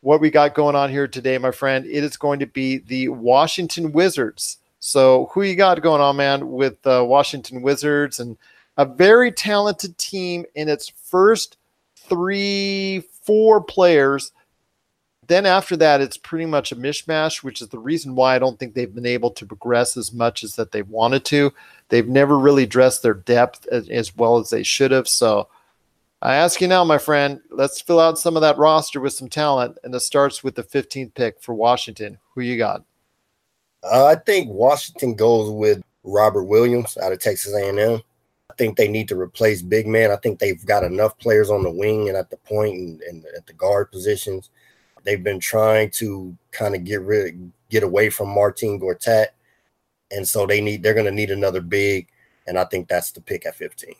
What 0.00 0.20
we 0.20 0.30
got 0.30 0.54
going 0.54 0.76
on 0.76 0.90
here 0.90 1.08
today, 1.08 1.38
my 1.38 1.50
friend, 1.50 1.84
it 1.84 2.04
is 2.04 2.16
going 2.16 2.38
to 2.40 2.46
be 2.46 2.78
the 2.78 3.08
Washington 3.08 3.92
Wizards. 3.92 4.58
So, 4.80 5.28
who 5.32 5.42
you 5.42 5.56
got 5.56 5.82
going 5.82 6.00
on, 6.00 6.16
man, 6.16 6.52
with 6.52 6.80
the 6.82 7.04
Washington 7.04 7.62
Wizards 7.62 8.20
and 8.20 8.36
a 8.76 8.84
very 8.84 9.32
talented 9.32 9.98
team 9.98 10.44
in 10.54 10.68
its 10.68 10.88
first 10.88 11.56
three, 11.96 13.02
four 13.22 13.60
players. 13.60 14.30
Then 15.28 15.46
after 15.46 15.76
that, 15.76 16.00
it's 16.00 16.16
pretty 16.16 16.46
much 16.46 16.72
a 16.72 16.76
mishmash, 16.76 17.42
which 17.42 17.62
is 17.62 17.68
the 17.68 17.78
reason 17.78 18.14
why 18.14 18.34
I 18.34 18.38
don't 18.38 18.58
think 18.58 18.74
they've 18.74 18.94
been 18.94 19.06
able 19.06 19.30
to 19.32 19.46
progress 19.46 19.96
as 19.96 20.12
much 20.12 20.42
as 20.42 20.56
that 20.56 20.72
they 20.72 20.82
wanted 20.82 21.24
to. 21.26 21.52
They've 21.90 22.08
never 22.08 22.38
really 22.38 22.66
dressed 22.66 23.02
their 23.02 23.14
depth 23.14 23.66
as, 23.70 23.88
as 23.88 24.16
well 24.16 24.38
as 24.38 24.50
they 24.50 24.62
should 24.62 24.90
have. 24.90 25.06
So, 25.06 25.48
I 26.20 26.34
ask 26.34 26.60
you 26.60 26.66
now, 26.66 26.82
my 26.82 26.98
friend, 26.98 27.40
let's 27.50 27.80
fill 27.80 28.00
out 28.00 28.18
some 28.18 28.36
of 28.36 28.42
that 28.42 28.58
roster 28.58 29.00
with 29.00 29.12
some 29.12 29.28
talent, 29.28 29.78
and 29.84 29.94
it 29.94 30.00
starts 30.00 30.42
with 30.42 30.56
the 30.56 30.64
15th 30.64 31.14
pick 31.14 31.40
for 31.40 31.54
Washington. 31.54 32.18
Who 32.34 32.40
you 32.40 32.58
got? 32.58 32.82
Uh, 33.84 34.06
I 34.06 34.16
think 34.16 34.50
Washington 34.50 35.14
goes 35.14 35.50
with 35.50 35.80
Robert 36.02 36.44
Williams 36.44 36.98
out 36.98 37.12
of 37.12 37.20
Texas 37.20 37.54
A&M. 37.54 38.00
I 38.50 38.54
think 38.54 38.76
they 38.76 38.88
need 38.88 39.08
to 39.08 39.20
replace 39.20 39.62
big 39.62 39.86
man. 39.86 40.10
I 40.10 40.16
think 40.16 40.40
they've 40.40 40.64
got 40.66 40.82
enough 40.82 41.16
players 41.18 41.50
on 41.50 41.62
the 41.62 41.70
wing 41.70 42.08
and 42.08 42.16
at 42.16 42.30
the 42.30 42.36
point 42.38 42.76
and, 42.76 43.00
and 43.02 43.24
at 43.36 43.46
the 43.46 43.52
guard 43.52 43.92
positions. 43.92 44.50
They've 45.08 45.24
been 45.24 45.40
trying 45.40 45.88
to 45.92 46.36
kind 46.50 46.74
of 46.74 46.84
get 46.84 47.00
rid, 47.00 47.50
get 47.70 47.82
away 47.82 48.10
from 48.10 48.28
Marcin 48.28 48.78
Gortat, 48.78 49.28
and 50.10 50.28
so 50.28 50.44
they 50.44 50.60
need 50.60 50.82
they're 50.82 50.92
going 50.92 51.06
to 51.06 51.10
need 51.10 51.30
another 51.30 51.62
big, 51.62 52.08
and 52.46 52.58
I 52.58 52.64
think 52.66 52.88
that's 52.88 53.10
the 53.12 53.22
pick 53.22 53.46
at 53.46 53.54
15. 53.54 53.94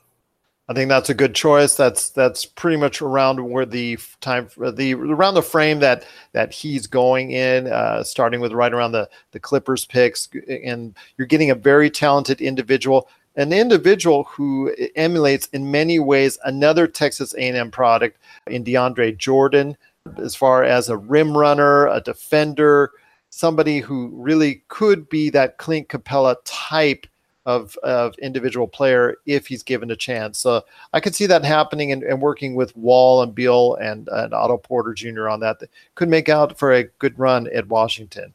I 0.69 0.75
think 0.75 0.91
that's 0.91 1.09
a 1.09 1.15
good 1.15 1.35
choice. 1.35 1.77
That's 1.77 2.11
that's 2.11 2.45
pretty 2.45 2.77
much 2.77 3.01
around 3.01 3.43
where 3.43 3.65
the 3.65 3.99
time 4.21 4.51
the 4.59 4.93
around 4.93 5.33
the 5.33 5.43
frame 5.43 5.79
that 5.79 6.05
that 6.33 6.53
he's 6.53 6.87
going 6.87 7.31
in, 7.31 7.69
uh, 7.69 8.03
starting 8.05 8.43
with 8.43 8.53
right 8.53 8.75
around 8.75 8.93
the 8.93 9.09
the 9.31 9.41
Clippers 9.41 9.87
picks, 9.87 10.29
and 10.47 10.95
you're 11.17 11.27
getting 11.27 11.51
a 11.51 11.55
very 11.55 11.89
talented 11.89 12.43
individual, 12.43 13.09
an 13.37 13.55
individual 13.55 14.25
who 14.25 14.75
emulates 14.95 15.47
in 15.55 15.71
many 15.71 16.01
ways 16.01 16.39
another 16.45 16.87
Texas 16.87 17.35
A&M 17.39 17.71
product 17.71 18.19
in 18.47 18.63
DeAndre 18.63 19.17
Jordan, 19.17 19.75
as 20.19 20.35
far 20.35 20.65
as 20.65 20.89
a 20.89 20.97
rim 20.97 21.37
runner, 21.37 21.87
a 21.89 22.01
defender, 22.01 22.91
somebody 23.31 23.81
who 23.81 24.09
really 24.15 24.63
could 24.69 25.09
be 25.09 25.31
that 25.31 25.59
Clint 25.59 25.89
Capela 25.89 26.37
type 26.45 27.07
of, 27.47 27.77
of 27.83 28.15
individual 28.19 28.69
player 28.69 29.17
if 29.25 29.47
he's 29.47 29.63
given 29.63 29.91
a 29.91 29.97
chance. 29.97 30.39
So 30.39 30.63
I 30.93 31.01
could 31.01 31.15
see 31.15 31.25
that 31.27 31.45
happening 31.45 31.93
and, 31.93 32.03
and 32.03 32.21
working 32.21 32.55
with 32.55 32.77
Wall 32.77 33.23
and 33.23 33.35
Beal 33.35 33.77
and, 33.77 34.07
and 34.13 34.35
Otto 34.35 34.59
Porter 34.59 34.93
Jr. 34.93 35.31
on 35.31 35.41
that. 35.41 35.59
that 35.61 35.71
could 35.95 36.11
make 36.11 36.29
out 36.29 36.59
for 36.59 36.73
a 36.73 36.85
good 36.85 37.19
run 37.19 37.49
at 37.55 37.67
Washington. 37.69 38.35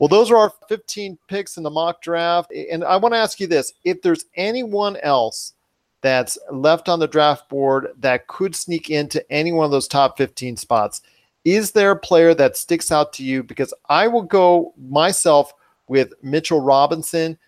Well, 0.00 0.08
those 0.08 0.32
are 0.32 0.36
our 0.36 0.52
15 0.68 1.16
picks 1.28 1.56
in 1.56 1.62
the 1.62 1.70
mock 1.70 2.02
draft. 2.02 2.52
And 2.52 2.82
I 2.82 2.96
want 2.96 3.14
to 3.14 3.18
ask 3.18 3.38
you 3.38 3.46
this 3.46 3.74
if 3.84 4.02
there's 4.02 4.24
anyone 4.34 4.96
else 4.96 5.52
that's 6.02 6.36
left 6.50 6.88
on 6.88 6.98
the 6.98 7.08
draft 7.08 7.48
board 7.48 7.88
that 7.98 8.26
could 8.26 8.54
sneak 8.54 8.90
into 8.90 9.24
any 9.32 9.52
one 9.52 9.64
of 9.64 9.70
those 9.70 9.88
top 9.88 10.18
15 10.18 10.56
spots, 10.56 11.00
is 11.44 11.72
there 11.72 11.92
a 11.92 11.98
player 11.98 12.34
that 12.34 12.56
sticks 12.56 12.92
out 12.92 13.12
to 13.14 13.24
you? 13.24 13.42
Because 13.42 13.72
I 13.88 14.08
will 14.08 14.22
go 14.22 14.74
myself 14.76 15.52
with 15.88 16.12
Mitchell 16.22 16.60
Robinson. 16.60 17.38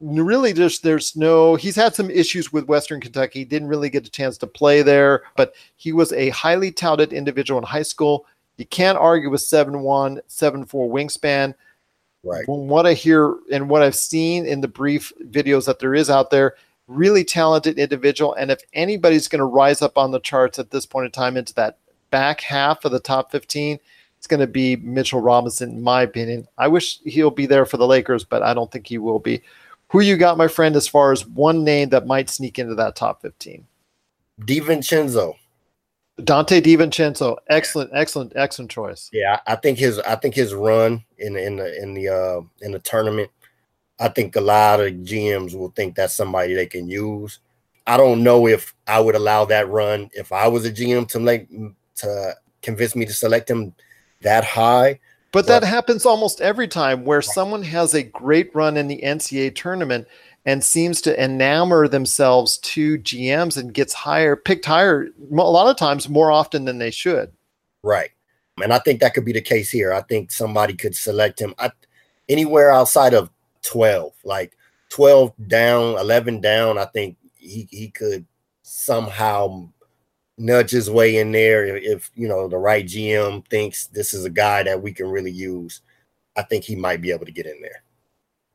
Really 0.00 0.52
just 0.52 0.82
there's 0.82 1.14
no 1.14 1.54
he's 1.54 1.76
had 1.76 1.94
some 1.94 2.10
issues 2.10 2.52
with 2.52 2.66
western 2.66 3.00
kentucky. 3.00 3.44
Didn't 3.44 3.68
really 3.68 3.90
get 3.90 4.06
a 4.06 4.10
chance 4.10 4.36
to 4.38 4.48
play 4.48 4.82
there 4.82 5.22
but 5.36 5.54
he 5.76 5.92
was 5.92 6.12
a 6.12 6.30
highly 6.30 6.72
touted 6.72 7.12
individual 7.12 7.60
in 7.60 7.66
high 7.66 7.82
school. 7.82 8.26
You 8.56 8.66
can't 8.66 8.98
argue 8.98 9.30
with 9.30 9.42
7-1 9.42 10.20
7-4 10.28 10.66
wingspan. 10.66 11.54
Right. 12.24 12.44
From 12.44 12.66
what 12.66 12.84
i 12.84 12.94
hear 12.94 13.36
and 13.52 13.68
what 13.68 13.82
i've 13.82 13.94
seen 13.94 14.44
in 14.44 14.60
the 14.60 14.66
brief 14.68 15.12
videos 15.26 15.66
that 15.66 15.78
there 15.78 15.94
is 15.94 16.10
out 16.10 16.30
there 16.30 16.56
really 16.88 17.24
talented 17.24 17.78
individual 17.78 18.34
and 18.34 18.50
if 18.50 18.60
anybody's 18.72 19.28
going 19.28 19.38
to 19.38 19.44
rise 19.44 19.82
up 19.82 19.96
on 19.96 20.10
the 20.10 20.20
charts 20.20 20.58
at 20.58 20.70
this 20.70 20.84
point 20.84 21.06
in 21.06 21.12
time 21.12 21.36
into 21.36 21.54
that 21.54 21.78
back 22.10 22.40
half 22.40 22.84
of 22.84 22.92
the 22.92 23.00
top 23.00 23.30
15 23.30 23.78
it's 24.18 24.26
going 24.26 24.40
to 24.40 24.46
be 24.46 24.76
mitchell 24.76 25.20
robinson 25.20 25.70
in 25.70 25.82
my 25.82 26.02
opinion 26.02 26.46
i 26.58 26.68
wish 26.68 26.98
he'll 27.04 27.30
be 27.30 27.46
there 27.46 27.64
for 27.64 27.76
the 27.76 27.86
lakers 27.86 28.24
but 28.24 28.42
i 28.42 28.52
don't 28.52 28.70
think 28.70 28.86
he 28.86 28.98
will 28.98 29.20
be 29.20 29.40
who 29.92 30.00
you 30.00 30.16
got, 30.16 30.38
my 30.38 30.48
friend, 30.48 30.74
as 30.74 30.88
far 30.88 31.12
as 31.12 31.26
one 31.26 31.64
name 31.64 31.90
that 31.90 32.06
might 32.06 32.30
sneak 32.30 32.58
into 32.58 32.74
that 32.76 32.96
top 32.96 33.20
15? 33.20 33.66
DiVincenzo. 34.40 35.34
Donte 36.18 36.62
DiVincenzo. 36.62 37.36
Excellent, 37.50 37.90
excellent, 37.92 38.32
excellent 38.34 38.70
choice. 38.70 39.10
Yeah, 39.12 39.40
I 39.46 39.56
think 39.56 39.78
his 39.78 39.98
I 39.98 40.16
think 40.16 40.34
his 40.34 40.54
run 40.54 41.04
in 41.18 41.36
in 41.36 41.56
the 41.56 41.82
in 41.82 41.92
the 41.92 42.08
uh 42.08 42.40
in 42.62 42.72
the 42.72 42.78
tournament, 42.78 43.30
I 44.02 44.08
think 44.08 44.34
a 44.34 44.40
lot 44.40 44.80
of 44.80 44.92
GMs 44.92 45.54
will 45.54 45.70
think 45.70 45.94
that's 45.94 46.14
somebody 46.14 46.54
they 46.54 46.66
can 46.66 46.88
use. 46.88 47.38
I 47.86 47.96
don't 47.96 48.24
know 48.24 48.48
if 48.48 48.74
I 48.88 48.98
would 48.98 49.14
allow 49.14 49.44
that 49.44 49.68
run 49.68 50.10
if 50.12 50.32
I 50.32 50.48
was 50.48 50.64
a 50.66 50.72
GM 50.72 51.06
to 51.08 51.20
make 51.20 51.48
to 51.96 52.34
convince 52.62 52.96
me 52.96 53.06
to 53.06 53.12
select 53.12 53.48
him 53.48 53.74
that 54.22 54.44
high. 54.44 54.98
But 55.30 55.46
that 55.46 55.62
happens 55.62 56.04
almost 56.04 56.40
every 56.40 56.66
time 56.68 57.04
where 57.04 57.22
someone 57.22 57.62
has 57.62 57.94
a 57.94 58.02
great 58.02 58.54
run 58.54 58.76
in 58.76 58.88
the 58.88 59.00
NCAA 59.02 59.54
tournament 59.54 60.08
and 60.44 60.62
seems 60.64 61.00
to 61.02 61.16
enamor 61.16 61.88
themselves 61.88 62.58
to 62.58 62.98
GMs 62.98 63.56
and 63.56 63.72
gets 63.72 63.94
higher, 63.94 64.34
picked 64.34 64.66
higher 64.66 65.08
a 65.30 65.34
lot 65.34 65.70
of 65.70 65.76
times 65.76 66.08
more 66.08 66.32
often 66.32 66.64
than 66.64 66.78
they 66.78 66.90
should. 66.90 67.32
Right. 67.84 68.10
And 68.62 68.72
I 68.72 68.80
think 68.80 69.00
that 69.00 69.14
could 69.14 69.24
be 69.24 69.32
the 69.32 69.40
case 69.40 69.70
here. 69.70 69.92
I 69.92 70.02
think 70.02 70.32
somebody 70.32 70.74
could 70.74 70.96
select 70.96 71.40
him 71.40 71.54
I, 71.58 71.70
anywhere 72.28 72.72
outside 72.72 73.14
of 73.14 73.30
12, 73.62 74.12
like 74.24 74.56
12 74.90 75.32
down, 75.48 75.98
11 75.98 76.40
down. 76.40 76.78
I 76.78 76.84
think 76.86 77.16
he, 77.36 77.68
he 77.70 77.88
could 77.88 78.26
somehow 78.62 79.68
nudge 80.38 80.70
his 80.70 80.90
way 80.90 81.18
in 81.18 81.32
there 81.32 81.64
if, 81.64 81.82
if 81.82 82.10
you 82.14 82.26
know 82.26 82.48
the 82.48 82.58
right 82.58 82.86
GM 82.86 83.46
thinks 83.48 83.86
this 83.86 84.14
is 84.14 84.24
a 84.24 84.30
guy 84.30 84.62
that 84.62 84.82
we 84.82 84.92
can 84.92 85.08
really 85.08 85.30
use. 85.30 85.80
I 86.36 86.42
think 86.42 86.64
he 86.64 86.74
might 86.74 87.02
be 87.02 87.10
able 87.10 87.26
to 87.26 87.32
get 87.32 87.46
in 87.46 87.60
there. 87.60 87.82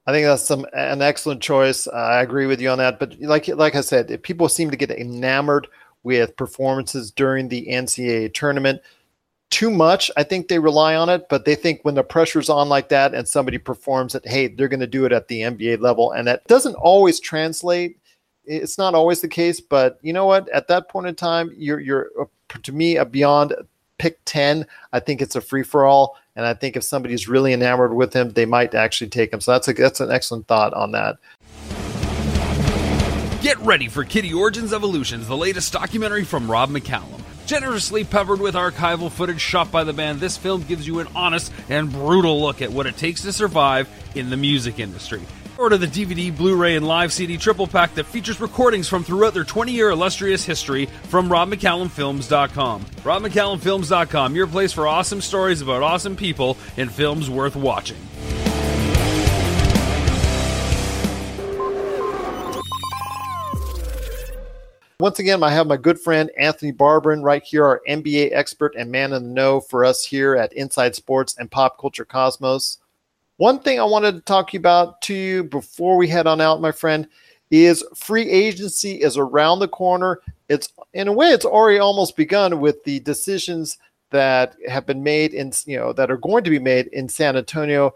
I 0.07 0.11
think 0.11 0.25
that's 0.25 0.43
some 0.43 0.65
an 0.73 1.01
excellent 1.01 1.41
choice. 1.41 1.87
I 1.87 2.21
agree 2.21 2.45
with 2.45 2.61
you 2.61 2.69
on 2.69 2.77
that. 2.77 2.99
But 2.99 3.19
like 3.19 3.47
like 3.49 3.75
I 3.75 3.81
said, 3.81 4.23
people 4.23 4.49
seem 4.49 4.71
to 4.71 4.77
get 4.77 4.91
enamored 4.91 5.67
with 6.03 6.37
performances 6.37 7.11
during 7.11 7.49
the 7.49 7.67
NCAA 7.67 8.33
tournament 8.33 8.81
too 9.49 9.69
much. 9.71 10.11
I 10.17 10.23
think 10.23 10.47
they 10.47 10.59
rely 10.59 10.95
on 10.95 11.09
it, 11.09 11.27
but 11.29 11.45
they 11.45 11.55
think 11.55 11.81
when 11.83 11.95
the 11.95 12.03
pressure's 12.03 12.49
on 12.49 12.69
like 12.69 12.89
that 12.89 13.13
and 13.13 13.27
somebody 13.27 13.57
performs 13.57 14.15
it, 14.15 14.27
hey, 14.27 14.47
they're 14.47 14.67
going 14.67 14.81
to 14.81 14.87
do 14.87 15.05
it 15.05 15.11
at 15.11 15.27
the 15.27 15.41
NBA 15.41 15.79
level, 15.79 16.11
and 16.11 16.27
that 16.27 16.45
doesn't 16.47 16.75
always 16.75 17.19
translate. 17.19 17.99
It's 18.45 18.77
not 18.77 18.95
always 18.95 19.21
the 19.21 19.27
case, 19.27 19.59
but 19.59 19.99
you 20.01 20.13
know 20.13 20.25
what? 20.25 20.47
At 20.49 20.67
that 20.69 20.89
point 20.89 21.07
in 21.07 21.15
time, 21.15 21.51
you're 21.55 21.79
you're 21.79 22.09
uh, 22.19 22.25
to 22.63 22.71
me 22.71 22.97
a 22.97 23.05
beyond 23.05 23.53
pick 23.97 24.19
10 24.25 24.65
i 24.93 24.99
think 24.99 25.21
it's 25.21 25.35
a 25.35 25.41
free 25.41 25.63
for 25.63 25.85
all 25.85 26.17
and 26.35 26.45
i 26.45 26.53
think 26.53 26.75
if 26.75 26.83
somebody's 26.83 27.27
really 27.27 27.51
enamored 27.51 27.93
with 27.93 28.13
him 28.13 28.29
they 28.29 28.45
might 28.45 28.75
actually 28.75 29.09
take 29.09 29.33
him 29.33 29.41
so 29.41 29.51
that's 29.51 29.67
a 29.67 29.73
that's 29.73 29.99
an 29.99 30.11
excellent 30.11 30.47
thought 30.47 30.73
on 30.73 30.91
that 30.91 31.17
get 33.41 33.57
ready 33.59 33.87
for 33.87 34.03
Kittie 34.03 34.33
origins 34.33 34.71
evolutions 34.71 35.27
the 35.27 35.35
latest 35.35 35.73
documentary 35.73 36.23
from 36.23 36.49
rob 36.49 36.69
mccallum 36.69 37.21
Generously 37.47 38.03
peppered 38.03 38.41
with 38.41 38.55
archival 38.55 39.09
footage 39.09 39.39
shot 39.39 39.71
by 39.71 39.85
the 39.85 39.93
band, 39.93 40.19
this 40.19 40.35
film 40.35 40.63
gives 40.63 40.85
you 40.85 40.99
an 40.99 41.07
honest 41.15 41.49
and 41.69 41.89
brutal 41.89 42.41
look 42.41 42.61
at 42.61 42.73
what 42.73 42.85
it 42.87 42.97
takes 42.97 43.21
to 43.21 43.31
survive 43.31 43.87
in 44.15 44.29
the 44.29 44.35
music 44.35 44.79
industry. 44.79 45.21
Order 45.57 45.77
the 45.77 45.87
DVD, 45.87 46.35
Blu 46.35 46.57
ray, 46.57 46.75
and 46.75 46.85
live 46.85 47.13
CD 47.13 47.37
triple 47.37 47.65
pack 47.65 47.95
that 47.95 48.03
features 48.03 48.41
recordings 48.41 48.89
from 48.89 49.05
throughout 49.05 49.33
their 49.33 49.45
20 49.45 49.71
year 49.71 49.91
illustrious 49.91 50.43
history 50.43 50.87
from 51.03 51.29
RobMcCallumFilms.com. 51.29 52.81
RobMcCallumFilms.com, 52.83 54.35
your 54.35 54.47
place 54.47 54.73
for 54.73 54.85
awesome 54.85 55.21
stories 55.21 55.61
about 55.61 55.81
awesome 55.83 56.17
people 56.17 56.57
and 56.75 56.91
films 56.91 57.29
worth 57.29 57.55
watching. 57.55 57.97
Once 64.99 65.19
again, 65.19 65.43
I 65.43 65.51
have 65.51 65.67
my 65.67 65.77
good 65.77 65.99
friend 65.99 66.31
Anthony 66.39 66.71
Barberin 66.71 67.21
right 67.21 67.43
here, 67.43 67.63
our 67.63 67.83
NBA 67.87 68.31
expert 68.33 68.73
and 68.75 68.91
man 68.91 69.13
in 69.13 69.25
the 69.25 69.29
know 69.29 69.59
for 69.59 69.85
us 69.85 70.03
here 70.03 70.35
at 70.35 70.51
Inside 70.53 70.95
Sports 70.95 71.35
and 71.37 71.51
Pop 71.51 71.79
Culture 71.79 72.03
Cosmos. 72.03 72.79
One 73.35 73.59
thing 73.59 73.79
I 73.79 73.83
wanted 73.83 74.13
to 74.13 74.21
talk 74.21 74.55
about 74.55 75.03
to 75.03 75.13
you 75.13 75.43
before 75.43 75.97
we 75.97 76.07
head 76.07 76.25
on 76.25 76.41
out, 76.41 76.61
my 76.61 76.71
friend, 76.71 77.07
is 77.51 77.85
free 77.93 78.27
agency 78.27 78.93
is 78.93 79.17
around 79.17 79.59
the 79.59 79.67
corner. 79.67 80.19
It's 80.49 80.73
in 80.95 81.07
a 81.07 81.13
way, 81.13 81.27
it's 81.27 81.45
already 81.45 81.77
almost 81.77 82.15
begun 82.15 82.59
with 82.59 82.83
the 82.83 82.99
decisions 83.01 83.77
that 84.09 84.55
have 84.67 84.87
been 84.87 85.03
made 85.03 85.35
in 85.35 85.51
you 85.67 85.77
know 85.77 85.93
that 85.93 86.09
are 86.09 86.17
going 86.17 86.43
to 86.43 86.49
be 86.49 86.57
made 86.57 86.87
in 86.87 87.07
San 87.07 87.37
Antonio 87.37 87.93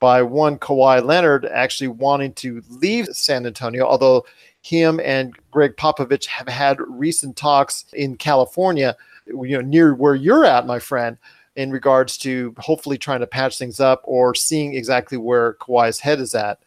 by 0.00 0.20
one 0.20 0.58
Kawhi 0.58 1.02
Leonard 1.02 1.46
actually 1.46 1.88
wanting 1.88 2.34
to 2.34 2.62
leave 2.68 3.06
San 3.06 3.46
Antonio, 3.46 3.86
although 3.86 4.26
him 4.62 5.00
and 5.00 5.34
Gregg 5.50 5.76
Popovich 5.76 6.26
have 6.26 6.48
had 6.48 6.78
recent 6.80 7.36
talks 7.36 7.84
in 7.92 8.16
California, 8.16 8.96
you 9.26 9.58
know, 9.58 9.60
near 9.60 9.94
where 9.94 10.14
you're 10.14 10.44
at, 10.44 10.66
my 10.66 10.78
friend, 10.78 11.18
in 11.56 11.70
regards 11.70 12.16
to 12.18 12.54
hopefully 12.58 12.96
trying 12.96 13.20
to 13.20 13.26
patch 13.26 13.58
things 13.58 13.80
up 13.80 14.00
or 14.04 14.34
seeing 14.34 14.74
exactly 14.74 15.18
where 15.18 15.54
Kawhi's 15.54 15.98
head 15.98 16.20
is 16.20 16.34
at. 16.34 16.60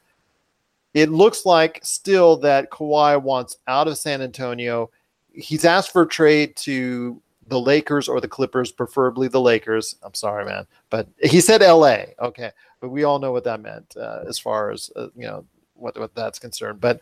It 0.93 1.09
looks 1.09 1.45
like 1.45 1.79
still 1.83 2.37
that 2.37 2.69
Kawhi 2.69 3.21
wants 3.21 3.57
out 3.67 3.87
of 3.87 3.97
San 3.97 4.21
Antonio. 4.21 4.91
He's 5.33 5.65
asked 5.65 5.91
for 5.91 6.03
a 6.03 6.07
trade 6.07 6.55
to 6.57 7.21
the 7.47 7.59
Lakers 7.59 8.07
or 8.07 8.19
the 8.19 8.27
Clippers, 8.27 8.71
preferably 8.71 9.27
the 9.27 9.41
Lakers. 9.41 9.95
I'm 10.03 10.13
sorry, 10.13 10.45
man, 10.45 10.67
but 10.89 11.07
he 11.21 11.39
said 11.41 11.61
LA. 11.61 12.05
Okay, 12.19 12.51
but 12.79 12.89
we 12.89 13.03
all 13.03 13.19
know 13.19 13.31
what 13.31 13.43
that 13.45 13.61
meant 13.61 13.95
uh, 13.97 14.23
as 14.27 14.39
far 14.39 14.71
as 14.71 14.91
uh, 14.95 15.07
you 15.15 15.27
know 15.27 15.45
what 15.75 15.97
what 15.99 16.15
that's 16.15 16.39
concerned. 16.39 16.79
But 16.79 17.01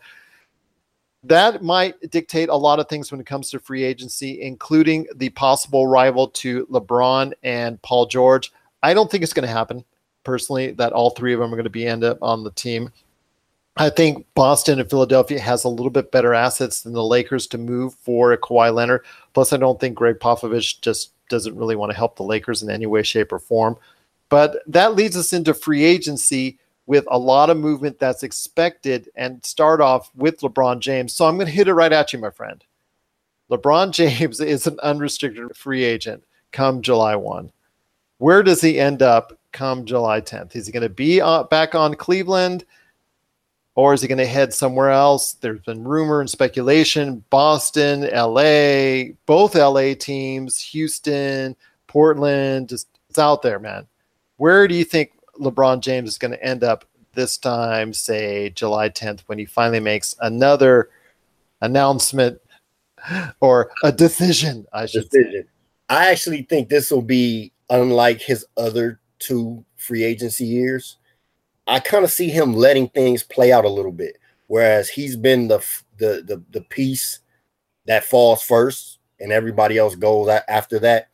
that 1.24 1.62
might 1.62 2.10
dictate 2.10 2.48
a 2.48 2.56
lot 2.56 2.78
of 2.78 2.88
things 2.88 3.10
when 3.10 3.20
it 3.20 3.26
comes 3.26 3.50
to 3.50 3.58
free 3.58 3.82
agency, 3.82 4.42
including 4.42 5.06
the 5.16 5.30
possible 5.30 5.86
rival 5.86 6.28
to 6.28 6.66
LeBron 6.66 7.32
and 7.42 7.80
Paul 7.82 8.06
George. 8.06 8.52
I 8.82 8.94
don't 8.94 9.10
think 9.10 9.22
it's 9.22 9.32
going 9.32 9.46
to 9.46 9.52
happen 9.52 9.84
personally 10.24 10.72
that 10.72 10.92
all 10.92 11.10
three 11.10 11.32
of 11.32 11.40
them 11.40 11.52
are 11.52 11.56
going 11.56 11.64
to 11.64 11.70
be 11.70 11.86
end 11.86 12.04
up 12.04 12.18
on 12.22 12.44
the 12.44 12.50
team. 12.50 12.90
I 13.76 13.90
think 13.90 14.26
Boston 14.34 14.78
and 14.78 14.88
Philadelphia 14.88 15.40
has 15.40 15.64
a 15.64 15.68
little 15.68 15.90
bit 15.90 16.12
better 16.12 16.32
assets 16.32 16.82
than 16.82 16.92
the 16.92 17.02
Lakers 17.02 17.46
to 17.48 17.58
move 17.58 17.94
for 17.94 18.32
a 18.32 18.38
Kawhi 18.38 18.72
Leonard. 18.72 19.04
Plus, 19.32 19.52
I 19.52 19.56
don't 19.56 19.80
think 19.80 19.96
Gregg 19.96 20.20
Popovich 20.20 20.80
just 20.80 21.10
doesn't 21.28 21.56
really 21.56 21.74
want 21.74 21.90
to 21.90 21.96
help 21.96 22.16
the 22.16 22.22
Lakers 22.22 22.62
in 22.62 22.70
any 22.70 22.86
way, 22.86 23.02
shape, 23.02 23.32
or 23.32 23.40
form. 23.40 23.76
But 24.28 24.62
that 24.66 24.94
leads 24.94 25.16
us 25.16 25.32
into 25.32 25.54
free 25.54 25.82
agency 25.82 26.58
with 26.86 27.04
a 27.10 27.18
lot 27.18 27.50
of 27.50 27.56
movement 27.56 27.98
that's 27.98 28.22
expected 28.22 29.08
and 29.14 29.44
start 29.44 29.80
off 29.80 30.10
with 30.14 30.40
LeBron 30.40 30.80
James. 30.80 31.14
So 31.14 31.26
I'm 31.26 31.36
going 31.36 31.46
to 31.46 31.52
hit 31.52 31.68
it 31.68 31.74
right 31.74 31.92
at 31.92 32.12
you, 32.12 32.18
my 32.18 32.30
friend. 32.30 32.62
LeBron 33.50 33.90
James 34.18 34.40
is 34.40 34.66
an 34.66 34.78
unrestricted 34.80 35.56
free 35.56 35.84
agent 35.84 36.24
come 36.52 36.82
July 36.82 37.16
1. 37.16 37.50
Where 38.18 38.42
does 38.42 38.60
he 38.60 38.78
end 38.78 39.02
up 39.02 39.38
come 39.52 39.84
July 39.84 40.20
10th? 40.20 40.54
Is 40.56 40.66
he 40.66 40.72
going 40.72 40.82
to 40.82 40.88
be 40.88 41.20
uh, 41.20 41.44
back 41.44 41.74
on 41.74 41.94
Cleveland 41.94 42.64
or 43.74 43.92
is 43.92 44.02
he 44.02 44.08
going 44.08 44.18
to 44.18 44.26
head 44.26 44.54
somewhere 44.54 44.90
else? 44.90 45.32
There's 45.34 45.60
been 45.60 45.82
rumor 45.82 46.20
and 46.20 46.30
speculation 46.30 47.24
Boston, 47.30 48.02
LA, 48.02 49.14
both 49.26 49.56
LA 49.56 49.94
teams, 49.94 50.60
Houston, 50.60 51.56
Portland, 51.86 52.68
just 52.68 52.88
it's 53.10 53.18
out 53.18 53.42
there, 53.42 53.58
man. 53.58 53.86
Where 54.36 54.66
do 54.66 54.74
you 54.74 54.84
think 54.84 55.12
LeBron 55.38 55.80
James 55.80 56.10
is 56.10 56.18
going 56.18 56.32
to 56.32 56.44
end 56.44 56.64
up 56.64 56.84
this 57.14 57.38
time, 57.38 57.92
say 57.92 58.50
July 58.50 58.88
10th, 58.88 59.20
when 59.26 59.38
he 59.38 59.44
finally 59.44 59.80
makes 59.80 60.14
another 60.20 60.90
announcement 61.60 62.40
or 63.40 63.70
a 63.82 63.92
decision, 63.92 64.66
I 64.72 64.86
should 64.86 65.08
decision. 65.10 65.44
Say. 65.44 65.48
I 65.88 66.10
actually 66.10 66.42
think 66.42 66.68
this 66.68 66.90
will 66.90 67.02
be 67.02 67.52
unlike 67.70 68.20
his 68.20 68.46
other 68.56 69.00
two 69.18 69.64
free 69.76 70.04
agency 70.04 70.44
years. 70.44 70.96
I 71.66 71.80
kind 71.80 72.04
of 72.04 72.10
see 72.10 72.28
him 72.28 72.52
letting 72.52 72.88
things 72.88 73.22
play 73.22 73.52
out 73.52 73.64
a 73.64 73.70
little 73.70 73.92
bit, 73.92 74.18
whereas 74.48 74.88
he's 74.88 75.16
been 75.16 75.48
the 75.48 75.64
the 75.98 76.22
the, 76.26 76.42
the 76.50 76.60
piece 76.62 77.20
that 77.86 78.04
falls 78.04 78.42
first, 78.42 78.98
and 79.20 79.32
everybody 79.32 79.78
else 79.78 79.94
goes 79.94 80.28
after 80.48 80.78
that. 80.80 81.08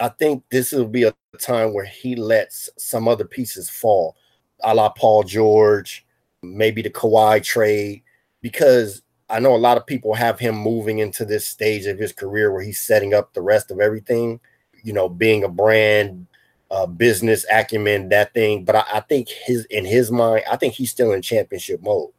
I 0.00 0.08
think 0.08 0.44
this 0.50 0.72
will 0.72 0.86
be 0.86 1.04
a 1.04 1.14
time 1.38 1.72
where 1.72 1.84
he 1.84 2.16
lets 2.16 2.68
some 2.76 3.08
other 3.08 3.24
pieces 3.24 3.70
fall, 3.70 4.16
a 4.62 4.74
la 4.74 4.88
Paul 4.88 5.22
George, 5.22 6.04
maybe 6.42 6.82
the 6.82 6.90
Kawhi 6.90 7.42
trade, 7.42 8.02
because 8.40 9.02
I 9.28 9.38
know 9.38 9.54
a 9.54 9.58
lot 9.58 9.76
of 9.76 9.86
people 9.86 10.14
have 10.14 10.38
him 10.38 10.56
moving 10.56 10.98
into 10.98 11.24
this 11.24 11.46
stage 11.46 11.86
of 11.86 11.98
his 11.98 12.12
career 12.12 12.52
where 12.52 12.62
he's 12.62 12.80
setting 12.80 13.14
up 13.14 13.32
the 13.32 13.42
rest 13.42 13.70
of 13.70 13.80
everything, 13.80 14.40
you 14.82 14.92
know, 14.92 15.08
being 15.08 15.44
a 15.44 15.48
brand, 15.48 16.26
uh, 16.70 16.86
business 16.86 17.46
acumen, 17.52 18.08
that 18.08 18.34
thing. 18.34 18.64
But 18.64 18.76
I, 18.76 18.84
I 18.94 19.00
think 19.00 19.28
his 19.28 19.66
in 19.66 19.84
his 19.84 20.10
mind, 20.10 20.44
I 20.50 20.56
think 20.56 20.74
he's 20.74 20.90
still 20.90 21.12
in 21.12 21.22
championship 21.22 21.80
mode. 21.82 22.10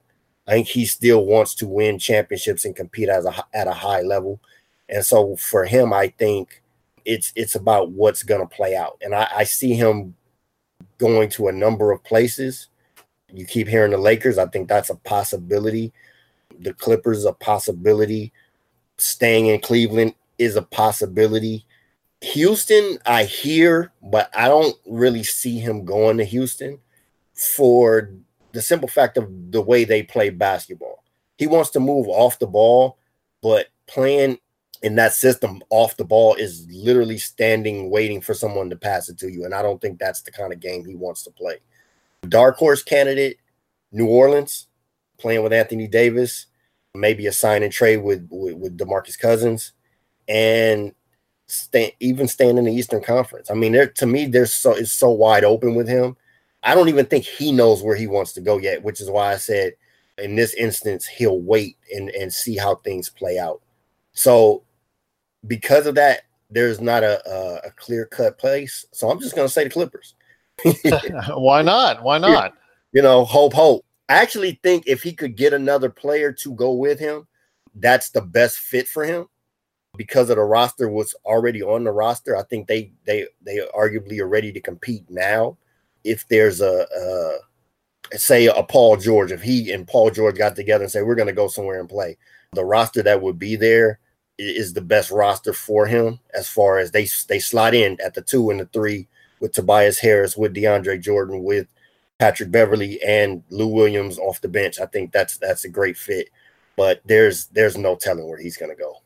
I 0.48 0.52
think 0.52 0.68
he 0.68 0.86
still 0.86 1.26
wants 1.26 1.54
to 1.56 1.68
win 1.68 2.00
championships 2.00 2.66
and 2.66 2.76
compete 2.76 3.10
as 3.10 3.26
a 3.26 3.46
at 3.54 3.68
a 3.68 3.74
high 3.74 4.02
level. 4.02 4.40
And 4.90 5.06
so 5.06 5.36
for 5.36 5.66
him, 5.66 5.94
I 5.94 6.08
think 6.18 6.62
it's 7.06 7.32
it's 7.36 7.56
about 7.56 7.92
what's 7.92 8.24
going 8.24 8.42
to 8.42 8.56
play 8.56 8.76
out. 8.76 8.98
And 9.02 9.14
I, 9.16 9.28
I 9.38 9.44
see 9.44 9.74
him 9.74 10.16
going 10.98 11.30
to 11.30 11.48
a 11.48 11.52
number 11.52 11.92
of 11.92 12.04
places. 12.04 12.68
You 13.34 13.46
keep 13.46 13.68
hearing 13.68 13.92
the 13.92 13.98
Lakers. 13.98 14.38
I 14.38 14.46
think 14.48 14.68
that's 14.68 14.90
a 14.90 14.96
possibility. 14.96 15.94
The 16.60 16.74
Clippers 16.74 17.26
a 17.26 17.34
possibility. 17.34 18.32
Staying 18.98 19.48
in 19.48 19.62
Cleveland 19.62 20.16
is 20.38 20.56
a 20.56 20.62
possibility. 20.62 21.66
Houston, 22.22 23.00
I 23.06 23.24
hear, 23.24 23.92
but 24.04 24.30
I 24.36 24.48
don't 24.48 24.76
really 24.86 25.24
see 25.24 25.58
him 25.58 25.86
going 25.86 26.18
to 26.18 26.24
Houston 26.24 26.80
for 27.34 28.12
the 28.52 28.62
simple 28.62 28.88
fact 28.88 29.18
of 29.18 29.28
the 29.52 29.62
way 29.62 29.86
they 29.86 30.04
play 30.04 30.30
basketball. 30.30 31.04
He 31.38 31.48
wants 31.48 31.72
to 31.72 31.80
move 31.80 32.08
off 32.08 32.38
the 32.38 32.48
ball, 32.48 32.98
but 33.42 33.68
playing 33.88 34.38
in 34.84 34.96
that 34.96 35.14
system 35.14 35.62
off 35.70 35.98
the 35.98 36.04
ball 36.04 36.34
is 36.36 36.68
literally 36.72 37.18
standing 37.18 37.90
waiting 37.90 38.20
for 38.22 38.34
someone 38.34 38.70
to 38.70 38.76
pass 38.76 39.10
it 39.10 39.18
to 39.20 39.32
you. 39.32 39.46
And 39.46 39.54
I 39.54 39.62
don't 39.62 39.80
think 39.80 40.00
that's 40.00 40.22
the 40.22 40.32
kind 40.32 40.52
of 40.52 40.60
game 40.60 40.86
he 40.86 40.96
wants 40.96 41.24
to 41.24 41.32
play. 41.32 41.58
Dark 42.28 42.58
horse 42.58 42.84
candidate, 42.84 43.38
New 43.92 44.08
Orleans, 44.08 44.68
playing 45.18 45.44
with 45.44 45.54
Anthony 45.54 45.88
Davis, 45.88 46.48
maybe 46.96 47.28
a 47.28 47.32
sign 47.32 47.64
and 47.64 47.72
trade 47.72 47.98
with, 47.98 48.28
with, 48.32 48.56
with 48.56 48.78
DeMarcus 48.78 49.20
Cousins, 49.20 49.74
and 50.28 50.94
even 52.00 52.28
staying 52.28 52.58
in 52.58 52.66
the 52.66 52.74
Eastern 52.74 53.04
Conference. 53.04 53.52
I 53.52 53.54
mean, 53.54 53.74
there 53.74 53.88
to 53.88 54.06
me, 54.06 54.26
there's 54.26 54.54
so 54.54 54.74
it's 54.74 54.92
so 54.92 55.10
wide 55.10 55.44
open 55.44 55.76
with 55.76 55.88
him. 55.88 56.16
I 56.64 56.76
don't 56.76 56.90
even 56.90 57.06
think 57.06 57.26
he 57.26 57.52
knows 57.52 57.84
where 57.84 57.96
he 57.96 58.08
wants 58.08 58.34
to 58.34 58.42
go 58.42 58.58
yet, 58.58 58.84
which 58.84 59.02
is 59.02 59.10
why 59.10 59.34
I 59.34 59.38
said 59.38 59.74
in 60.18 60.36
this 60.36 60.54
instance 60.54 61.06
he'll 61.08 61.40
wait 61.40 61.78
and, 61.94 62.10
and 62.10 62.32
see 62.32 62.56
how 62.56 62.76
things 62.76 63.10
play 63.10 63.40
out. 63.40 63.62
So 64.14 64.64
because 65.48 65.88
of 65.88 65.96
that, 65.96 66.22
there's 66.50 66.82
not 66.82 67.04
a, 67.04 67.22
a, 67.30 67.68
a 67.68 67.72
clear 67.72 68.06
cut 68.06 68.38
place. 68.38 68.86
So 68.92 69.10
I'm 69.10 69.20
just 69.20 69.36
gonna 69.36 69.50
say 69.50 69.64
the 69.64 69.70
Clippers. 69.70 70.16
Why 71.34 71.62
not? 71.62 72.04
Why 72.04 72.18
not? 72.18 72.54
You 72.92 73.02
know, 73.02 73.24
hope, 73.24 73.54
hope. 73.54 73.86
I 74.10 74.16
actually 74.16 74.60
think 74.64 74.84
if 74.88 75.02
he 75.02 75.14
could 75.14 75.38
get 75.38 75.54
another 75.54 75.90
player 75.90 76.34
to 76.34 76.54
go 76.54 76.74
with 76.74 77.00
him, 77.00 77.28
that's 77.76 78.10
the 78.10 78.22
best 78.22 78.58
fit 78.58 78.88
for 78.88 79.06
him 79.06 79.28
because 79.98 80.30
of 80.30 80.36
the 80.36 80.44
roster 80.44 80.90
was 80.90 81.16
already 81.26 81.62
on 81.62 81.84
the 81.84 81.92
roster. 81.92 82.36
I 82.36 82.44
think 82.44 82.68
they 82.68 82.92
they 83.06 83.28
they 83.42 83.66
arguably 83.76 84.20
are 84.20 84.28
ready 84.28 84.52
to 84.52 84.60
compete 84.60 85.10
now. 85.10 85.58
If 86.04 86.28
there's 86.28 86.62
a, 86.62 86.86
a 88.12 88.18
say 88.18 88.48
a 88.48 88.64
Paul 88.64 88.98
George, 88.98 89.32
if 89.32 89.42
he 89.42 89.72
and 89.72 89.88
Paul 89.88 90.12
George 90.12 90.38
got 90.38 90.56
together 90.56 90.84
and 90.84 90.92
say 90.92 91.02
we're 91.02 91.16
going 91.16 91.28
to 91.28 91.34
go 91.34 91.48
somewhere 91.48 91.80
and 91.80 91.88
play, 91.90 92.18
the 92.54 92.66
roster 92.66 93.02
that 93.04 93.22
would 93.22 93.40
be 93.40 93.56
there 93.56 94.00
is 94.42 94.74
the 94.74 94.82
best 94.82 95.12
roster 95.12 95.54
for 95.54 95.86
him 95.86 96.20
as 96.34 96.48
far 96.48 96.80
as 96.80 96.92
they 96.92 97.08
they 97.28 97.40
slide 97.40 97.74
in 97.74 97.98
at 98.04 98.14
the 98.14 98.22
two 98.22 98.50
and 98.50 98.60
the 98.60 98.66
three 98.66 99.08
with 99.40 99.52
Tobias 99.52 100.00
Harris, 100.00 100.38
with 100.38 100.56
DeAndre 100.56 101.02
Jordan, 101.02 101.44
with 101.44 101.68
Patrick 102.20 102.52
Beverley 102.52 103.02
and 103.02 103.44
Lou 103.50 103.68
Williams 103.68 104.20
off 104.20 104.42
the 104.42 104.48
bench. 104.48 104.80
I 104.80 104.86
think 104.86 105.12
that's 105.12 105.38
that's 105.38 105.66
a 105.66 105.70
great 105.70 105.98
fit. 105.98 106.30
But 106.78 107.02
there's 107.06 107.48
there's 107.48 107.78
no 107.78 107.96
telling 107.96 108.28
where 108.28 108.38
he's 108.40 108.58
going 108.58 108.72
to 108.72 108.82
go. 108.82 108.98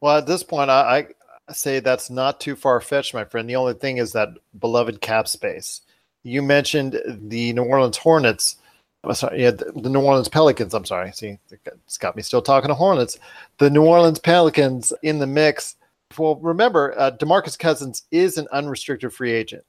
Well, 0.00 0.18
at 0.18 0.26
this 0.26 0.42
point, 0.42 0.70
I, 0.70 1.08
I 1.48 1.52
say 1.52 1.80
that's 1.80 2.10
not 2.10 2.40
too 2.40 2.56
far 2.56 2.80
fetched, 2.80 3.14
my 3.14 3.24
friend. 3.24 3.48
The 3.48 3.56
only 3.56 3.74
thing 3.74 3.98
is 3.98 4.12
that 4.12 4.30
beloved 4.58 5.00
cap 5.00 5.28
space. 5.28 5.80
You 6.22 6.42
mentioned 6.42 7.00
the 7.06 7.52
New 7.52 7.64
Orleans 7.64 7.96
Hornets. 7.96 8.56
I'm 9.04 9.14
sorry, 9.14 9.42
yeah, 9.42 9.52
the, 9.52 9.72
the 9.76 9.88
New 9.88 10.00
Orleans 10.00 10.28
Pelicans. 10.28 10.74
I'm 10.74 10.84
sorry. 10.84 11.12
See, 11.12 11.38
it's 11.50 11.98
got 11.98 12.16
me 12.16 12.22
still 12.22 12.42
talking 12.42 12.68
to 12.68 12.74
Hornets. 12.74 13.18
The 13.58 13.70
New 13.70 13.84
Orleans 13.84 14.18
Pelicans 14.18 14.92
in 15.02 15.18
the 15.18 15.26
mix. 15.26 15.76
Well, 16.16 16.36
remember, 16.36 16.94
uh, 16.98 17.12
Demarcus 17.12 17.58
Cousins 17.58 18.04
is 18.10 18.38
an 18.38 18.48
unrestricted 18.52 19.12
free 19.12 19.32
agent. 19.32 19.64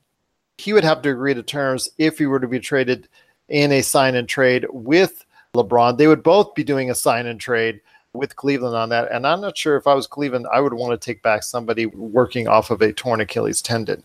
He 0.58 0.74
would 0.74 0.84
have 0.84 1.02
to 1.04 1.10
agree 1.10 1.34
to 1.34 1.44
terms 1.44 1.90
if 1.98 2.18
he 2.18 2.26
were 2.26 2.40
to 2.40 2.48
be 2.48 2.60
traded 2.60 3.08
in 3.50 3.72
a 3.72 3.82
sign 3.82 4.16
and 4.16 4.28
trade 4.28 4.66
with 4.72 5.26
LeBron. 5.56 5.98
They 5.98 6.08
would 6.08 6.24
both 6.24 6.54
be 6.56 6.64
doing 6.64 6.90
a 6.90 6.96
sign 6.96 7.26
and 7.28 7.40
trade 7.40 7.82
with 8.14 8.36
Cleveland 8.36 8.76
on 8.76 8.90
that. 8.90 9.12
And 9.12 9.26
I'm 9.28 9.42
not 9.42 9.58
sure 9.58 9.78
if 9.78 9.88
I 9.88 9.94
was 9.94 10.08
Cleveland, 10.08 10.48
I 10.52 10.60
would 10.60 10.74
want 10.74 11.00
to 11.00 11.06
take 11.06 11.22
back 11.22 11.44
somebody 11.44 11.86
working 11.86 12.48
off 12.48 12.72
of 12.72 12.82
a 12.82 12.92
torn 12.92 13.22
Achilles 13.22 13.62
tendon. 13.62 14.04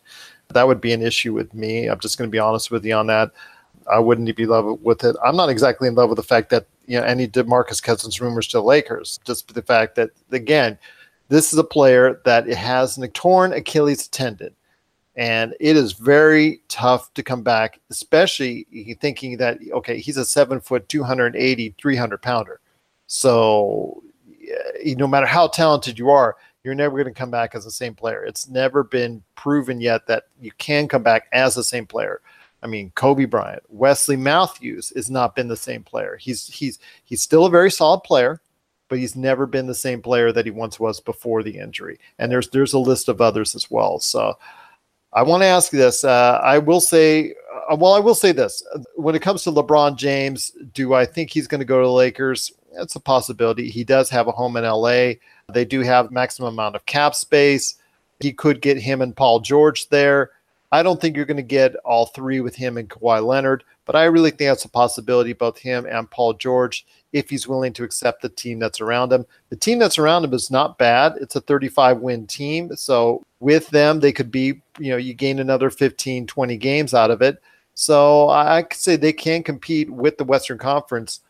That 0.52 0.66
would 0.66 0.80
be 0.80 0.92
an 0.92 1.02
issue 1.02 1.32
with 1.32 1.54
me. 1.54 1.86
I'm 1.86 2.00
just 2.00 2.18
going 2.18 2.28
to 2.28 2.32
be 2.32 2.38
honest 2.38 2.70
with 2.70 2.84
you 2.84 2.94
on 2.94 3.06
that. 3.06 3.30
I 3.90 3.98
wouldn't 3.98 4.34
be 4.36 4.42
in 4.42 4.48
love 4.48 4.80
with 4.82 5.04
it. 5.04 5.16
I'm 5.24 5.36
not 5.36 5.48
exactly 5.48 5.88
in 5.88 5.94
love 5.94 6.08
with 6.08 6.16
the 6.16 6.22
fact 6.22 6.50
that 6.50 6.66
you 6.86 6.98
know 6.98 7.04
any 7.04 7.26
DeMarcus 7.26 7.82
Cousins 7.82 8.20
rumors 8.20 8.46
to 8.48 8.58
the 8.58 8.62
Lakers. 8.62 9.18
Just 9.24 9.52
the 9.52 9.62
fact 9.62 9.94
that 9.96 10.10
again, 10.32 10.78
this 11.28 11.52
is 11.52 11.58
a 11.58 11.64
player 11.64 12.20
that 12.24 12.46
has 12.48 12.98
a 12.98 13.08
torn 13.08 13.52
Achilles 13.52 14.08
tendon, 14.08 14.54
and 15.16 15.54
it 15.60 15.76
is 15.76 15.92
very 15.92 16.60
tough 16.68 17.12
to 17.14 17.22
come 17.22 17.42
back, 17.42 17.80
especially 17.90 18.66
thinking 19.00 19.36
that 19.38 19.58
okay, 19.72 19.98
he's 19.98 20.16
a 20.16 20.24
seven 20.24 20.60
foot, 20.60 20.88
280, 20.88 21.74
300 21.78 22.22
pounder. 22.22 22.60
So 23.06 24.02
no 24.84 25.06
matter 25.06 25.26
how 25.26 25.48
talented 25.48 25.98
you 25.98 26.10
are, 26.10 26.36
you're 26.62 26.74
never 26.74 26.96
going 26.96 27.12
to 27.12 27.18
come 27.18 27.30
back 27.30 27.54
as 27.54 27.64
the 27.64 27.70
same 27.70 27.94
player. 27.94 28.24
It's 28.24 28.48
never 28.48 28.82
been 28.82 29.22
proven 29.34 29.80
yet 29.80 30.06
that 30.06 30.24
you 30.40 30.50
can 30.56 30.88
come 30.88 31.02
back 31.02 31.28
as 31.32 31.54
the 31.54 31.62
same 31.62 31.86
player. 31.86 32.22
I 32.64 32.66
mean, 32.66 32.90
Kobe 32.94 33.26
Bryant, 33.26 33.62
Wesley 33.68 34.16
Matthews 34.16 34.90
has 34.96 35.10
not 35.10 35.36
been 35.36 35.48
the 35.48 35.56
same 35.56 35.82
player. 35.82 36.16
He's 36.16 36.48
he's 36.48 36.78
he's 37.04 37.20
still 37.20 37.44
a 37.44 37.50
very 37.50 37.70
solid 37.70 38.00
player, 38.00 38.40
but 38.88 38.98
he's 38.98 39.14
never 39.14 39.46
been 39.46 39.66
the 39.66 39.74
same 39.74 40.00
player 40.00 40.32
that 40.32 40.46
he 40.46 40.50
once 40.50 40.80
was 40.80 40.98
before 40.98 41.42
the 41.42 41.58
injury. 41.58 41.98
And 42.18 42.32
there's 42.32 42.48
there's 42.48 42.72
a 42.72 42.78
list 42.78 43.10
of 43.10 43.20
others 43.20 43.54
as 43.54 43.70
well. 43.70 44.00
So 44.00 44.38
I 45.12 45.22
want 45.22 45.42
to 45.42 45.46
ask 45.46 45.70
this. 45.70 46.04
Uh, 46.04 46.40
I 46.42 46.56
will 46.56 46.80
say, 46.80 47.34
uh, 47.70 47.76
well, 47.76 47.92
I 47.92 48.00
will 48.00 48.14
say 48.14 48.32
this: 48.32 48.62
when 48.96 49.14
it 49.14 49.22
comes 49.22 49.42
to 49.44 49.52
LeBron 49.52 49.96
James, 49.96 50.50
do 50.72 50.94
I 50.94 51.04
think 51.04 51.30
he's 51.30 51.46
going 51.46 51.60
to 51.60 51.66
go 51.66 51.80
to 51.80 51.86
the 51.86 51.92
Lakers? 51.92 52.50
It's 52.72 52.96
a 52.96 53.00
possibility. 53.00 53.68
He 53.68 53.84
does 53.84 54.08
have 54.08 54.26
a 54.26 54.32
home 54.32 54.56
in 54.56 54.64
LA. 54.64 55.12
They 55.52 55.66
do 55.66 55.80
have 55.80 56.10
maximum 56.10 56.54
amount 56.54 56.76
of 56.76 56.86
cap 56.86 57.14
space. 57.14 57.76
He 58.20 58.32
could 58.32 58.62
get 58.62 58.78
him 58.78 59.02
and 59.02 59.14
Paul 59.14 59.40
George 59.40 59.88
there. 59.90 60.30
I 60.72 60.82
don't 60.82 61.00
think 61.00 61.16
you're 61.16 61.24
going 61.24 61.36
to 61.36 61.42
get 61.42 61.76
all 61.84 62.06
three 62.06 62.40
with 62.40 62.56
him 62.56 62.76
and 62.76 62.90
Kawhi 62.90 63.24
Leonard, 63.24 63.64
but 63.84 63.94
I 63.94 64.04
really 64.04 64.30
think 64.30 64.50
that's 64.50 64.64
a 64.64 64.68
possibility, 64.68 65.32
both 65.32 65.58
him 65.58 65.86
and 65.86 66.10
Paul 66.10 66.34
George, 66.34 66.86
if 67.12 67.30
he's 67.30 67.46
willing 67.46 67.72
to 67.74 67.84
accept 67.84 68.22
the 68.22 68.28
team 68.28 68.58
that's 68.58 68.80
around 68.80 69.12
him. 69.12 69.24
The 69.50 69.56
team 69.56 69.78
that's 69.78 69.98
around 69.98 70.24
him 70.24 70.34
is 70.34 70.50
not 70.50 70.78
bad. 70.78 71.14
It's 71.20 71.36
a 71.36 71.40
35 71.40 71.98
win 71.98 72.26
team. 72.26 72.74
So 72.74 73.22
with 73.40 73.68
them, 73.68 74.00
they 74.00 74.12
could 74.12 74.30
be, 74.30 74.62
you 74.78 74.90
know, 74.90 74.96
you 74.96 75.14
gain 75.14 75.38
another 75.38 75.70
15, 75.70 76.26
20 76.26 76.56
games 76.56 76.94
out 76.94 77.10
of 77.10 77.22
it. 77.22 77.40
So 77.74 78.30
I 78.30 78.62
could 78.62 78.80
say 78.80 78.96
they 78.96 79.12
can 79.12 79.42
compete 79.42 79.90
with 79.90 80.18
the 80.18 80.24
Western 80.24 80.58
Conference 80.58 81.20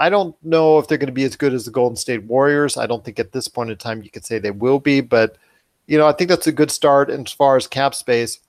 I 0.00 0.08
don't 0.08 0.34
know 0.42 0.78
if 0.78 0.88
they're 0.88 0.96
going 0.96 1.08
to 1.08 1.12
be 1.12 1.24
as 1.24 1.36
good 1.36 1.52
as 1.52 1.66
the 1.66 1.70
Golden 1.70 1.94
State 1.94 2.24
Warriors. 2.24 2.78
I 2.78 2.86
don't 2.86 3.04
think 3.04 3.18
at 3.18 3.32
this 3.32 3.48
point 3.48 3.70
in 3.70 3.76
time 3.76 4.02
you 4.02 4.10
could 4.10 4.24
say 4.24 4.38
they 4.38 4.50
will 4.50 4.80
be, 4.80 5.02
but 5.02 5.36
you 5.86 5.98
know, 5.98 6.06
I 6.06 6.12
think 6.12 6.30
that's 6.30 6.46
a 6.46 6.52
good 6.52 6.70
start 6.70 7.10
as 7.10 7.30
far 7.32 7.58
as 7.58 7.66
cap 7.66 7.94
space. 7.94 8.40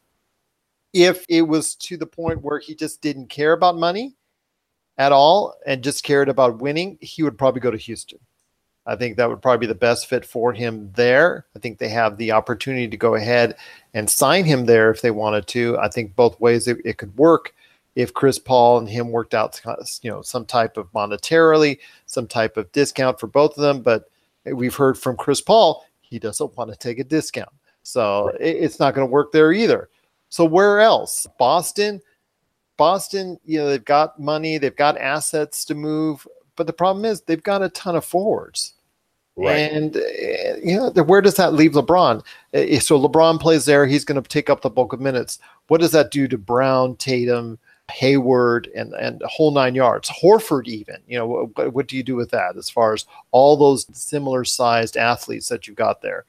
If 0.93 1.25
it 1.29 1.43
was 1.43 1.75
to 1.75 1.97
the 1.97 2.05
point 2.05 2.41
where 2.41 2.59
he 2.59 2.75
just 2.75 3.01
didn't 3.01 3.27
care 3.27 3.53
about 3.53 3.77
money 3.77 4.15
at 4.97 5.11
all 5.11 5.55
and 5.65 5.83
just 5.83 6.03
cared 6.03 6.29
about 6.29 6.59
winning, 6.59 6.97
he 7.01 7.23
would 7.23 7.37
probably 7.37 7.61
go 7.61 7.71
to 7.71 7.77
Houston. 7.77 8.19
I 8.85 8.95
think 8.95 9.17
that 9.17 9.29
would 9.29 9.41
probably 9.41 9.67
be 9.67 9.71
the 9.71 9.75
best 9.75 10.07
fit 10.07 10.25
for 10.25 10.53
him 10.53 10.91
there. 10.95 11.45
I 11.55 11.59
think 11.59 11.77
they 11.77 11.89
have 11.89 12.17
the 12.17 12.31
opportunity 12.31 12.87
to 12.87 12.97
go 12.97 13.15
ahead 13.15 13.55
and 13.93 14.09
sign 14.09 14.43
him 14.43 14.65
there 14.65 14.89
if 14.89 15.01
they 15.01 15.11
wanted 15.11 15.47
to. 15.47 15.77
I 15.77 15.87
think 15.87 16.15
both 16.15 16.39
ways 16.39 16.67
it, 16.67 16.77
it 16.83 16.97
could 16.97 17.15
work 17.15 17.53
if 17.95 18.13
Chris 18.13 18.39
Paul 18.39 18.79
and 18.79 18.89
him 18.89 19.11
worked 19.11 19.33
out, 19.33 19.61
you 20.01 20.09
know, 20.09 20.21
some 20.21 20.45
type 20.45 20.77
of 20.77 20.91
monetarily, 20.93 21.77
some 22.05 22.27
type 22.27 22.57
of 22.57 22.71
discount 22.71 23.19
for 23.19 23.27
both 23.27 23.57
of 23.57 23.61
them. 23.61 23.81
But 23.81 24.09
we've 24.45 24.75
heard 24.75 24.97
from 24.97 25.17
Chris 25.17 25.41
Paul 25.41 25.85
he 26.01 26.19
doesn't 26.19 26.57
want 26.57 26.71
to 26.71 26.77
take 26.77 26.99
a 26.99 27.03
discount, 27.03 27.53
so 27.83 28.31
it's 28.39 28.79
not 28.79 28.93
going 28.93 29.07
to 29.07 29.11
work 29.11 29.31
there 29.31 29.53
either. 29.53 29.89
So 30.31 30.45
where 30.45 30.79
else? 30.79 31.27
Boston, 31.37 32.01
Boston, 32.77 33.37
you 33.45 33.59
know, 33.59 33.67
they've 33.67 33.83
got 33.83 34.19
money, 34.19 34.57
they've 34.57 34.75
got 34.75 34.97
assets 34.97 35.65
to 35.65 35.75
move, 35.75 36.25
but 36.55 36.67
the 36.67 36.73
problem 36.73 37.03
is 37.05 37.21
they've 37.21 37.43
got 37.43 37.61
a 37.61 37.69
ton 37.69 37.97
of 37.97 38.05
forwards. 38.05 38.73
Right. 39.35 39.71
And 39.71 39.95
uh, 39.95 39.99
you 40.63 40.77
know, 40.77 41.03
where 41.03 41.21
does 41.21 41.35
that 41.35 41.53
leave 41.53 41.71
LeBron? 41.71 42.23
So 42.81 42.99
LeBron 42.99 43.39
plays 43.39 43.65
there; 43.65 43.85
he's 43.85 44.05
going 44.05 44.21
to 44.21 44.27
take 44.27 44.49
up 44.49 44.61
the 44.61 44.69
bulk 44.69 44.93
of 44.93 44.99
minutes. 44.99 45.39
What 45.67 45.81
does 45.81 45.91
that 45.91 46.11
do 46.11 46.27
to 46.27 46.37
Brown, 46.37 46.95
Tatum? 46.95 47.59
Hayward 47.89 48.69
and 48.73 48.93
and 48.93 49.21
a 49.21 49.27
whole 49.27 49.51
nine 49.51 49.75
yards. 49.75 50.09
Horford 50.09 50.67
even, 50.67 50.97
you 51.07 51.17
know, 51.17 51.27
what, 51.27 51.73
what 51.73 51.87
do 51.87 51.97
you 51.97 52.03
do 52.03 52.15
with 52.15 52.31
that 52.31 52.55
as 52.55 52.69
far 52.69 52.93
as 52.93 53.05
all 53.31 53.57
those 53.57 53.85
similar 53.91 54.45
sized 54.45 54.95
athletes 54.95 55.49
that 55.49 55.67
you've 55.67 55.75
got 55.75 56.01
there? 56.01 56.23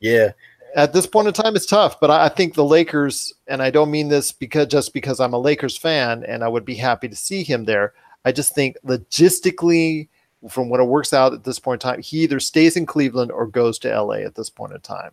Yeah. 0.00 0.32
At 0.76 0.92
this 0.92 1.06
point 1.06 1.26
in 1.26 1.32
time, 1.32 1.56
it's 1.56 1.64
tough, 1.64 1.98
but 2.00 2.10
I, 2.10 2.26
I 2.26 2.28
think 2.28 2.52
the 2.52 2.64
Lakers, 2.64 3.32
and 3.48 3.62
I 3.62 3.70
don't 3.70 3.90
mean 3.90 4.08
this 4.08 4.30
because 4.30 4.66
just 4.68 4.92
because 4.92 5.20
I'm 5.20 5.32
a 5.32 5.38
Lakers 5.38 5.76
fan 5.76 6.22
and 6.24 6.44
I 6.44 6.48
would 6.48 6.66
be 6.66 6.74
happy 6.74 7.08
to 7.08 7.16
see 7.16 7.42
him 7.42 7.64
there. 7.64 7.94
I 8.26 8.32
just 8.32 8.54
think 8.54 8.76
logistically, 8.84 10.08
from 10.50 10.68
what 10.68 10.80
it 10.80 10.84
works 10.84 11.14
out 11.14 11.32
at 11.32 11.44
this 11.44 11.58
point 11.58 11.82
in 11.82 11.90
time, 11.90 12.02
he 12.02 12.18
either 12.18 12.38
stays 12.40 12.76
in 12.76 12.84
Cleveland 12.84 13.32
or 13.32 13.46
goes 13.46 13.78
to 13.80 14.00
LA 14.00 14.16
at 14.16 14.34
this 14.34 14.50
point 14.50 14.74
in 14.74 14.80
time. 14.82 15.12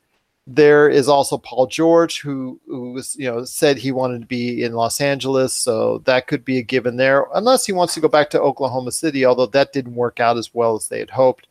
There 0.47 0.89
is 0.89 1.07
also 1.07 1.37
Paul 1.37 1.67
George, 1.67 2.21
who, 2.21 2.59
who 2.65 2.93
was, 2.93 3.15
you 3.15 3.29
know, 3.29 3.45
said 3.45 3.77
he 3.77 3.91
wanted 3.91 4.21
to 4.21 4.27
be 4.27 4.63
in 4.63 4.73
Los 4.73 4.99
Angeles, 4.99 5.53
so 5.53 5.99
that 5.99 6.27
could 6.27 6.43
be 6.43 6.57
a 6.57 6.63
given 6.63 6.97
there, 6.97 7.27
unless 7.35 7.65
he 7.65 7.71
wants 7.71 7.93
to 7.93 8.01
go 8.01 8.07
back 8.07 8.31
to 8.31 8.41
Oklahoma 8.41 8.91
City, 8.91 9.23
although 9.23 9.45
that 9.45 9.71
didn't 9.71 9.95
work 9.95 10.19
out 10.19 10.37
as 10.37 10.53
well 10.53 10.75
as 10.75 10.87
they 10.87 10.99
had 10.99 11.11
hoped. 11.11 11.47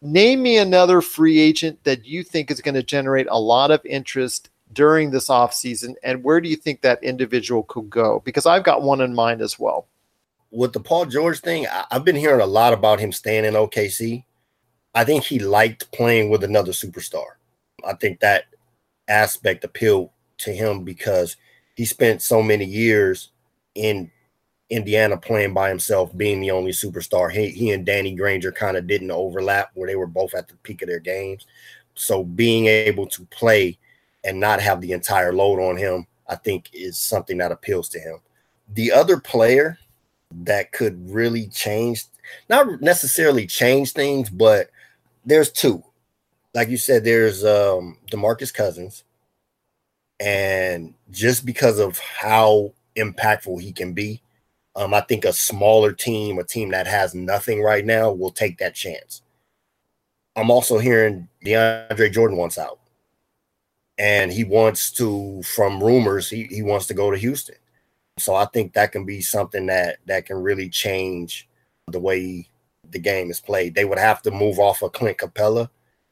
Name 0.00 0.42
me 0.42 0.56
another 0.56 1.02
free 1.02 1.38
agent 1.38 1.84
that 1.84 2.06
you 2.06 2.22
think 2.22 2.50
is 2.50 2.60
going 2.60 2.74
to 2.74 2.82
generate 2.82 3.26
a 3.30 3.40
lot 3.40 3.70
of 3.70 3.84
interest 3.84 4.50
during 4.72 5.10
this 5.10 5.28
offseason, 5.28 5.94
and 6.02 6.24
where 6.24 6.40
do 6.40 6.48
you 6.48 6.56
think 6.56 6.80
that 6.80 7.02
individual 7.04 7.64
could 7.64 7.90
go? 7.90 8.22
Because 8.24 8.46
I've 8.46 8.64
got 8.64 8.82
one 8.82 9.00
in 9.00 9.14
mind 9.14 9.40
as 9.42 9.58
well. 9.58 9.86
With 10.50 10.72
the 10.72 10.80
Paul 10.80 11.06
George 11.06 11.40
thing, 11.40 11.66
I've 11.90 12.04
been 12.04 12.16
hearing 12.16 12.40
a 12.40 12.46
lot 12.46 12.72
about 12.72 12.98
him 12.98 13.12
staying 13.12 13.44
in 13.44 13.54
OKC. 13.54 14.24
I 14.94 15.04
think 15.04 15.24
he 15.24 15.38
liked 15.38 15.90
playing 15.92 16.30
with 16.30 16.42
another 16.42 16.72
superstar. 16.72 17.36
I 17.84 17.94
think 17.94 18.20
that 18.20 18.44
aspect 19.08 19.64
appealed 19.64 20.10
to 20.38 20.52
him 20.52 20.84
because 20.84 21.36
he 21.76 21.84
spent 21.84 22.22
so 22.22 22.42
many 22.42 22.64
years 22.64 23.30
in 23.74 24.10
Indiana 24.70 25.16
playing 25.16 25.54
by 25.54 25.68
himself, 25.68 26.16
being 26.16 26.40
the 26.40 26.50
only 26.50 26.72
superstar. 26.72 27.30
He, 27.30 27.50
he 27.50 27.70
and 27.70 27.86
Danny 27.86 28.14
Granger 28.14 28.50
kind 28.50 28.76
of 28.76 28.86
didn't 28.86 29.10
overlap 29.10 29.70
where 29.74 29.86
they 29.86 29.96
were 29.96 30.06
both 30.06 30.34
at 30.34 30.48
the 30.48 30.54
peak 30.56 30.82
of 30.82 30.88
their 30.88 31.00
games. 31.00 31.46
So 31.94 32.24
being 32.24 32.66
able 32.66 33.06
to 33.06 33.24
play 33.26 33.78
and 34.24 34.40
not 34.40 34.60
have 34.60 34.80
the 34.80 34.92
entire 34.92 35.32
load 35.32 35.60
on 35.60 35.76
him, 35.76 36.06
I 36.28 36.34
think 36.34 36.70
is 36.72 36.98
something 36.98 37.38
that 37.38 37.52
appeals 37.52 37.88
to 37.90 38.00
him. 38.00 38.18
The 38.74 38.90
other 38.90 39.20
player 39.20 39.78
that 40.42 40.72
could 40.72 41.08
really 41.08 41.46
change, 41.46 42.04
not 42.48 42.82
necessarily 42.82 43.46
change 43.46 43.92
things, 43.92 44.28
but 44.28 44.70
there's 45.24 45.52
two 45.52 45.84
like 46.56 46.70
you 46.70 46.78
said, 46.78 47.04
there's 47.04 47.44
um 47.44 47.98
Demarcus 48.10 48.52
Cousins, 48.52 49.04
and 50.18 50.94
just 51.10 51.44
because 51.44 51.78
of 51.78 51.98
how 51.98 52.72
impactful 52.96 53.60
he 53.60 53.72
can 53.72 53.92
be, 53.92 54.22
um, 54.74 54.94
I 54.94 55.02
think 55.02 55.26
a 55.26 55.34
smaller 55.34 55.92
team, 55.92 56.38
a 56.38 56.44
team 56.44 56.70
that 56.70 56.86
has 56.86 57.14
nothing 57.14 57.62
right 57.62 57.84
now, 57.84 58.10
will 58.10 58.30
take 58.30 58.56
that 58.58 58.74
chance. 58.74 59.20
I'm 60.34 60.50
also 60.50 60.78
hearing 60.78 61.28
DeAndre 61.44 62.10
Jordan 62.10 62.38
wants 62.38 62.56
out, 62.56 62.80
and 63.98 64.32
he 64.32 64.42
wants 64.44 64.90
to, 64.92 65.42
from 65.42 65.82
rumors, 65.82 66.30
he, 66.30 66.44
he 66.44 66.62
wants 66.62 66.86
to 66.86 66.94
go 66.94 67.10
to 67.10 67.18
Houston. 67.18 67.56
So 68.18 68.34
I 68.34 68.46
think 68.46 68.72
that 68.72 68.92
can 68.92 69.04
be 69.04 69.20
something 69.20 69.66
that 69.66 69.98
that 70.06 70.24
can 70.24 70.38
really 70.38 70.70
change 70.70 71.48
the 71.88 72.00
way 72.00 72.48
the 72.90 72.98
game 72.98 73.30
is 73.30 73.40
played. 73.40 73.74
They 73.74 73.84
would 73.84 73.98
have 73.98 74.22
to 74.22 74.30
move 74.30 74.58
off 74.58 74.80
of 74.80 74.92
Clint 74.92 75.18
Capela 75.18 75.68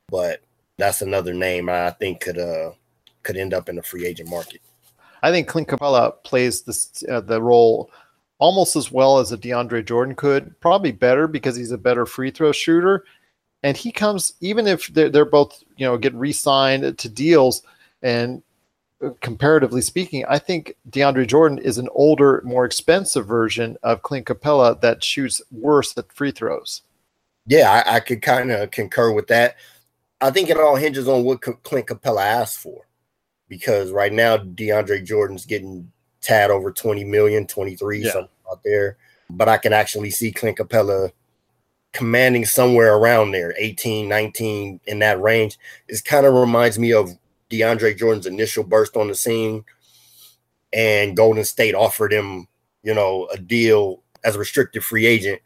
but 0.09 0.41
that's 0.79 1.03
another 1.03 1.35
name 1.35 1.69
I 1.69 1.91
think 1.91 2.21
could 2.21 2.39
uh 2.39 2.73
could 3.23 3.37
end 3.37 3.55
up 3.55 3.69
in 3.69 3.77
the 3.77 3.83
free 3.83 4.07
agent 4.07 4.29
market. 4.29 4.61
I 5.23 5.31
think 5.31 5.49
Clint 5.49 5.69
Capela 5.69 6.15
plays 6.25 6.63
this 6.63 7.03
uh, 7.09 7.21
the 7.21 7.41
role 7.41 7.91
almost 8.39 8.77
as 8.77 8.93
well 8.93 9.19
as 9.19 9.33
a 9.33 9.39
DeAndre 9.39 9.85
Jordan 9.85 10.15
could, 10.15 10.59
probably 10.61 10.93
better 10.93 11.27
because 11.27 11.57
he's 11.57 11.71
a 11.71 11.79
better 11.79 12.05
free 12.05 12.31
throw 12.31 12.53
shooter. 12.53 13.05
And 13.63 13.77
he 13.77 13.91
comes 13.91 14.35
even 14.41 14.67
if 14.67 14.89
they're, 14.89 15.09
they're 15.09 15.25
both 15.25 15.63
you 15.77 15.87
know 15.87 15.97
get 15.97 16.15
re-signed 16.15 16.99
to 16.99 17.09
deals 17.09 17.63
and 18.03 18.43
uh, 19.03 19.11
comparatively 19.21 19.81
speaking, 19.81 20.25
I 20.29 20.39
think 20.39 20.77
DeAndre 20.91 21.27
Jordan 21.27 21.59
is 21.59 21.79
an 21.79 21.89
older, 21.95 22.43
more 22.45 22.65
expensive 22.65 23.27
version 23.27 23.77
of 23.83 24.03
Clint 24.03 24.27
Capela 24.27 24.81
that 24.83 25.03
shoots 25.03 25.41
worse 25.51 25.97
at 25.97 26.13
free 26.13 26.31
throws. 26.31 26.83
Yeah, 27.47 27.83
I, 27.87 27.97
I 27.97 28.01
could 28.01 28.23
kind 28.23 28.51
of 28.51 28.71
concur 28.71 29.13
with 29.13 29.27
that. 29.29 29.57
I 30.25 30.31
think 30.31 30.49
it 30.49 30.57
all 30.57 30.77
hinges 30.77 31.07
on 31.07 31.23
what 31.23 31.43
Clint 31.43 31.87
Capela 31.87 32.23
asked 32.23 32.59
for. 32.59 32.87
Because 33.47 33.91
right 33.91 34.13
now, 34.13 34.39
DeAndre 34.39 35.05
Jordan's 35.05 35.45
getting 35.45 35.93
tad 36.23 36.51
over 36.51 36.73
20 36.73 37.05
million, 37.05 37.47
23, 37.47 37.99
yeah. 37.99 38.11
something 38.11 38.31
out 38.51 38.63
there. 38.65 38.97
But 39.29 39.51
I 39.51 39.59
can 39.59 39.75
actually 39.75 40.11
see 40.11 40.33
Clint 40.33 40.57
Capela 40.57 41.13
commanding 41.93 42.47
somewhere 42.47 42.97
around 42.97 43.33
there, 43.33 43.55
18, 43.59 44.09
19 44.09 44.81
in 44.87 44.99
that 45.01 45.21
range. 45.21 45.59
It 45.89 46.03
kind 46.07 46.25
of 46.25 46.33
reminds 46.33 46.79
me 46.79 46.95
of 46.95 47.11
DeAndre 47.51 47.97
Jordan's 47.97 48.27
initial 48.27 48.65
burst 48.65 48.97
on 48.97 49.09
the 49.09 49.15
scene. 49.15 49.63
And 50.73 51.19
Golden 51.19 51.45
State 51.45 51.75
offered 51.75 52.15
him, 52.15 52.49
you 52.83 52.95
know, 52.95 53.29
a 53.31 53.37
deal 53.37 54.03
as 54.25 54.37
a 54.37 54.39
restricted 54.39 54.83
free 54.83 55.05
agent 55.05 55.43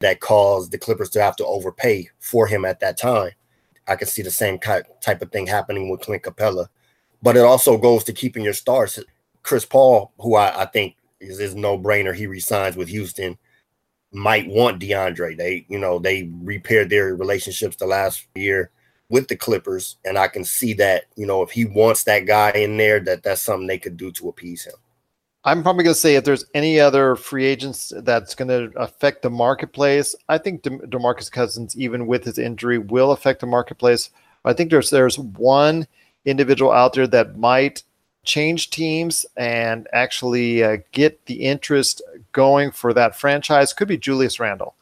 that 0.00 0.20
caused 0.20 0.72
the 0.72 0.78
Clippers 0.78 1.10
to 1.10 1.22
have 1.22 1.36
to 1.36 1.44
overpay 1.44 2.08
for 2.18 2.46
him 2.46 2.64
at 2.64 2.80
that 2.80 2.96
time. 2.96 3.32
I 3.92 3.96
can 3.96 4.08
see 4.08 4.22
the 4.22 4.30
same 4.30 4.58
type 4.58 5.22
of 5.22 5.30
thing 5.30 5.46
happening 5.46 5.88
with 5.90 6.00
Clint 6.00 6.22
Capela. 6.22 6.68
But 7.22 7.36
it 7.36 7.44
also 7.44 7.78
goes 7.78 8.02
to 8.04 8.12
keeping 8.12 8.42
your 8.42 8.54
stars. 8.54 8.98
Chris 9.42 9.64
Paul, 9.64 10.12
who 10.18 10.34
I, 10.34 10.62
I 10.62 10.66
think 10.66 10.96
is, 11.20 11.38
is 11.38 11.54
no 11.54 11.78
brainer, 11.78 12.14
he 12.14 12.26
resigns 12.26 12.76
with 12.76 12.88
Houston, 12.88 13.38
might 14.12 14.48
want 14.48 14.80
DeAndre. 14.80 15.36
They, 15.36 15.66
you 15.68 15.78
know, 15.78 15.98
they 15.98 16.30
repaired 16.42 16.90
their 16.90 17.14
relationships 17.14 17.76
the 17.76 17.86
last 17.86 18.26
year 18.34 18.70
with 19.08 19.28
the 19.28 19.36
Clippers, 19.36 19.96
and 20.04 20.16
I 20.16 20.26
can 20.26 20.42
see 20.42 20.72
that, 20.74 21.04
you 21.16 21.26
know, 21.26 21.42
if 21.42 21.50
he 21.50 21.66
wants 21.66 22.04
that 22.04 22.26
guy 22.26 22.50
in 22.52 22.76
there, 22.78 22.98
that 23.00 23.22
that's 23.22 23.42
something 23.42 23.66
they 23.66 23.78
could 23.78 23.96
do 23.96 24.10
to 24.12 24.30
appease 24.30 24.64
him. 24.64 24.74
I'm 25.44 25.62
probably 25.62 25.82
going 25.82 25.94
to 25.94 26.00
say 26.00 26.14
if 26.14 26.24
there's 26.24 26.44
any 26.54 26.78
other 26.78 27.16
free 27.16 27.44
agents 27.44 27.92
that's 27.96 28.34
going 28.34 28.48
to 28.48 28.78
affect 28.78 29.22
the 29.22 29.30
marketplace, 29.30 30.14
I 30.28 30.38
think 30.38 30.62
De- 30.62 30.70
Demarcus 30.70 31.30
Cousins, 31.30 31.76
even 31.76 32.06
with 32.06 32.24
his 32.24 32.38
injury, 32.38 32.78
will 32.78 33.10
affect 33.10 33.40
the 33.40 33.46
marketplace. 33.46 34.10
I 34.44 34.52
think 34.52 34.70
there's 34.70 34.90
there's 34.90 35.18
one 35.18 35.86
individual 36.24 36.70
out 36.70 36.92
there 36.92 37.08
that 37.08 37.38
might 37.38 37.82
change 38.24 38.70
teams 38.70 39.26
and 39.36 39.88
actually 39.92 40.62
uh, 40.62 40.76
get 40.92 41.26
the 41.26 41.42
interest 41.42 42.02
going 42.30 42.70
for 42.70 42.92
that 42.94 43.18
franchise. 43.18 43.72
Could 43.72 43.88
be 43.88 43.98
Julius 43.98 44.38
Randle. 44.38 44.76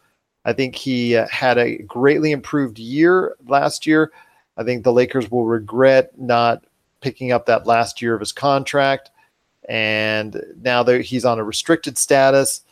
I 0.45 0.53
think 0.53 0.75
he 0.75 1.17
uh, 1.17 1.27
had 1.29 1.57
a 1.57 1.79
greatly 1.79 2.33
improved 2.33 2.79
year 2.79 3.35
last 3.47 3.87
year. 3.87 4.13
I 4.59 4.65
think 4.65 4.85
the 4.85 4.93
Lakers 4.93 5.31
will 5.31 5.47
regret 5.47 6.19
not 6.19 6.65
picking 7.01 7.33
up 7.33 7.47
that 7.47 7.67
last 7.67 8.03
year 8.03 8.13
of 8.15 8.21
his 8.21 8.33
contract 8.33 9.11
and 9.69 10.43
now 10.63 10.83
that 10.83 11.03
he's 11.03 11.25
on 11.25 11.39
a 11.39 11.45
restricted 11.45 11.99
status. 11.99 12.63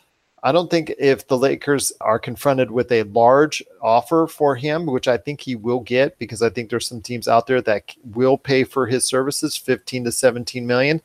I 0.41 0.53
don't 0.53 0.71
think 0.71 0.93
if 0.97 1.27
the 1.27 1.37
Lakers 1.37 1.91
are 1.99 2.17
confronted 2.17 2.71
with 2.71 2.91
a 2.93 3.03
large 3.03 3.61
offer 3.81 4.25
for 4.25 4.55
him, 4.55 4.85
which 4.85 5.07
I 5.07 5.17
think 5.17 5.41
he 5.41 5.55
will 5.55 5.81
get, 5.81 6.17
because 6.17 6.41
I 6.41 6.49
think 6.49 6.69
there's 6.69 6.87
some 6.87 7.01
teams 7.01 7.27
out 7.27 7.45
there 7.45 7.61
that 7.63 7.93
will 8.03 8.37
pay 8.37 8.63
for 8.63 8.87
his 8.87 9.05
services, 9.05 9.57
15 9.57 10.05
to 10.05 10.11
17 10.13 10.65
million. 10.65 11.01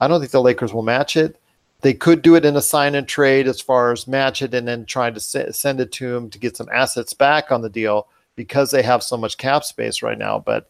I 0.00 0.08
don't 0.08 0.18
think 0.18 0.32
the 0.32 0.42
Lakers 0.42 0.74
will 0.74 0.82
match 0.82 1.16
it. 1.16 1.40
They 1.82 1.94
could 1.94 2.22
do 2.22 2.34
it 2.34 2.44
in 2.44 2.56
a 2.56 2.60
sign 2.60 2.96
and 2.96 3.06
trade 3.06 3.46
as 3.46 3.60
far 3.60 3.92
as 3.92 4.08
match 4.08 4.42
it 4.42 4.52
and 4.52 4.66
then 4.66 4.84
try 4.84 5.10
to 5.10 5.20
send 5.20 5.80
it 5.80 5.92
to 5.92 6.16
him 6.16 6.28
to 6.30 6.38
get 6.38 6.56
some 6.56 6.68
assets 6.74 7.12
back 7.12 7.52
on 7.52 7.62
the 7.62 7.70
deal 7.70 8.08
because 8.34 8.72
they 8.72 8.82
have 8.82 9.04
so 9.04 9.16
much 9.16 9.38
cap 9.38 9.62
space 9.62 10.02
right 10.02 10.18
now. 10.18 10.40
But 10.40 10.68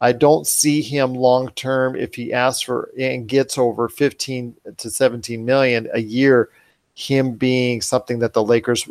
I 0.00 0.12
don't 0.12 0.46
see 0.46 0.80
him 0.80 1.14
long 1.14 1.50
term 1.50 1.94
if 1.94 2.14
he 2.14 2.32
asks 2.32 2.62
for 2.62 2.90
and 2.98 3.28
gets 3.28 3.58
over 3.58 3.88
15 3.88 4.54
to 4.78 4.90
17 4.90 5.44
million 5.44 5.88
a 5.92 6.00
year, 6.00 6.48
him 6.94 7.32
being 7.32 7.80
something 7.82 8.18
that 8.20 8.32
the 8.32 8.42
Lakers, 8.42 8.88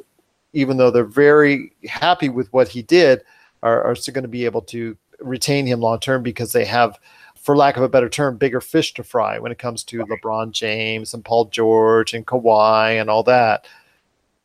even 0.53 0.77
though 0.77 0.91
they're 0.91 1.03
very 1.03 1.73
happy 1.87 2.29
with 2.29 2.51
what 2.53 2.67
he 2.67 2.81
did, 2.83 3.23
are, 3.63 3.83
are 3.83 3.95
still 3.95 4.13
going 4.13 4.23
to 4.23 4.27
be 4.27 4.45
able 4.45 4.61
to 4.61 4.95
retain 5.19 5.65
him 5.65 5.79
long 5.79 5.99
term 5.99 6.21
because 6.21 6.51
they 6.51 6.65
have, 6.65 6.97
for 7.35 7.57
lack 7.57 7.75
of 7.75 7.83
a 7.83 7.89
better 7.89 8.09
term, 8.09 8.37
bigger 8.37 8.61
fish 8.61 8.93
to 8.93 9.03
fry 9.03 9.39
when 9.39 9.51
it 9.51 9.57
comes 9.57 9.83
to 9.83 10.05
LeBron 10.05 10.51
James 10.51 11.13
and 11.13 11.25
Paul 11.25 11.45
George 11.45 12.13
and 12.13 12.27
Kawhi 12.27 13.01
and 13.01 13.09
all 13.09 13.23
that. 13.23 13.67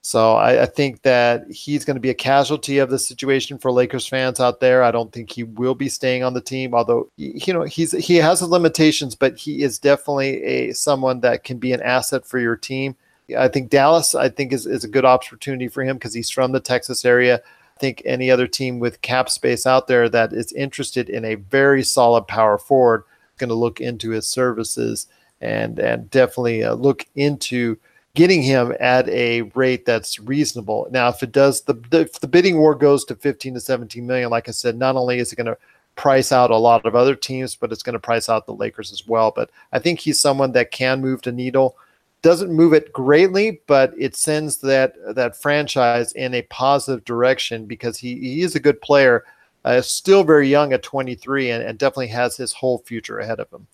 So 0.06 0.34
I, 0.34 0.64
I, 0.64 0.66
think 0.66 1.00
that 1.00 1.50
he's 1.50 1.82
going 1.82 1.94
to 1.94 2.00
be 2.00 2.10
a 2.10 2.14
casualty 2.14 2.76
of 2.76 2.90
the 2.90 2.98
situation 2.98 3.56
for 3.56 3.72
Lakers 3.72 4.06
fans 4.06 4.38
out 4.38 4.60
there. 4.60 4.82
I 4.82 4.90
don't 4.90 5.10
think 5.10 5.30
he 5.30 5.44
will 5.44 5.74
be 5.74 5.88
staying 5.88 6.22
on 6.22 6.34
the 6.34 6.42
team, 6.42 6.74
although 6.74 7.08
you 7.16 7.54
know 7.54 7.62
he's 7.62 7.92
he 7.92 8.16
has 8.16 8.40
his 8.40 8.50
limitations, 8.50 9.14
but 9.14 9.38
he 9.38 9.62
is 9.62 9.78
definitely 9.78 10.42
a 10.44 10.72
someone 10.74 11.20
that 11.20 11.42
can 11.42 11.56
be 11.56 11.72
an 11.72 11.80
asset 11.80 12.26
for 12.26 12.38
your 12.38 12.54
team. 12.54 12.94
I 13.38 13.48
think 13.48 13.70
Dallas, 13.70 14.14
I 14.14 14.28
think 14.28 14.52
is, 14.52 14.66
is 14.66 14.84
a 14.84 14.88
good 14.88 15.06
opportunity 15.06 15.68
for 15.68 15.82
him 15.82 15.96
because 15.96 16.12
he's 16.12 16.28
from 16.28 16.52
the 16.52 16.60
Texas 16.60 17.06
area. 17.06 17.40
I 17.74 17.80
think 17.80 18.02
any 18.04 18.30
other 18.30 18.46
team 18.46 18.80
with 18.80 19.00
cap 19.00 19.30
space 19.30 19.66
out 19.66 19.86
there 19.86 20.10
that 20.10 20.34
is 20.34 20.52
interested 20.52 21.08
in 21.08 21.24
a 21.24 21.36
very 21.36 21.82
solid 21.82 22.28
power 22.28 22.58
forward 22.58 23.04
is 23.32 23.38
going 23.38 23.48
to 23.48 23.54
look 23.54 23.80
into 23.80 24.10
his 24.10 24.28
services 24.28 25.06
and 25.40 25.78
and 25.78 26.10
definitely 26.10 26.62
uh, 26.62 26.74
look 26.74 27.06
into 27.14 27.78
getting 28.14 28.42
him 28.42 28.74
at 28.78 29.08
a 29.08 29.42
rate 29.42 29.84
that's 29.84 30.20
reasonable. 30.20 30.86
Now, 30.90 31.08
if 31.08 31.22
it 31.22 31.32
does, 31.32 31.62
the, 31.62 31.76
if 31.92 32.20
the 32.20 32.28
bidding 32.28 32.58
war 32.58 32.74
goes 32.74 33.04
to 33.06 33.16
15 33.16 33.54
to 33.54 33.60
17 33.60 34.06
million, 34.06 34.30
like 34.30 34.48
I 34.48 34.52
said, 34.52 34.76
not 34.76 34.96
only 34.96 35.18
is 35.18 35.32
it 35.32 35.36
going 35.36 35.46
to 35.46 35.58
price 35.96 36.32
out 36.32 36.50
a 36.50 36.56
lot 36.56 36.86
of 36.86 36.94
other 36.94 37.14
teams, 37.14 37.56
but 37.56 37.72
it's 37.72 37.82
going 37.82 37.94
to 37.94 38.00
price 38.00 38.28
out 38.28 38.46
the 38.46 38.54
Lakers 38.54 38.92
as 38.92 39.06
well. 39.06 39.32
But 39.34 39.50
I 39.72 39.78
think 39.78 40.00
he's 40.00 40.20
someone 40.20 40.52
that 40.52 40.70
can 40.70 41.00
move 41.00 41.22
the 41.22 41.32
needle. 41.32 41.76
Doesn't 42.22 42.52
move 42.52 42.72
it 42.72 42.92
greatly, 42.92 43.60
but 43.66 43.92
it 43.98 44.16
sends 44.16 44.58
that 44.58 44.94
that 45.14 45.36
franchise 45.36 46.12
in 46.12 46.34
a 46.34 46.42
positive 46.42 47.04
direction 47.04 47.66
because 47.66 47.98
he, 47.98 48.18
he 48.18 48.42
is 48.42 48.54
a 48.54 48.60
good 48.60 48.80
player. 48.80 49.24
Uh, 49.64 49.80
still 49.80 50.24
very 50.24 50.48
young 50.48 50.72
at 50.72 50.82
23 50.82 51.50
and, 51.50 51.62
and 51.64 51.78
definitely 51.78 52.06
has 52.06 52.36
his 52.36 52.52
whole 52.52 52.78
future 52.78 53.18
ahead 53.18 53.40
of 53.40 53.50
him. 53.50 53.66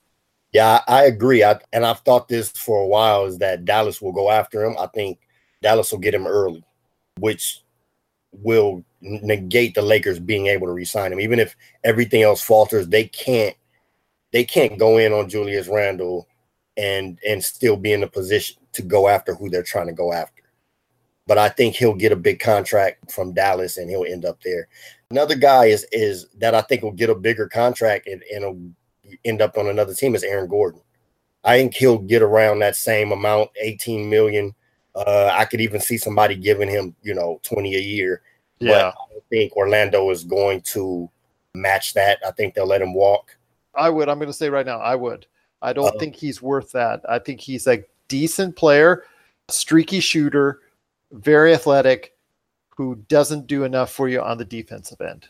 Yeah, 0.52 0.80
I, 0.88 1.04
agree. 1.04 1.44
I, 1.44 1.60
and 1.72 1.86
I've 1.86 2.00
thought 2.00 2.28
this 2.28 2.50
for 2.50 2.82
a 2.82 2.86
while 2.86 3.26
is 3.26 3.38
that 3.38 3.64
Dallas 3.64 4.02
will 4.02 4.12
go 4.12 4.30
after 4.30 4.64
him. 4.64 4.76
I 4.78 4.86
think 4.86 5.18
Dallas 5.62 5.92
will 5.92 6.00
get 6.00 6.14
him 6.14 6.26
early, 6.26 6.64
which 7.18 7.62
will 8.32 8.84
negate 9.00 9.74
the 9.74 9.82
Lakers 9.82 10.18
being 10.18 10.48
able 10.48 10.66
to 10.66 10.72
resign 10.72 11.12
him. 11.12 11.20
Even 11.20 11.38
if 11.38 11.56
everything 11.84 12.22
else 12.22 12.42
falters, 12.42 12.88
they 12.88 13.04
can't 13.04 13.56
they 14.32 14.44
can't 14.44 14.78
go 14.78 14.98
in 14.98 15.12
on 15.12 15.28
Julius 15.28 15.68
Randle 15.68 16.28
and 16.76 17.18
and 17.26 17.42
still 17.42 17.76
be 17.76 17.92
in 17.92 18.02
a 18.02 18.08
position 18.08 18.56
to 18.72 18.82
go 18.82 19.08
after 19.08 19.34
who 19.34 19.50
they're 19.50 19.62
trying 19.62 19.88
to 19.88 19.92
go 19.92 20.12
after. 20.12 20.42
But 21.26 21.38
I 21.38 21.48
think 21.48 21.76
he'll 21.76 21.94
get 21.94 22.12
a 22.12 22.16
big 22.16 22.40
contract 22.40 23.12
from 23.12 23.34
Dallas 23.34 23.76
and 23.76 23.88
he'll 23.88 24.04
end 24.04 24.24
up 24.24 24.40
there. 24.42 24.68
Another 25.10 25.36
guy 25.36 25.66
is 25.66 25.86
is 25.92 26.26
that 26.38 26.54
I 26.54 26.60
think 26.62 26.82
will 26.82 26.92
get 26.92 27.10
a 27.10 27.14
bigger 27.14 27.48
contract 27.48 28.06
and, 28.06 28.22
and 28.32 28.74
end 29.24 29.42
up 29.42 29.58
on 29.58 29.68
another 29.68 29.94
team 29.94 30.14
is 30.14 30.22
Aaron 30.22 30.48
Gordon. 30.48 30.80
I 31.44 31.56
think 31.56 31.74
he'll 31.74 31.98
get 31.98 32.22
around 32.22 32.58
that 32.58 32.76
same 32.76 33.12
amount, 33.12 33.50
18 33.60 34.08
million. 34.08 34.54
Uh, 34.94 35.30
I 35.32 35.44
could 35.44 35.60
even 35.60 35.80
see 35.80 35.96
somebody 35.96 36.36
giving 36.36 36.68
him, 36.68 36.94
you 37.02 37.14
know, 37.14 37.40
20 37.44 37.74
a 37.76 37.80
year. 37.80 38.22
Yeah. 38.58 38.92
But 39.10 39.16
I 39.16 39.20
think 39.30 39.56
Orlando 39.56 40.10
is 40.10 40.24
going 40.24 40.60
to 40.62 41.10
match 41.54 41.94
that. 41.94 42.18
I 42.26 42.30
think 42.32 42.54
they'll 42.54 42.66
let 42.66 42.82
him 42.82 42.94
walk. 42.94 43.36
I 43.74 43.88
would. 43.88 44.08
I'm 44.08 44.18
going 44.18 44.28
to 44.28 44.34
say 44.34 44.50
right 44.50 44.66
now, 44.66 44.78
I 44.78 44.94
would. 44.94 45.26
I 45.62 45.72
don't 45.72 45.94
uh, 45.94 45.98
think 45.98 46.16
he's 46.16 46.42
worth 46.42 46.72
that. 46.72 47.02
I 47.08 47.18
think 47.18 47.40
he's 47.40 47.66
a 47.66 47.84
decent 48.08 48.56
player, 48.56 49.04
streaky 49.48 50.00
shooter, 50.00 50.60
very 51.12 51.54
athletic, 51.54 52.14
who 52.76 52.96
doesn't 53.08 53.46
do 53.46 53.64
enough 53.64 53.92
for 53.92 54.08
you 54.08 54.20
on 54.20 54.38
the 54.38 54.44
defensive 54.44 55.00
end. 55.00 55.28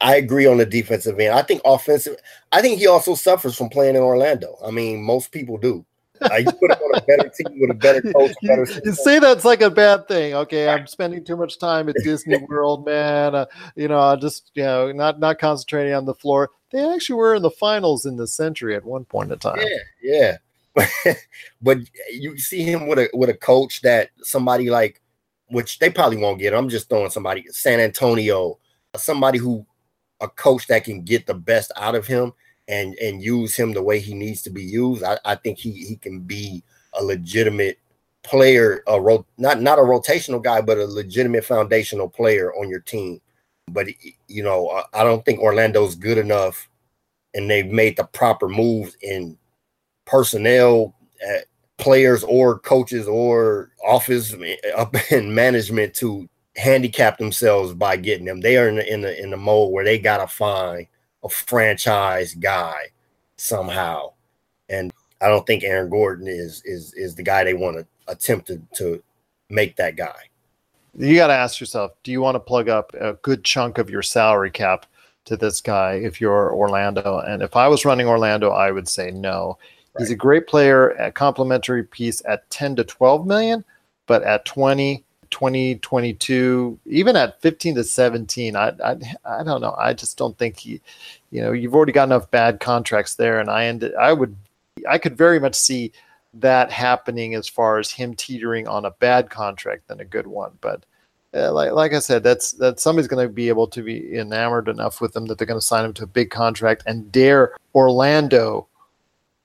I 0.00 0.16
agree 0.16 0.46
on 0.46 0.58
the 0.58 0.66
defensive 0.66 1.18
end. 1.18 1.34
I 1.34 1.42
think 1.42 1.60
offensive. 1.64 2.16
I 2.52 2.62
think 2.62 2.78
he 2.78 2.86
also 2.86 3.14
suffers 3.14 3.56
from 3.56 3.68
playing 3.68 3.96
in 3.96 4.02
Orlando. 4.02 4.56
I 4.64 4.70
mean, 4.70 5.02
most 5.02 5.32
people 5.32 5.58
do. 5.58 5.84
you 6.20 6.52
put 6.52 6.70
him 6.70 6.78
on 6.78 6.98
a 6.98 7.00
better 7.02 7.28
team 7.28 7.60
with 7.60 7.70
a 7.70 7.74
better 7.74 8.00
coach. 8.12 8.34
Better 8.42 8.64
you, 8.64 8.80
you 8.84 8.92
say 8.92 9.18
that's 9.18 9.44
like 9.44 9.60
a 9.60 9.70
bad 9.70 10.06
thing. 10.08 10.34
Okay, 10.34 10.68
I'm 10.68 10.86
spending 10.86 11.24
too 11.24 11.36
much 11.36 11.58
time 11.58 11.88
at 11.88 11.96
Disney 12.04 12.38
World, 12.38 12.86
man. 12.86 13.34
Uh, 13.34 13.46
you 13.74 13.88
know, 13.88 14.00
I 14.00 14.16
just 14.16 14.50
you 14.54 14.62
know, 14.62 14.92
not 14.92 15.18
not 15.18 15.38
concentrating 15.38 15.94
on 15.94 16.04
the 16.04 16.14
floor. 16.14 16.50
They 16.70 16.88
actually 16.94 17.16
were 17.16 17.34
in 17.34 17.42
the 17.42 17.50
finals 17.50 18.06
in 18.06 18.16
the 18.16 18.26
century 18.26 18.76
at 18.76 18.84
one 18.84 19.04
point 19.04 19.32
in 19.32 19.38
time. 19.38 19.58
Yeah, 19.60 20.36
yeah. 20.76 21.14
but 21.62 21.78
you 22.12 22.38
see 22.38 22.62
him 22.62 22.86
with 22.86 22.98
a 22.98 23.10
with 23.14 23.30
a 23.30 23.34
coach 23.34 23.80
that 23.82 24.10
somebody 24.22 24.70
like, 24.70 25.00
which 25.48 25.78
they 25.80 25.90
probably 25.90 26.18
won't 26.18 26.38
get. 26.38 26.54
I'm 26.54 26.68
just 26.68 26.88
throwing 26.88 27.10
somebody 27.10 27.44
San 27.50 27.80
Antonio, 27.80 28.58
somebody 28.96 29.38
who 29.38 29.66
a 30.20 30.28
coach 30.28 30.66
that 30.66 30.84
can 30.84 31.02
get 31.02 31.26
the 31.26 31.34
best 31.34 31.72
out 31.76 31.94
of 31.94 32.06
him 32.06 32.32
and 32.68 32.94
and 32.96 33.22
use 33.22 33.56
him 33.56 33.72
the 33.72 33.82
way 33.82 33.98
he 33.98 34.14
needs 34.14 34.42
to 34.42 34.50
be 34.50 34.62
used, 34.62 35.02
I, 35.02 35.18
I 35.24 35.34
think 35.36 35.58
he 35.58 35.72
he 35.72 35.96
can 35.96 36.20
be 36.20 36.62
a 36.94 37.02
legitimate 37.02 37.78
player, 38.22 38.82
a 38.86 39.00
ro- 39.00 39.26
not 39.38 39.60
not 39.60 39.78
a 39.78 39.82
rotational 39.82 40.42
guy, 40.42 40.60
but 40.60 40.78
a 40.78 40.86
legitimate 40.86 41.44
foundational 41.44 42.08
player 42.08 42.52
on 42.54 42.68
your 42.68 42.80
team. 42.80 43.20
But 43.70 43.88
you 44.28 44.42
know, 44.42 44.82
I 44.92 45.02
don't 45.02 45.24
think 45.24 45.40
Orlando's 45.40 45.94
good 45.94 46.18
enough, 46.18 46.68
and 47.34 47.50
they've 47.50 47.66
made 47.66 47.96
the 47.96 48.04
proper 48.04 48.48
moves 48.48 48.96
in 49.02 49.38
personnel, 50.06 50.94
uh, 51.26 51.40
players, 51.78 52.24
or 52.24 52.58
coaches, 52.58 53.06
or 53.08 53.70
office 53.86 54.34
up 54.76 54.94
in 55.10 55.34
management 55.34 55.94
to 55.94 56.28
handicap 56.58 57.18
themselves 57.18 57.72
by 57.72 57.96
getting 57.96 58.26
them. 58.26 58.40
They 58.40 58.56
are 58.58 58.68
in 58.68 58.76
the 58.76 58.92
in 58.92 59.00
the 59.00 59.22
in 59.22 59.30
the 59.30 59.36
mode 59.36 59.72
where 59.72 59.84
they 59.84 59.98
gotta 59.98 60.26
find 60.26 60.86
a 61.24 61.28
franchise 61.28 62.34
guy 62.34 62.88
somehow. 63.36 64.12
And 64.68 64.92
I 65.20 65.28
don't 65.28 65.46
think 65.46 65.64
Aaron 65.64 65.88
Gordon 65.88 66.28
is 66.28 66.62
is 66.64 66.92
is 66.94 67.14
the 67.14 67.22
guy 67.22 67.44
they 67.44 67.54
want 67.54 67.78
to 67.78 67.86
attempt 68.08 68.48
to, 68.48 68.60
to 68.74 69.02
make 69.48 69.76
that 69.76 69.96
guy. 69.96 70.28
You 70.96 71.14
got 71.14 71.28
to 71.28 71.34
ask 71.34 71.60
yourself, 71.60 71.92
do 72.02 72.10
you 72.10 72.20
want 72.20 72.34
to 72.34 72.40
plug 72.40 72.68
up 72.68 72.92
a 72.94 73.12
good 73.14 73.44
chunk 73.44 73.78
of 73.78 73.88
your 73.88 74.02
salary 74.02 74.50
cap 74.50 74.86
to 75.26 75.36
this 75.36 75.60
guy 75.60 75.92
if 75.94 76.20
you're 76.20 76.52
Orlando? 76.52 77.20
And 77.20 77.42
if 77.42 77.54
I 77.54 77.68
was 77.68 77.84
running 77.84 78.08
Orlando, 78.08 78.50
I 78.50 78.72
would 78.72 78.88
say 78.88 79.10
no. 79.12 79.58
Right. 79.94 80.02
He's 80.02 80.10
a 80.10 80.16
great 80.16 80.48
player, 80.48 80.90
a 80.90 81.12
complimentary 81.12 81.84
piece 81.84 82.20
at 82.26 82.48
10 82.50 82.76
to 82.76 82.84
12 82.84 83.26
million, 83.26 83.64
but 84.06 84.24
at 84.24 84.44
20, 84.44 85.04
2022 85.30 86.78
even 86.86 87.16
at 87.16 87.40
15 87.40 87.76
to 87.76 87.84
17 87.84 88.56
I, 88.56 88.72
I 88.84 88.96
i 89.24 89.42
don't 89.42 89.60
know 89.60 89.74
i 89.78 89.92
just 89.92 90.16
don't 90.16 90.36
think 90.38 90.58
he 90.58 90.80
you 91.30 91.42
know 91.42 91.52
you've 91.52 91.74
already 91.74 91.92
got 91.92 92.08
enough 92.08 92.30
bad 92.30 92.60
contracts 92.60 93.14
there 93.14 93.40
and 93.40 93.50
i 93.50 93.66
ended 93.66 93.94
i 93.94 94.12
would 94.12 94.36
i 94.88 94.98
could 94.98 95.16
very 95.16 95.40
much 95.40 95.54
see 95.54 95.92
that 96.34 96.70
happening 96.70 97.34
as 97.34 97.48
far 97.48 97.78
as 97.78 97.90
him 97.90 98.14
teetering 98.14 98.68
on 98.68 98.84
a 98.84 98.90
bad 98.92 99.30
contract 99.30 99.88
than 99.88 100.00
a 100.00 100.04
good 100.04 100.26
one 100.26 100.52
but 100.60 100.84
uh, 101.34 101.52
like, 101.52 101.72
like 101.72 101.92
i 101.92 101.98
said 101.98 102.22
that's 102.22 102.52
that 102.52 102.80
somebody's 102.80 103.08
going 103.08 103.26
to 103.26 103.32
be 103.32 103.48
able 103.48 103.66
to 103.66 103.82
be 103.82 104.16
enamored 104.16 104.68
enough 104.68 105.00
with 105.00 105.14
him 105.14 105.26
that 105.26 105.36
they're 105.36 105.46
going 105.46 105.60
to 105.60 105.66
sign 105.66 105.84
him 105.84 105.92
to 105.92 106.04
a 106.04 106.06
big 106.06 106.30
contract 106.30 106.82
and 106.86 107.12
dare 107.12 107.54
orlando 107.74 108.66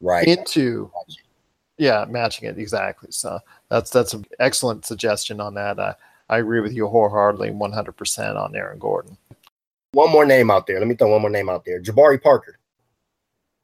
right 0.02 0.28
into 0.28 0.90
yeah, 1.78 2.06
matching 2.08 2.48
it 2.48 2.58
exactly. 2.58 3.12
So 3.12 3.40
that's 3.74 3.90
that's 3.90 4.14
an 4.14 4.24
excellent 4.40 4.86
suggestion 4.86 5.42
on 5.42 5.56
that. 5.56 5.80
I, 5.80 5.96
I 6.30 6.38
agree 6.38 6.60
with 6.60 6.74
you 6.74 6.88
wholeheartedly, 6.88 7.50
100% 7.50 8.36
on 8.36 8.56
Aaron 8.56 8.78
Gordon. 8.78 9.18
One 9.94 10.12
more 10.12 10.26
name 10.26 10.52
out 10.52 10.68
there. 10.68 10.78
Let 10.78 10.88
me 10.88 10.94
throw 10.94 11.10
one 11.10 11.22
more 11.22 11.30
name 11.32 11.50
out 11.50 11.66
there. 11.66 11.82
Jabari 11.82 12.22
Parker. 12.22 12.60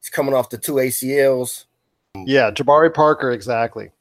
He's 0.01 0.09
coming 0.09 0.33
off 0.33 0.49
the 0.49 0.57
two 0.57 0.73
ACLs. 0.73 1.65
Yeah, 2.15 2.49
Jabari 2.49 2.91
Parker, 2.91 3.31
exactly. 3.31 3.91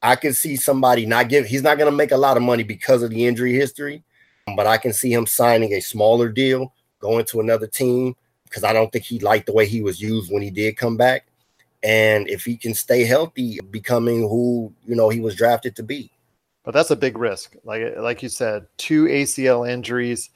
I 0.00 0.16
can 0.16 0.32
see 0.32 0.56
somebody 0.56 1.04
not 1.04 1.28
give. 1.28 1.44
He's 1.44 1.62
not 1.62 1.76
going 1.76 1.90
to 1.90 1.96
make 1.96 2.12
a 2.12 2.16
lot 2.16 2.38
of 2.38 2.42
money 2.42 2.62
because 2.62 3.02
of 3.02 3.10
the 3.10 3.26
injury 3.26 3.52
history, 3.52 4.02
but 4.56 4.66
I 4.66 4.78
can 4.78 4.94
see 4.94 5.12
him 5.12 5.26
signing 5.26 5.74
a 5.74 5.80
smaller 5.80 6.30
deal, 6.30 6.72
going 6.98 7.26
to 7.26 7.40
another 7.40 7.66
team 7.66 8.16
because 8.44 8.64
I 8.64 8.72
don't 8.72 8.90
think 8.90 9.04
he 9.04 9.18
liked 9.18 9.46
the 9.46 9.52
way 9.52 9.66
he 9.66 9.82
was 9.82 10.00
used 10.00 10.32
when 10.32 10.42
he 10.42 10.50
did 10.50 10.78
come 10.78 10.96
back 10.96 11.26
and 11.82 12.28
if 12.28 12.44
he 12.44 12.56
can 12.56 12.74
stay 12.74 13.04
healthy, 13.04 13.58
becoming 13.70 14.20
who 14.22 14.72
you 14.86 14.94
know 14.94 15.08
he 15.08 15.20
was 15.20 15.34
drafted 15.34 15.76
to 15.76 15.82
be. 15.82 16.10
But 16.64 16.74
that's 16.74 16.90
a 16.90 16.96
big 16.96 17.18
risk. 17.18 17.56
Like 17.64 17.96
like 17.98 18.22
you 18.22 18.28
said, 18.28 18.66
two 18.76 19.04
ACL 19.04 19.68
injuries. 19.68 20.30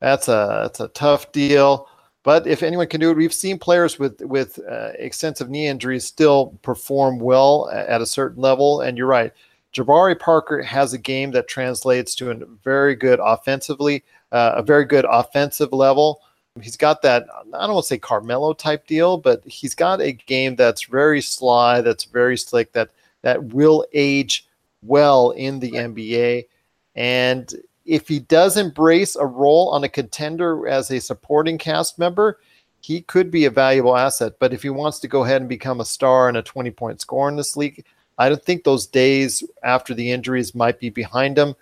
That's 0.00 0.28
a 0.28 0.60
that's 0.62 0.80
a 0.80 0.88
tough 0.88 1.32
deal. 1.32 1.88
But 2.22 2.46
if 2.46 2.64
anyone 2.64 2.88
can 2.88 3.00
do 3.00 3.10
it, 3.10 3.16
we've 3.16 3.32
seen 3.32 3.58
players 3.58 3.98
with 3.98 4.20
with 4.22 4.58
uh, 4.68 4.90
extensive 4.98 5.48
knee 5.48 5.68
injuries 5.68 6.04
still 6.04 6.58
perform 6.62 7.18
well 7.18 7.70
at 7.70 8.00
a 8.00 8.06
certain 8.06 8.42
level. 8.42 8.80
And 8.80 8.98
you're 8.98 9.06
right, 9.06 9.32
Jabari 9.72 10.18
Parker 10.18 10.62
has 10.62 10.92
a 10.92 10.98
game 10.98 11.30
that 11.32 11.48
translates 11.48 12.14
to 12.16 12.30
a 12.30 12.34
very 12.64 12.96
good 12.96 13.20
offensively, 13.22 14.02
uh, 14.32 14.54
a 14.56 14.62
very 14.62 14.86
good 14.86 15.04
offensive 15.08 15.72
level. 15.72 16.20
He's 16.60 16.76
got 16.76 17.02
that, 17.02 17.26
I 17.54 17.66
don't 17.66 17.74
want 17.74 17.84
to 17.84 17.88
say 17.88 17.98
Carmelo 17.98 18.52
type 18.52 18.86
deal, 18.86 19.18
but 19.18 19.42
he's 19.44 19.74
got 19.74 20.00
a 20.00 20.12
game 20.12 20.56
that's 20.56 20.84
very 20.84 21.20
sly, 21.20 21.80
that's 21.80 22.04
very 22.04 22.36
slick, 22.36 22.72
that 22.72 22.90
that 23.22 23.42
will 23.44 23.84
age 23.92 24.46
well 24.82 25.30
in 25.32 25.58
the 25.58 25.72
NBA. 25.72 26.46
And 26.94 27.52
if 27.84 28.06
he 28.08 28.20
does 28.20 28.56
embrace 28.56 29.16
a 29.16 29.26
role 29.26 29.70
on 29.70 29.84
a 29.84 29.88
contender 29.88 30.68
as 30.68 30.90
a 30.90 31.00
supporting 31.00 31.58
cast 31.58 31.98
member, 31.98 32.38
he 32.80 33.00
could 33.00 33.30
be 33.30 33.44
a 33.44 33.50
valuable 33.50 33.96
asset. 33.96 34.34
But 34.38 34.52
if 34.52 34.62
he 34.62 34.70
wants 34.70 35.00
to 35.00 35.08
go 35.08 35.24
ahead 35.24 35.42
and 35.42 35.48
become 35.48 35.80
a 35.80 35.84
star 35.84 36.28
and 36.28 36.36
a 36.36 36.42
20 36.42 36.70
point 36.70 37.00
scorer 37.00 37.28
in 37.28 37.36
this 37.36 37.56
league, 37.56 37.84
I 38.16 38.28
don't 38.28 38.42
think 38.42 38.62
those 38.62 38.86
days 38.86 39.42
after 39.62 39.92
the 39.92 40.10
injuries 40.10 40.54
might 40.54 40.78
be 40.78 40.90
behind 40.90 41.36
him. 41.36 41.54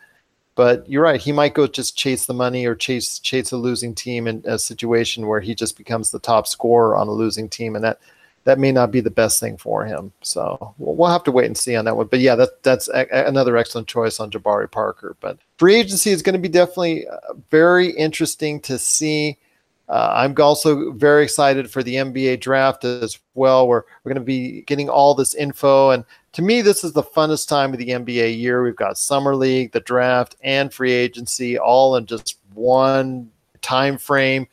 But 0.57 0.89
you're 0.89 1.03
right. 1.03 1.21
He 1.21 1.33
might 1.33 1.55
go 1.55 1.67
just 1.67 1.97
chase 1.97 2.27
the 2.27 2.35
money 2.35 2.65
or 2.65 2.75
chase 2.75 3.19
chase 3.19 3.51
a 3.51 3.57
losing 3.57 3.95
team 3.95 4.29
in 4.29 4.43
a 4.45 4.59
situation 4.59 5.27
where 5.27 5.41
he 5.41 5.55
just 5.55 5.77
becomes 5.77 6.11
the 6.11 6.21
top 6.21 6.47
scorer 6.47 6.97
on 6.97 7.09
a 7.09 7.13
losing 7.13 7.49
team, 7.49 7.75
and 7.75 7.85
that 7.85 7.99
that 8.45 8.59
may 8.59 8.71
not 8.71 8.93
be 8.93 9.01
the 9.01 9.11
best 9.11 9.41
thing 9.41 9.57
for 9.57 9.85
him. 9.85 10.13
So 10.23 10.75
we'll, 10.79 11.11
have 11.11 11.25
to 11.25 11.33
wait 11.33 11.47
and 11.47 11.57
see 11.57 11.75
on 11.75 11.87
that 11.87 11.97
one. 11.97 12.07
But 12.07 12.21
yeah, 12.21 12.37
that 12.37 12.63
that's 12.63 12.89
a, 12.89 13.07
another 13.11 13.57
excellent 13.57 13.89
choice 13.89 14.21
on 14.21 14.31
Jabari 14.31 14.71
Parker. 14.71 15.17
But 15.21 15.39
free 15.59 15.75
agency 15.75 16.11
is 16.11 16.23
going 16.23 16.35
to 16.35 16.39
be 16.39 16.49
definitely 16.49 17.09
uh, 17.09 17.35
very 17.51 17.91
interesting 17.91 18.61
to 18.61 18.79
see 18.79 19.39
uh, 19.89 20.13
I'm 20.15 20.35
also 20.41 20.93
very 20.93 21.23
excited 21.23 21.71
for 21.71 21.83
the 21.83 21.97
NBA 21.97 22.41
draft 22.41 22.85
as 22.85 23.19
well, 23.35 23.69
where 23.69 23.85
we're 24.03 24.11
going 24.11 24.23
to 24.23 24.25
be 24.25 24.63
getting 24.63 24.89
all 24.89 25.15
this 25.15 25.35
info. 25.35 25.91
And 25.91 26.05
to 26.35 26.43
me, 26.43 26.63
this 26.63 26.83
is 26.83 26.93
the 26.93 27.03
funnest 27.03 27.49
time 27.49 27.73
of 27.73 27.79
the 27.79 27.89
NBA 27.89 28.39
year. 28.39 28.63
We've 28.63 28.75
got 28.75 28.99
summer 28.99 29.37
league, 29.37 29.71
the 29.71 29.81
draft, 29.81 30.37
and 30.43 30.73
free 30.73 30.93
agency 30.93 31.57
all 31.59 31.95
in 31.97 32.07
just 32.07 32.39
one 32.55 33.31
time 33.63 33.99
frame. 33.99 34.49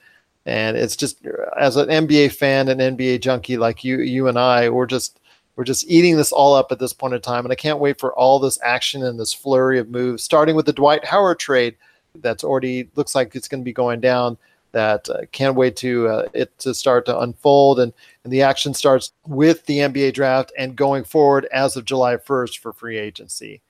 And 0.46 0.78
it's 0.78 0.96
just 0.96 1.26
as 1.60 1.78
an 1.78 1.90
NBA 1.90 2.34
fan 2.34 2.68
and 2.68 2.80
NBA 2.80 3.22
junkie 3.22 3.58
like 3.58 3.84
you, 3.84 4.00
you 4.00 4.28
and 4.28 4.38
I, 4.38 4.70
we're 4.70 4.86
just 4.86 5.20
we're 5.56 5.64
just 5.64 5.90
eating 5.90 6.18
this 6.18 6.32
all 6.32 6.56
up 6.56 6.72
at 6.72 6.80
this 6.80 6.94
point 6.94 7.16
in 7.16 7.22
time. 7.22 7.46
And 7.46 7.52
I 7.52 7.56
can't 7.56 7.80
wait 7.80 8.00
for 8.00 8.14
all 8.14 8.40
this 8.40 8.60
action 8.64 9.04
and 9.04 9.20
this 9.20 9.34
flurry 9.34 9.80
of 9.80 9.90
moves, 9.90 10.24
starting 10.24 10.56
with 10.56 10.68
the 10.68 10.74
Dwight 10.74 11.04
Howard 11.04 11.40
trade 11.40 11.76
that's 12.16 12.44
already 12.44 12.90
looks 12.96 13.16
like 13.16 13.36
it's 13.36 13.48
going 13.48 13.62
to 13.62 13.66
be 13.66 13.74
going 13.74 14.00
down 14.00 14.38
that 14.72 15.10
uh, 15.10 15.22
can't 15.32 15.56
wait 15.56 15.76
to 15.78 16.08
uh, 16.08 16.26
it 16.34 16.58
to 16.60 16.74
start 16.74 17.06
to 17.06 17.20
unfold 17.20 17.80
and 17.80 17.94
and 18.24 18.32
the 18.32 18.42
action 18.42 18.74
starts 18.74 19.12
with 19.26 19.66
the 19.66 19.80
NBA 19.80 20.14
draft 20.14 20.52
and 20.58 20.76
going 20.76 21.04
forward 21.04 21.48
as 21.52 21.76
of 21.76 21.86
July 21.86 22.18
1st 22.18 22.60
for 22.60 22.72
free 22.72 22.98
agency. 22.98 23.62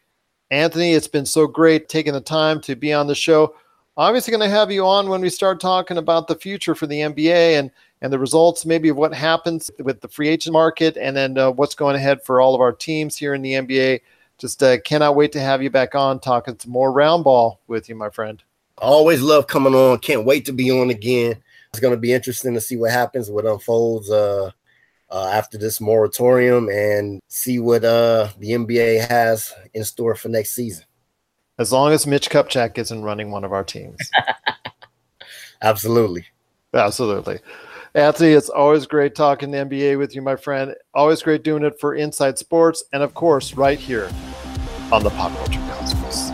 Anthony, 0.49 0.93
it's 0.93 1.07
been 1.07 1.25
so 1.25 1.47
great 1.47 1.87
taking 1.87 2.13
the 2.13 2.21
time 2.21 2.59
to 2.61 2.75
be 2.75 2.91
on 2.91 3.07
the 3.07 3.15
show. 3.15 3.55
Obviously, 3.95 4.31
going 4.31 4.41
to 4.41 4.53
have 4.53 4.71
you 4.71 4.85
on 4.85 5.09
when 5.09 5.21
we 5.21 5.29
start 5.29 5.61
talking 5.61 5.97
about 5.97 6.27
the 6.27 6.35
future 6.35 6.75
for 6.75 6.87
the 6.87 6.99
NBA 6.99 7.59
and 7.59 7.71
and 8.01 8.11
the 8.11 8.19
results, 8.19 8.65
maybe 8.65 8.89
of 8.89 8.97
what 8.97 9.13
happens 9.13 9.69
with 9.79 10.01
the 10.01 10.07
free 10.07 10.27
agent 10.27 10.53
market, 10.53 10.97
and 10.97 11.15
then 11.15 11.37
uh, 11.37 11.51
what's 11.51 11.75
going 11.75 11.95
ahead 11.95 12.23
for 12.23 12.41
all 12.41 12.55
of 12.55 12.61
our 12.61 12.73
teams 12.73 13.15
here 13.15 13.33
in 13.33 13.41
the 13.41 13.53
NBA. 13.53 14.01
Just 14.39 14.63
uh, 14.63 14.79
cannot 14.81 15.15
wait 15.15 15.31
to 15.33 15.39
have 15.39 15.61
you 15.61 15.69
back 15.69 15.93
on 15.93 16.19
talking 16.19 16.57
some 16.57 16.71
more 16.71 16.91
round 16.91 17.23
ball 17.23 17.61
with 17.67 17.87
you, 17.89 17.95
my 17.95 18.09
friend. 18.09 18.41
Always 18.77 19.21
love 19.21 19.47
coming 19.47 19.75
on. 19.75 19.99
Can't 19.99 20.25
wait 20.25 20.45
to 20.45 20.53
be 20.53 20.71
on 20.71 20.89
again. 20.89 21.35
It's 21.69 21.79
going 21.79 21.93
to 21.93 21.99
be 21.99 22.13
interesting 22.13 22.53
to 22.53 22.61
see 22.61 22.75
what 22.75 22.91
happens, 22.91 23.31
what 23.31 23.45
unfolds 23.45 24.09
uh, 24.11 24.51
uh, 25.09 25.29
after 25.33 25.57
this 25.57 25.79
moratorium, 25.79 26.67
and 26.69 27.21
see 27.27 27.59
what 27.59 27.85
uh, 27.85 28.29
the 28.39 28.51
NBA 28.51 29.07
has 29.07 29.53
in 29.73 29.83
store 29.83 30.15
for 30.15 30.29
next 30.29 30.51
season. 30.51 30.85
As 31.57 31.71
long 31.71 31.93
as 31.93 32.07
Mitch 32.07 32.29
Kupchak 32.29 32.77
isn't 32.77 33.03
running 33.03 33.31
one 33.31 33.43
of 33.43 33.53
our 33.53 33.63
teams. 33.63 33.97
Absolutely. 35.61 36.25
Absolutely. 36.73 37.39
Anthony, 37.93 38.31
it's 38.31 38.49
always 38.49 38.85
great 38.85 39.15
talking 39.15 39.51
the 39.51 39.57
NBA 39.57 39.97
with 39.97 40.15
you, 40.15 40.21
my 40.21 40.37
friend. 40.37 40.73
Always 40.93 41.21
great 41.21 41.43
doing 41.43 41.63
it 41.63 41.77
for 41.79 41.93
Inside 41.93 42.37
Sports, 42.37 42.85
and 42.93 43.03
of 43.03 43.13
course, 43.13 43.53
right 43.53 43.77
here 43.77 44.09
on 44.91 45.03
the 45.03 45.09
Pop 45.09 45.35
Culture 45.35 45.59
Cosmos. 45.69 46.30